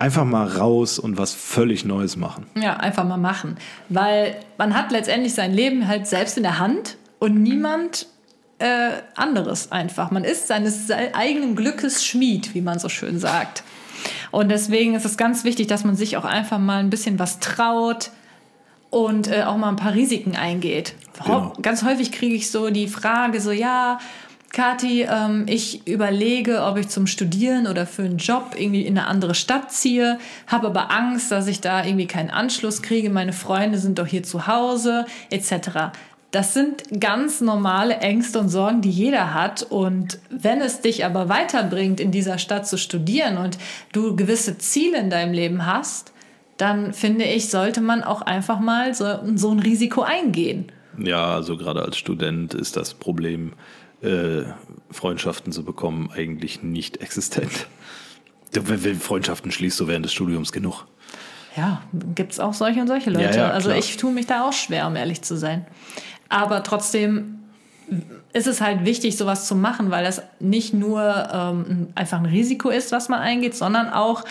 einfach 0.00 0.24
mal 0.24 0.46
raus 0.46 0.98
und 0.98 1.18
was 1.18 1.32
völlig 1.34 1.84
Neues 1.84 2.16
machen. 2.16 2.46
Ja, 2.60 2.76
einfach 2.76 3.04
mal 3.04 3.16
machen. 3.16 3.56
Weil 3.88 4.36
man 4.58 4.74
hat 4.74 4.90
letztendlich 4.92 5.34
sein 5.34 5.52
Leben 5.52 5.86
halt 5.86 6.06
selbst 6.06 6.36
in 6.36 6.42
der 6.42 6.58
Hand 6.58 6.96
und 7.18 7.42
niemand 7.42 8.06
äh, 8.58 8.90
anderes 9.16 9.72
einfach. 9.72 10.10
Man 10.10 10.24
ist 10.24 10.48
seines 10.48 10.86
se- 10.86 11.14
eigenen 11.14 11.54
Glückes 11.56 12.04
Schmied, 12.04 12.54
wie 12.54 12.60
man 12.62 12.78
so 12.78 12.88
schön 12.88 13.18
sagt. 13.18 13.62
Und 14.30 14.48
deswegen 14.50 14.94
ist 14.94 15.04
es 15.04 15.16
ganz 15.16 15.44
wichtig, 15.44 15.66
dass 15.66 15.84
man 15.84 15.96
sich 15.96 16.16
auch 16.16 16.24
einfach 16.24 16.58
mal 16.58 16.78
ein 16.78 16.90
bisschen 16.90 17.18
was 17.18 17.38
traut 17.40 18.10
und 18.90 19.28
äh, 19.28 19.42
auch 19.44 19.56
mal 19.56 19.68
ein 19.68 19.76
paar 19.76 19.94
Risiken 19.94 20.36
eingeht. 20.36 20.94
Genau. 21.24 21.52
Ganz 21.62 21.84
häufig 21.84 22.12
kriege 22.12 22.34
ich 22.34 22.50
so 22.50 22.70
die 22.70 22.88
Frage 22.88 23.40
so, 23.40 23.50
ja, 23.50 23.98
Kathi, 24.52 25.02
ähm, 25.02 25.46
ich 25.48 25.86
überlege, 25.86 26.64
ob 26.64 26.76
ich 26.76 26.88
zum 26.88 27.06
Studieren 27.06 27.66
oder 27.66 27.86
für 27.86 28.02
einen 28.02 28.18
Job 28.18 28.56
irgendwie 28.58 28.82
in 28.82 28.98
eine 28.98 29.06
andere 29.06 29.34
Stadt 29.34 29.72
ziehe, 29.72 30.18
habe 30.48 30.66
aber 30.66 30.90
Angst, 30.90 31.30
dass 31.30 31.46
ich 31.46 31.60
da 31.60 31.84
irgendwie 31.84 32.06
keinen 32.06 32.30
Anschluss 32.30 32.82
kriege. 32.82 33.10
Meine 33.10 33.32
Freunde 33.32 33.78
sind 33.78 33.98
doch 33.98 34.06
hier 34.06 34.24
zu 34.24 34.48
Hause, 34.48 35.06
etc. 35.30 35.92
Das 36.32 36.52
sind 36.52 37.00
ganz 37.00 37.40
normale 37.40 37.98
Ängste 37.98 38.40
und 38.40 38.48
Sorgen, 38.48 38.80
die 38.82 38.90
jeder 38.90 39.34
hat. 39.34 39.62
Und 39.62 40.18
wenn 40.30 40.60
es 40.60 40.80
dich 40.80 41.04
aber 41.04 41.28
weiterbringt, 41.28 42.00
in 42.00 42.10
dieser 42.10 42.38
Stadt 42.38 42.66
zu 42.66 42.76
studieren 42.76 43.36
und 43.36 43.56
du 43.92 44.16
gewisse 44.16 44.58
Ziele 44.58 44.98
in 44.98 45.10
deinem 45.10 45.32
Leben 45.32 45.64
hast, 45.66 46.12
dann 46.56 46.92
finde 46.92 47.24
ich, 47.24 47.50
sollte 47.50 47.80
man 47.80 48.02
auch 48.02 48.22
einfach 48.22 48.60
mal 48.60 48.94
so, 48.94 49.06
so 49.36 49.50
ein 49.50 49.60
Risiko 49.60 50.02
eingehen. 50.02 50.70
Ja, 50.98 51.34
also 51.34 51.56
gerade 51.56 51.82
als 51.82 51.96
Student 51.96 52.54
ist 52.54 52.76
das 52.76 52.94
Problem, 52.94 53.52
äh, 54.02 54.44
Freundschaften 54.90 55.52
zu 55.52 55.64
bekommen, 55.64 56.10
eigentlich 56.14 56.62
nicht 56.62 56.98
existent. 56.98 57.66
Freundschaften 59.00 59.52
schließt 59.52 59.78
du 59.78 59.86
während 59.86 60.04
des 60.04 60.12
Studiums 60.12 60.52
genug. 60.52 60.86
Ja, 61.56 61.82
gibt's 62.14 62.38
auch 62.40 62.54
solche 62.54 62.80
und 62.80 62.86
solche 62.86 63.10
Leute. 63.10 63.36
Ja, 63.36 63.48
ja, 63.48 63.50
also 63.50 63.70
ich 63.70 63.96
tue 63.96 64.12
mich 64.12 64.26
da 64.26 64.48
auch 64.48 64.52
schwer, 64.52 64.86
um 64.86 64.96
ehrlich 64.96 65.22
zu 65.22 65.36
sein. 65.36 65.66
Aber 66.28 66.62
trotzdem 66.62 67.40
ist 68.32 68.46
es 68.46 68.60
halt 68.60 68.84
wichtig, 68.84 69.16
sowas 69.16 69.46
zu 69.46 69.56
machen, 69.56 69.90
weil 69.90 70.04
das 70.04 70.22
nicht 70.38 70.72
nur 70.72 71.28
ähm, 71.32 71.88
einfach 71.94 72.18
ein 72.18 72.26
Risiko 72.26 72.70
ist, 72.70 72.92
was 72.92 73.08
man 73.08 73.20
eingeht, 73.20 73.56
sondern 73.56 73.90
auch, 73.90 74.24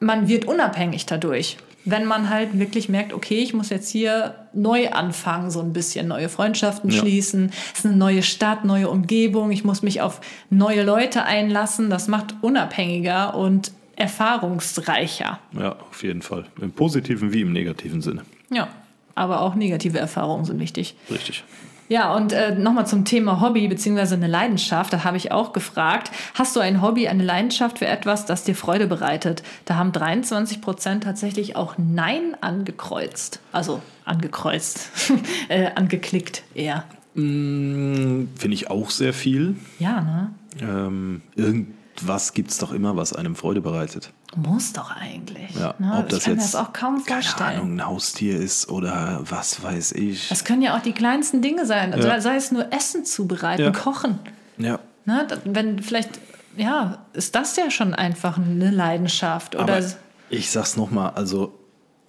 man 0.00 0.28
wird 0.28 0.46
unabhängig 0.46 1.04
dadurch. 1.06 1.58
Wenn 1.86 2.06
man 2.06 2.30
halt 2.30 2.58
wirklich 2.58 2.88
merkt, 2.88 3.12
okay, 3.12 3.38
ich 3.40 3.52
muss 3.52 3.68
jetzt 3.68 3.90
hier 3.90 4.34
neu 4.54 4.88
anfangen, 4.90 5.50
so 5.50 5.60
ein 5.60 5.72
bisschen 5.74 6.08
neue 6.08 6.28
Freundschaften 6.30 6.88
Ja. 6.90 6.98
schließen. 7.00 7.50
Es 7.72 7.80
ist 7.80 7.86
eine 7.86 7.96
neue 7.96 8.22
Stadt, 8.22 8.64
neue 8.64 8.88
Umgebung. 8.88 9.50
Ich 9.50 9.64
muss 9.64 9.82
mich 9.82 10.00
auf 10.00 10.20
neue 10.48 10.82
Leute 10.82 11.24
einlassen. 11.24 11.90
Das 11.90 12.08
macht 12.08 12.36
unabhängiger 12.40 13.34
und 13.36 13.72
erfahrungsreicher. 13.96 15.38
Ja, 15.52 15.76
auf 15.90 16.02
jeden 16.02 16.22
Fall. 16.22 16.46
Im 16.60 16.72
positiven 16.72 17.32
wie 17.32 17.42
im 17.42 17.52
negativen 17.52 18.00
Sinne. 18.02 18.22
Ja, 18.50 18.68
aber 19.14 19.40
auch 19.42 19.54
negative 19.54 19.98
Erfahrungen 19.98 20.44
sind 20.44 20.58
wichtig. 20.60 20.96
Richtig. 21.10 21.44
Ja, 21.88 22.14
und 22.14 22.32
äh, 22.32 22.54
nochmal 22.54 22.86
zum 22.86 23.04
Thema 23.04 23.40
Hobby 23.40 23.68
beziehungsweise 23.68 24.14
eine 24.14 24.26
Leidenschaft. 24.26 24.92
Da 24.92 25.04
habe 25.04 25.16
ich 25.16 25.32
auch 25.32 25.52
gefragt, 25.52 26.10
hast 26.34 26.56
du 26.56 26.60
ein 26.60 26.80
Hobby, 26.80 27.08
eine 27.08 27.22
Leidenschaft 27.22 27.78
für 27.78 27.86
etwas, 27.86 28.24
das 28.26 28.44
dir 28.44 28.54
Freude 28.54 28.86
bereitet? 28.86 29.42
Da 29.66 29.76
haben 29.76 29.92
23 29.92 30.60
Prozent 30.60 31.04
tatsächlich 31.04 31.56
auch 31.56 31.74
Nein 31.76 32.36
angekreuzt. 32.40 33.40
Also 33.52 33.82
angekreuzt, 34.04 34.90
äh, 35.48 35.70
angeklickt 35.74 36.42
eher. 36.54 36.84
Mm, 37.14 38.28
Finde 38.36 38.54
ich 38.54 38.70
auch 38.70 38.90
sehr 38.90 39.12
viel. 39.12 39.56
Ja, 39.78 40.00
ne? 40.00 40.34
Ähm, 40.60 41.22
irgendwas 41.36 42.32
gibt 42.32 42.50
es 42.50 42.58
doch 42.58 42.72
immer, 42.72 42.96
was 42.96 43.12
einem 43.12 43.36
Freude 43.36 43.60
bereitet. 43.60 44.12
Muss 44.36 44.72
doch 44.72 44.90
eigentlich. 44.96 45.54
Ja, 45.54 45.74
ne? 45.78 45.96
ob 45.98 46.08
das 46.08 46.18
ich 46.20 46.24
kann 46.24 46.34
mir 46.34 46.40
jetzt 46.42 46.54
das 46.54 46.60
auch 46.60 46.72
kaum 46.72 47.04
keine 47.04 47.22
vorstellen. 47.22 47.58
Ahnung, 47.60 47.76
ein 47.76 47.86
Haustier 47.86 48.36
ist 48.38 48.68
oder 48.68 49.20
was 49.28 49.62
weiß 49.62 49.92
ich. 49.92 50.28
Das 50.28 50.44
können 50.44 50.62
ja 50.62 50.76
auch 50.76 50.82
die 50.82 50.92
kleinsten 50.92 51.42
Dinge 51.42 51.66
sein. 51.66 51.92
Also 51.92 52.08
Ja. 52.08 52.20
Sei 52.20 52.36
es 52.36 52.50
nur 52.52 52.72
Essen 52.72 53.04
zubereiten, 53.04 53.62
Ja. 53.62 53.70
kochen. 53.70 54.18
Ja, 54.58 54.78
Ne, 55.06 55.26
wenn 55.44 55.82
vielleicht, 55.82 56.18
ja, 56.56 57.04
ist 57.12 57.34
das 57.34 57.56
ja 57.56 57.70
schon 57.70 57.94
einfach 57.94 58.38
eine 58.38 58.70
Leidenschaft. 58.70 59.54
Oder 59.54 59.76
aber 59.76 59.86
ich 60.30 60.50
sag's 60.50 60.76
nochmal, 60.78 61.10
also 61.14 61.52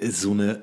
so 0.01 0.31
eine 0.31 0.61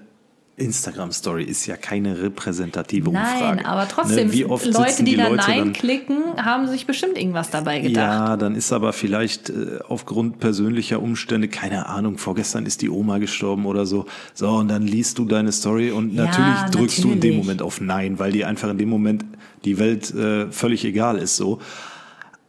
Instagram-Story 0.56 1.44
ist 1.44 1.66
ja 1.66 1.76
keine 1.76 2.20
repräsentative 2.22 3.08
Umfrage. 3.08 3.56
nein, 3.56 3.64
aber 3.66 3.88
trotzdem, 3.88 4.26
Ne, 4.28 4.32
Wie 4.32 4.44
oft 4.44 4.66
Leute, 4.66 4.90
sitzen 4.90 5.04
die, 5.06 5.16
da 5.16 5.28
Leute 5.28 5.48
Nein 5.48 5.72
klicken, 5.72 6.22
haben 6.36 6.68
sich 6.68 6.86
bestimmt 6.86 7.16
irgendwas 7.16 7.50
dabei 7.50 7.80
gedacht. 7.80 7.96
Ja, 7.96 8.36
dann 8.36 8.54
ist 8.54 8.70
aber 8.72 8.92
vielleicht 8.92 9.48
äh, 9.48 9.78
aufgrund 9.88 10.40
persönlicher 10.40 11.00
Umstände, 11.00 11.48
keine 11.48 11.86
Ahnung, 11.86 12.18
vorgestern 12.18 12.66
ist 12.66 12.82
die 12.82 12.90
Oma 12.90 13.18
gestorben 13.18 13.64
oder 13.64 13.86
so. 13.86 14.04
So, 14.34 14.48
und 14.50 14.68
dann 14.68 14.82
liest 14.82 15.18
du 15.18 15.24
deine 15.24 15.52
Story 15.52 15.90
und 15.90 16.12
Ja, 16.14 16.24
natürlich 16.24 16.70
drückst 16.70 16.98
du 16.98 17.12
in 17.12 17.20
dem 17.20 17.30
natürlich. 17.30 17.36
Moment 17.38 17.62
auf 17.62 17.80
Nein, 17.80 18.18
weil 18.18 18.32
dir 18.32 18.46
einfach 18.46 18.68
in 18.68 18.78
dem 18.78 18.90
Moment 18.90 19.24
die 19.64 19.78
Welt 19.78 20.14
äh, 20.14 20.50
völlig 20.52 20.84
egal 20.84 21.16
ist 21.16 21.36
so. 21.36 21.60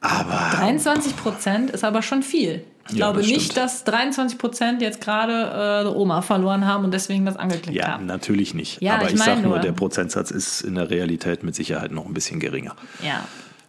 Aber 0.01 0.57
23 0.57 1.15
Prozent 1.15 1.71
ist 1.71 1.85
aber 1.85 2.01
schon 2.01 2.23
viel. 2.23 2.65
Ich 2.89 2.95
Ja, 2.95 3.05
glaube 3.07 3.19
das 3.21 3.27
nicht, 3.29 3.55
dass 3.55 3.83
23 3.85 4.37
Prozent 4.37 4.81
jetzt 4.81 4.99
gerade 5.01 5.85
äh, 5.85 5.95
Oma 5.95 6.21
verloren 6.21 6.67
haben 6.67 6.83
und 6.83 6.93
deswegen 6.93 7.25
das 7.25 7.37
angeklickt 7.37 7.77
ja, 7.77 7.93
haben. 7.93 8.05
natürlich 8.05 8.53
nicht. 8.53 8.81
Ja, 8.81 8.95
aber 8.95 9.05
ich 9.07 9.13
ich, 9.13 9.19
sag 9.19 9.27
meine 9.27 9.41
nur, 9.41 9.51
nur. 9.51 9.59
der 9.59 9.71
Prozentsatz 9.71 10.31
ist 10.31 10.61
in 10.61 10.75
der 10.75 10.89
Realität 10.89 11.43
mit 11.43 11.55
Sicherheit 11.55 11.91
noch 11.91 12.05
ein 12.05 12.13
bisschen 12.13 12.39
geringer. 12.41 12.75
Ja, 13.01 13.23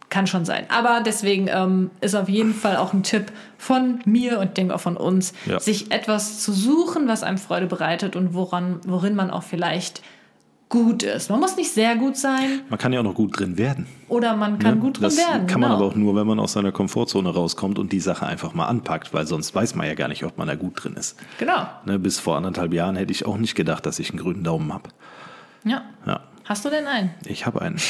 kann 0.09 0.27
schon 0.27 0.45
sein. 0.45 0.65
Aber 0.69 1.01
deswegen 1.05 1.47
ähm, 1.49 1.91
ist 2.01 2.13
auf 2.15 2.29
jeden 2.29 2.53
Fall 2.53 2.75
auch 2.77 2.93
ein 2.93 3.03
Tipp 3.03 3.31
von 3.57 3.99
mir 4.05 4.39
und 4.39 4.55
denke 4.57 4.75
auch 4.75 4.79
von 4.81 4.97
uns, 4.97 5.33
Ja. 5.45 5.59
sich 5.59 5.91
etwas 5.91 6.39
zu 6.41 6.51
suchen, 6.53 7.07
was 7.07 7.23
einem 7.23 7.37
Freude 7.37 7.65
bereitet 7.67 8.15
und 8.15 8.33
woran, 8.33 8.79
worin 8.85 9.15
man 9.15 9.31
auch 9.31 9.43
vielleicht 9.43 10.01
gut 10.69 11.03
ist. 11.03 11.29
Man 11.29 11.39
muss 11.39 11.55
nicht 11.55 11.71
sehr 11.71 11.95
gut 11.95 12.17
sein 12.17 12.61
Man 12.69 12.79
kann 12.79 12.91
ja 12.91 12.99
auch 12.99 13.03
noch 13.03 13.13
gut 13.13 13.39
drin 13.39 13.57
werden. 13.57 13.85
oder 14.09 14.35
man 14.35 14.57
kann 14.59 14.79
gut 14.79 14.97
drin 14.97 15.03
das 15.03 15.17
werden. 15.17 15.47
kann 15.47 15.61
man 15.61 15.69
genau. 15.69 15.81
aber 15.81 15.91
auch 15.91 15.95
nur, 15.95 16.15
wenn 16.15 16.25
man 16.27 16.39
aus 16.39 16.53
seiner 16.53 16.71
Komfortzone 16.71 17.29
rauskommt 17.29 17.77
und 17.79 17.91
die 17.91 17.99
Sache 17.99 18.25
einfach 18.25 18.53
mal 18.53 18.65
anpackt, 18.65 19.13
weil 19.13 19.27
sonst 19.27 19.53
weiß 19.53 19.75
man 19.75 19.87
ja 19.87 19.93
gar 19.93 20.07
nicht, 20.07 20.23
ob 20.23 20.37
man 20.37 20.47
da 20.47 20.55
gut 20.55 20.83
drin 20.83 20.95
ist. 20.95 21.17
Genau. 21.37 21.67
Ne, 21.85 21.99
bis 21.99 22.19
vor 22.19 22.35
anderthalb 22.37 22.73
Jahren 22.73 22.95
hätte 22.95 23.11
ich 23.11 23.25
auch 23.25 23.37
nicht 23.37 23.55
gedacht, 23.55 23.85
dass 23.85 23.99
ich 23.99 24.09
einen 24.09 24.19
grünen 24.19 24.43
Daumen 24.43 24.73
habe. 24.73 24.89
Ja. 25.63 25.83
Ja, 26.05 26.21
Hast 26.45 26.65
du 26.65 26.69
denn 26.69 26.85
einen? 26.87 27.11
ich 27.25 27.45
habe 27.45 27.61
einen. 27.61 27.77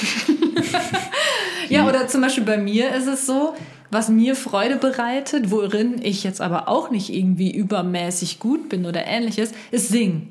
Ja, 1.69 1.87
oder 1.87 2.07
zum 2.07 2.21
Beispiel 2.21 2.43
bei 2.43 2.57
mir 2.57 2.93
ist 2.93 3.07
es 3.07 3.25
so, 3.25 3.55
was 3.91 4.09
mir 4.09 4.35
Freude 4.35 4.75
bereitet, 4.75 5.49
worin 5.51 5.99
ich 6.03 6.23
jetzt 6.23 6.41
aber 6.41 6.67
auch 6.69 6.91
nicht 6.91 7.11
irgendwie 7.13 7.51
übermäßig 7.51 8.39
gut 8.39 8.69
bin 8.69 8.85
oder 8.85 9.05
ähnliches, 9.07 9.51
ist 9.71 9.89
Singen. 9.89 10.29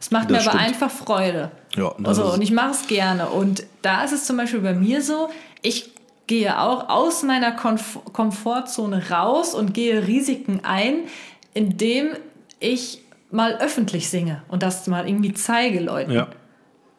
Es 0.00 0.10
macht 0.10 0.30
Das 0.30 0.44
mir 0.44 0.50
aber 0.50 0.58
stimmt. 0.58 0.74
einfach 0.74 0.90
Freude. 0.90 1.50
Ja, 1.76 1.92
also, 2.04 2.32
und 2.32 2.42
ich 2.42 2.52
mache 2.52 2.70
es 2.70 2.86
gerne. 2.86 3.28
Und 3.28 3.64
da 3.82 4.04
ist 4.04 4.12
es 4.12 4.24
zum 4.24 4.36
Beispiel 4.36 4.60
bei 4.60 4.74
mir 4.74 5.02
so, 5.02 5.28
ich 5.62 5.90
gehe 6.26 6.60
auch 6.60 6.88
aus 6.88 7.22
meiner 7.22 7.52
Komf 7.52 7.98
Komfortzone 8.12 9.10
raus 9.10 9.54
und 9.54 9.74
gehe 9.74 10.06
Risiken 10.06 10.60
ein, 10.62 11.04
indem 11.54 12.08
ich 12.60 13.00
mal 13.30 13.56
öffentlich 13.56 14.08
singe 14.08 14.42
und 14.48 14.62
das 14.62 14.86
mal 14.86 15.08
irgendwie 15.08 15.34
zeige 15.34 15.80
Leuten. 15.80 16.12
Ja, 16.12 16.28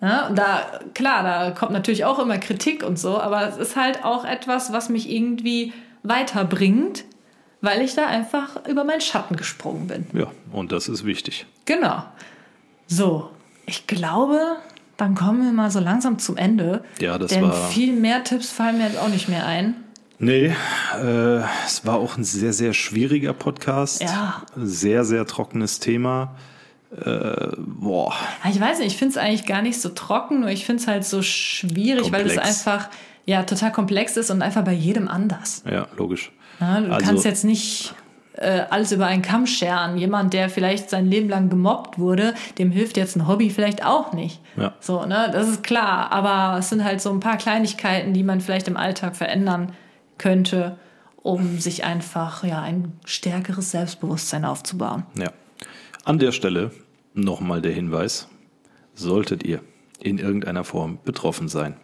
Ja, 0.02 0.30
da, 0.30 0.80
klar, 0.94 1.24
da 1.24 1.52
kommt 1.52 1.72
natürlich 1.72 2.06
auch 2.06 2.20
immer 2.20 2.38
Kritik 2.38 2.84
und 2.84 3.00
so, 3.00 3.20
aber 3.20 3.48
es 3.48 3.58
ist 3.58 3.76
halt 3.76 4.04
auch 4.04 4.26
etwas, 4.26 4.72
was 4.74 4.90
mich 4.90 5.10
irgendwie 5.12 5.74
weiterbringt, 6.04 7.04
weil 7.62 7.82
ich 7.82 7.96
da 7.96 8.06
einfach 8.08 8.66
über 8.68 8.84
meinen 8.84 9.02
Schatten 9.02 9.36
gesprungen 9.36 9.88
bin. 9.88 10.08
ja, 10.14 10.28
und 10.52 10.72
das 10.72 10.88
ist 10.88 11.06
wichtig. 11.06 11.46
Genau. 11.66 12.04
So, 12.92 13.30
ich 13.68 13.86
glaube, 13.88 14.40
dann 14.98 15.14
kommen 15.16 15.44
wir 15.46 15.52
mal 15.54 15.70
so 15.72 15.80
langsam 15.80 16.18
zum 16.20 16.36
Ende. 16.38 16.84
Ja, 17.00 17.18
das 17.18 17.30
denn 17.32 17.44
war- 17.44 17.70
viel 17.70 17.94
mehr 17.94 18.24
Tipps 18.24 18.50
fallen 18.52 18.78
mir 18.80 18.88
jetzt 18.88 18.98
auch 19.00 19.08
nicht 19.10 19.30
mehr 19.30 19.46
ein. 19.46 19.76
Nee, 20.18 20.54
äh, 21.02 21.42
es 21.66 21.86
war 21.86 21.96
auch 21.96 22.18
ein 22.18 22.24
sehr, 22.26 22.52
sehr 22.52 22.74
schwieriger 22.74 23.32
Podcast. 23.34 24.02
Ja. 24.02 24.42
Sehr, 24.58 25.06
sehr 25.06 25.26
trockenes 25.26 25.80
Thema. 25.80 26.36
Äh, 26.92 27.52
boah, 27.58 28.12
Ah, 28.44 28.50
Ich 28.50 28.60
weiß 28.60 28.80
nicht, 28.80 28.88
ich 28.88 28.98
finde 28.98 29.12
es 29.12 29.18
eigentlich 29.18 29.46
gar 29.46 29.62
nicht 29.62 29.80
so 29.80 29.90
trocken, 29.90 30.40
nur 30.42 30.50
ich 30.50 30.66
finde 30.66 30.82
es 30.82 30.88
halt 30.88 31.06
so 31.06 31.22
schwierig, 31.22 32.12
weil 32.12 32.26
es 32.26 32.34
Komplex. 32.36 32.48
einfach 32.68 32.90
ja 33.26 33.44
total 33.44 33.72
komplex 33.72 34.18
ist 34.18 34.32
und 34.32 34.42
einfach 34.42 34.64
bei 34.66 34.74
jedem 34.74 35.08
anders. 35.08 35.64
ja, 35.70 35.88
logisch. 35.96 36.32
Ja, 36.60 36.82
du 36.82 36.92
Also- 36.92 37.06
kannst 37.06 37.26
jetzt 37.26 37.46
nicht 37.46 37.94
äh, 38.40 38.66
alles 38.70 38.92
über 38.92 39.06
einen 39.06 39.22
Kamm 39.22 39.46
scheren. 39.46 39.98
Jemand, 39.98 40.34
der 40.34 40.50
vielleicht 40.50 40.90
sein 40.90 41.06
Leben 41.06 41.30
lang 41.30 41.50
gemobbt 41.50 42.00
wurde, 42.00 42.34
dem 42.58 42.72
hilft 42.72 42.98
jetzt 42.98 43.16
ein 43.16 43.28
Hobby 43.28 43.50
vielleicht 43.50 43.86
auch 43.86 44.14
nicht. 44.14 44.40
Ja. 44.56 44.74
So, 44.80 45.06
ne, 45.06 45.30
das 45.32 45.48
ist 45.50 45.64
klar. 45.64 46.12
Aber 46.12 46.58
es 46.60 46.70
sind 46.70 46.84
halt 46.84 47.02
so 47.02 47.12
ein 47.12 47.20
paar 47.20 47.38
Kleinigkeiten, 47.38 48.14
die 48.14 48.24
man 48.24 48.42
vielleicht 48.42 48.68
im 48.68 48.78
Alltag 48.78 49.16
verändern 49.16 49.74
könnte, 50.18 50.78
um 51.18 51.60
sich 51.60 51.84
einfach 51.84 52.44
ja 52.44 52.62
ein 52.62 52.94
stärkeres 53.06 53.72
Selbstbewusstsein 53.72 54.46
aufzubauen. 54.46 55.04
Ja. 55.18 55.32
An 56.06 56.18
der 56.18 56.32
Stelle 56.32 56.72
nochmal 57.14 57.62
der 57.62 57.74
Hinweis, 57.74 58.28
solltet 58.96 59.44
ihr 59.44 59.62
in 60.00 60.18
irgendeiner 60.18 60.64
Form 60.64 61.00
betroffen 61.04 61.48
sein 61.48 61.76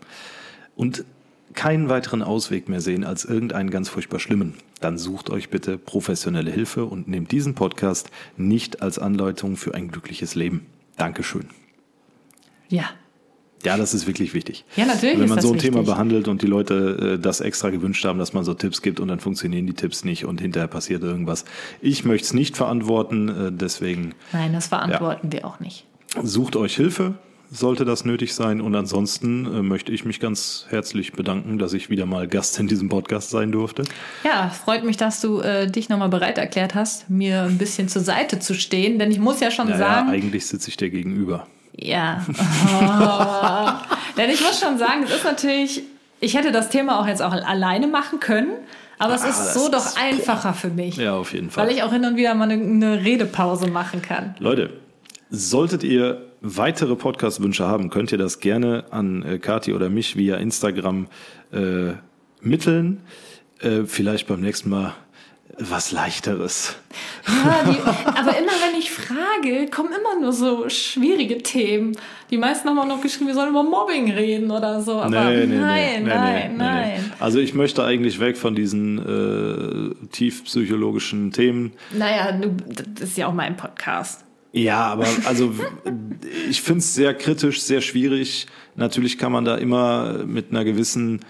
und 0.76 1.06
keinen 1.56 1.90
weiteren 1.90 2.22
Ausweg 2.22 2.70
mehr 2.70 2.82
sehen 2.82 3.04
als 3.04 3.26
irgendeinen 3.26 3.70
ganz 3.70 3.90
furchtbar 3.90 4.20
schlimmen, 4.20 4.54
dann 4.82 4.98
sucht 4.98 5.30
euch 5.30 5.50
bitte 5.50 5.78
professionelle 5.78 6.52
Hilfe 6.52 6.86
und 6.86 7.08
nehmt 7.08 7.32
diesen 7.32 7.56
Podcast 7.56 8.12
nicht 8.38 8.82
als 8.82 9.00
Anleitung 9.00 9.58
für 9.58 9.74
ein 9.74 9.88
glückliches 9.90 10.36
Leben. 10.36 10.66
Dankeschön. 10.98 11.48
Ja. 12.70 12.86
Ja, 13.64 13.78
das 13.78 13.96
ist 13.96 14.06
wirklich 14.06 14.36
wichtig. 14.36 14.64
Ja, 14.76 14.86
natürlich 14.86 15.18
Wenn 15.20 15.28
man 15.30 15.42
so 15.42 15.52
ein 15.54 15.58
Thema 15.58 15.78
wichtig. 15.80 15.94
behandelt 15.94 16.28
und 16.28 16.44
die 16.44 16.48
Leute 16.48 17.16
äh, 17.16 17.20
das 17.20 17.42
extra 17.42 17.72
gewünscht 17.72 18.06
haben, 18.06 18.20
dass 18.20 18.32
man 18.34 18.44
so 18.44 18.54
Tipps 18.54 18.84
gibt 18.84 19.00
und 19.00 19.08
dann 19.08 19.20
funktionieren 19.20 19.66
die 19.66 19.74
Tipps 19.74 20.04
nicht 20.06 20.26
und 20.26 20.40
hinterher 20.40 20.68
passiert 20.68 21.02
irgendwas. 21.02 21.46
Ich 21.82 22.06
möchte 22.06 22.26
es 22.26 22.34
nicht 22.34 22.56
verantworten, 22.58 23.30
äh, 23.30 23.52
deswegen 23.52 24.14
Nein, 24.34 24.54
das 24.54 24.68
verantworten 24.68 25.32
wir 25.32 25.46
auch 25.48 25.60
nicht. 25.60 25.88
sucht 26.22 26.56
euch 26.58 26.76
Hilfe, 26.76 27.16
sollte 27.52 27.86
das 27.86 28.06
nötig 28.06 28.34
sein. 28.34 28.62
Und 28.62 28.76
ansonsten 28.76 29.46
äh, 29.46 29.62
möchte 29.62 29.92
ich 29.92 30.06
mich 30.06 30.20
ganz 30.20 30.66
herzlich 30.70 31.14
bedanken, 31.14 31.58
dass 31.60 31.74
ich 31.74 31.90
wieder 31.90 32.06
mal 32.06 32.28
Gast 32.28 32.60
in 32.60 32.68
diesem 32.68 32.90
Podcast 32.90 33.30
sein 33.30 33.52
durfte. 33.52 33.84
Ja, 34.24 34.50
freut 34.50 34.84
mich, 34.84 34.98
dass 34.98 35.22
du 35.22 35.40
äh, 35.42 35.68
dich 35.70 35.90
nochmal 35.90 36.10
bereit 36.10 36.38
erklärt 36.38 36.76
hast, 36.76 37.10
mir 37.10 37.44
ein 37.44 37.58
bisschen 37.58 37.88
zur 37.88 38.02
Seite 38.02 38.40
zu 38.40 38.54
stehen, 38.54 39.00
denn 39.00 39.12
ich 39.12 39.20
muss 39.20 39.40
ja 39.40 39.52
schon 39.52 39.68
Ja, 39.68 39.74
ja, 39.74 39.80
sagen, 39.80 40.10
eigentlich 40.10 40.46
sitze 40.48 40.70
ich 40.70 40.78
dir 40.78 40.90
gegenüber. 40.90 41.48
Ja. 41.78 42.26
Oh. 42.82 43.96
Denn 44.18 44.30
ich 44.30 44.42
muss 44.42 44.60
schon 44.60 44.78
sagen, 44.78 45.04
es 45.04 45.12
ist 45.14 45.26
natürlich, 45.26 45.84
ich 46.22 46.36
hätte 46.38 46.52
das 46.52 46.70
Thema 46.70 47.00
auch 47.00 47.08
jetzt 47.08 47.22
auch 47.22 47.34
alleine 47.34 47.88
machen 47.88 48.20
können, 48.20 48.52
aber 48.98 49.14
es 49.16 49.24
Ah, 49.24 49.28
ist 49.30 49.40
das 49.40 49.54
so 49.56 49.70
doch 49.70 49.86
ist- 49.86 49.98
einfacher 49.98 50.54
für 50.54 50.70
mich, 50.70 50.96
Ja, 50.96 51.16
auf 51.16 51.34
jeden 51.34 51.50
Fall. 51.50 51.68
weil 51.68 51.74
ich 51.76 51.84
auch 51.84 51.92
hin 51.92 52.06
und 52.06 52.16
wieder 52.16 52.34
mal 52.34 52.50
eine, 52.50 52.62
eine 52.64 53.04
Redepause 53.04 53.68
machen 53.70 54.02
kann. 54.02 54.36
Leute, 54.40 54.70
solltet 55.30 55.84
ihr 55.84 56.22
weitere 56.46 56.96
Podcast-Wünsche 56.96 57.66
haben, 57.66 57.90
könnt 57.90 58.12
ihr 58.12 58.18
das 58.18 58.40
gerne 58.40 58.86
an 58.92 59.24
äh, 59.24 59.40
Kati 59.40 59.74
oder 59.74 59.90
mich 59.90 60.16
via 60.16 60.38
Instagram 60.38 61.08
äh, 61.52 61.94
mitteln. 62.42 63.02
Äh, 63.60 63.84
vielleicht 63.86 64.28
beim 64.28 64.42
nächsten 64.42 64.70
Mal 64.70 64.94
was 65.58 65.92
leichteres. 65.92 66.76
Ja, 67.28 67.64
die, 67.64 67.80
aber 67.80 68.38
immer 68.38 68.52
wenn 68.52 68.78
ich 68.78 68.92
frage, 68.92 69.70
kommen 69.72 69.90
immer 69.90 70.20
nur 70.20 70.34
so 70.34 70.68
schwierige 70.70 71.38
Themen. 71.38 71.96
Die 72.30 72.38
meisten 72.38 72.68
haben 72.68 72.78
auch 72.78 72.86
noch 72.86 73.02
geschrieben, 73.02 73.28
wir 73.28 73.36
sollen 73.36 73.50
über 73.50 73.64
Mobbing 73.64 74.12
reden 74.12 74.52
oder 74.52 74.82
so. 74.82 75.00
Aber 75.00 75.10
nein, 75.10 75.50
nein, 76.06 76.58
nein. 76.58 77.14
Also 77.20 77.40
ich 77.40 77.54
möchte 77.54 77.84
eigentlich 77.84 78.20
weg 78.20 78.38
von 78.38 78.54
diesen 78.54 79.00
äh, 79.00 80.08
tiefpsychologischen 80.08 81.32
Themen. 81.32 81.74
Naja, 81.92 82.34
du, 82.34 82.56
das 82.68 83.10
ist 83.10 83.18
ja 83.18 83.28
auch 83.28 83.34
mein 83.34 83.56
Podcast. 83.56 84.26
Ja, 84.56 84.86
aber 84.86 85.06
also 85.26 85.54
ich 86.50 86.62
finde 86.62 86.80
es 86.80 86.96
sehr 86.96 87.14
kritisch, 87.14 87.62
sehr 87.62 87.82
schwierig. 87.82 88.48
Natürlich 88.76 89.18
kann 89.18 89.32
man 89.32 89.46
da 89.46 89.56
immer 89.56 90.26
mit 90.26 90.52
einer 90.52 90.64
gewissen 90.64 91.22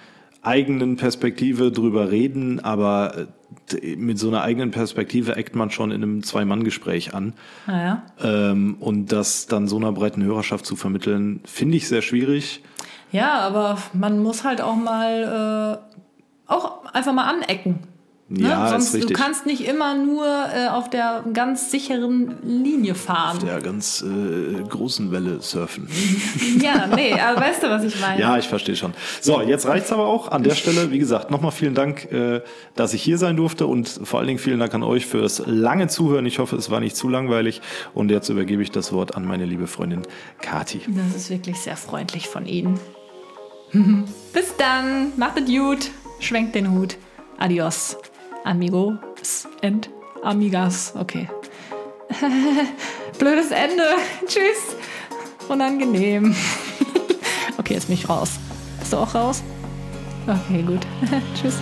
eigenen 0.42 0.96
Perspektive 0.96 1.72
drüber 1.72 2.12
reden, 2.12 2.60
aber 2.60 3.28
äh, 3.72 3.96
mit 3.96 4.20
so 4.20 4.28
einer 4.28 4.44
eigenen 4.44 4.72
Perspektive 4.72 5.36
eckt 5.36 5.56
man 5.56 5.72
schon 5.72 5.92
in 5.92 6.04
einem 6.04 6.24
Zwei-Mann-Gespräch 6.24 7.14
an. 7.14 7.34
Naja. 7.68 8.04
Ähm, 8.22 8.78
und 8.80 9.12
das 9.12 9.48
dann 9.48 9.68
so 9.68 9.78
einer 9.78 9.92
breiten 9.92 10.24
Hörerschaft 10.24 10.66
zu 10.66 10.76
vermitteln, 10.76 11.42
finde 11.46 11.78
ich 11.78 11.88
sehr 11.88 12.02
schwierig. 12.02 12.62
Ja, 13.12 13.40
aber 13.40 13.78
man 13.94 14.22
muss 14.22 14.44
halt 14.44 14.62
auch 14.62 14.76
mal 14.76 15.82
äh, 15.82 16.52
auch 16.52 16.86
einfach 16.94 17.14
mal 17.14 17.26
anecken. 17.26 17.80
Ne? 18.28 18.50
Ja, 18.50 18.70
Sonst 18.70 18.88
ist 18.88 18.94
richtig. 18.96 19.18
du 19.18 19.24
kannst 19.24 19.46
nicht 19.46 19.68
immer 19.68 19.94
nur 19.94 20.26
äh, 20.26 20.68
auf 20.70 20.90
der 20.90 21.24
ganz 21.32 21.70
sicheren 21.70 22.38
Linie 22.42 22.96
fahren. 22.96 23.38
Der 23.46 23.62
ganz 23.62 24.04
äh, 24.04 24.64
großen 24.68 25.12
Welle 25.12 25.42
surfen. 25.42 25.88
Ja, 26.62 26.88
nee, 26.88 27.14
aber 27.14 27.42
weißt 27.42 27.62
du, 27.64 27.70
was 27.70 27.84
ich 27.84 28.00
meine? 28.00 28.20
Ja, 28.20 28.38
ich 28.38 28.48
verstehe 28.48 28.76
schon. 28.76 28.94
So, 29.22 29.42
jetzt 29.42 29.68
reicht's 29.68 29.92
aber 29.92 30.08
auch 30.08 30.32
an 30.32 30.42
der 30.42 30.56
Stelle. 30.56 30.90
Wie 30.90 30.98
gesagt, 30.98 31.30
nochmal 31.30 31.52
vielen 31.52 31.76
Dank, 31.76 32.12
äh, 32.12 32.42
dass 32.76 32.94
ich 32.94 33.04
hier 33.04 33.18
sein 33.18 33.36
durfte 33.36 33.68
und 33.68 33.88
vor 34.04 34.20
allen 34.20 34.28
Dingen 34.28 34.40
vielen 34.40 34.60
Dank 34.60 34.74
an 34.74 34.82
euch 34.82 35.06
für 35.06 35.22
das 35.22 35.44
lange 35.46 35.88
Zuhören. 35.88 36.26
Ich 36.26 36.40
hoffe, 36.40 36.56
es 36.56 36.72
war 36.72 36.80
nicht 36.80 36.96
zu 36.96 37.10
langweilig. 37.10 37.62
Und 37.94 38.10
jetzt 38.10 38.30
übergebe 38.30 38.64
ich 38.64 38.72
das 38.72 38.92
Wort 38.94 39.16
an 39.16 39.26
meine 39.26 39.46
liebe 39.46 39.68
Freundin 39.68 40.02
Kati. 40.42 40.82
Das 40.88 41.16
ist 41.16 41.30
wirklich 41.30 41.60
sehr 41.60 41.78
freundlich 41.78 42.28
von 42.28 42.48
Ihnen. 42.48 42.80
Bis 44.34 44.56
dann, 44.58 45.12
macht 45.18 45.38
es 45.38 45.46
gut, 45.46 45.92
schwenkt 46.20 46.56
den 46.56 46.72
Hut. 46.72 46.98
Adios, 47.38 47.98
amigos 48.46 49.48
and 49.62 49.90
amigas. 50.24 50.94
Okay. 50.96 51.28
Blödes 53.20 53.52
Ende. 53.52 53.84
Tschüss. 54.28 54.76
Unangenehm. 55.50 56.36
okay, 57.58 57.74
jetzt 57.74 57.88
bin 57.88 57.96
ich 57.96 58.08
raus. 58.08 58.32
Bist 58.80 58.94
du 58.94 58.98
auch 58.98 59.14
raus? 59.14 59.44
Okay, 60.28 60.62
gut. 60.64 60.82
Tschüss. 61.36 61.60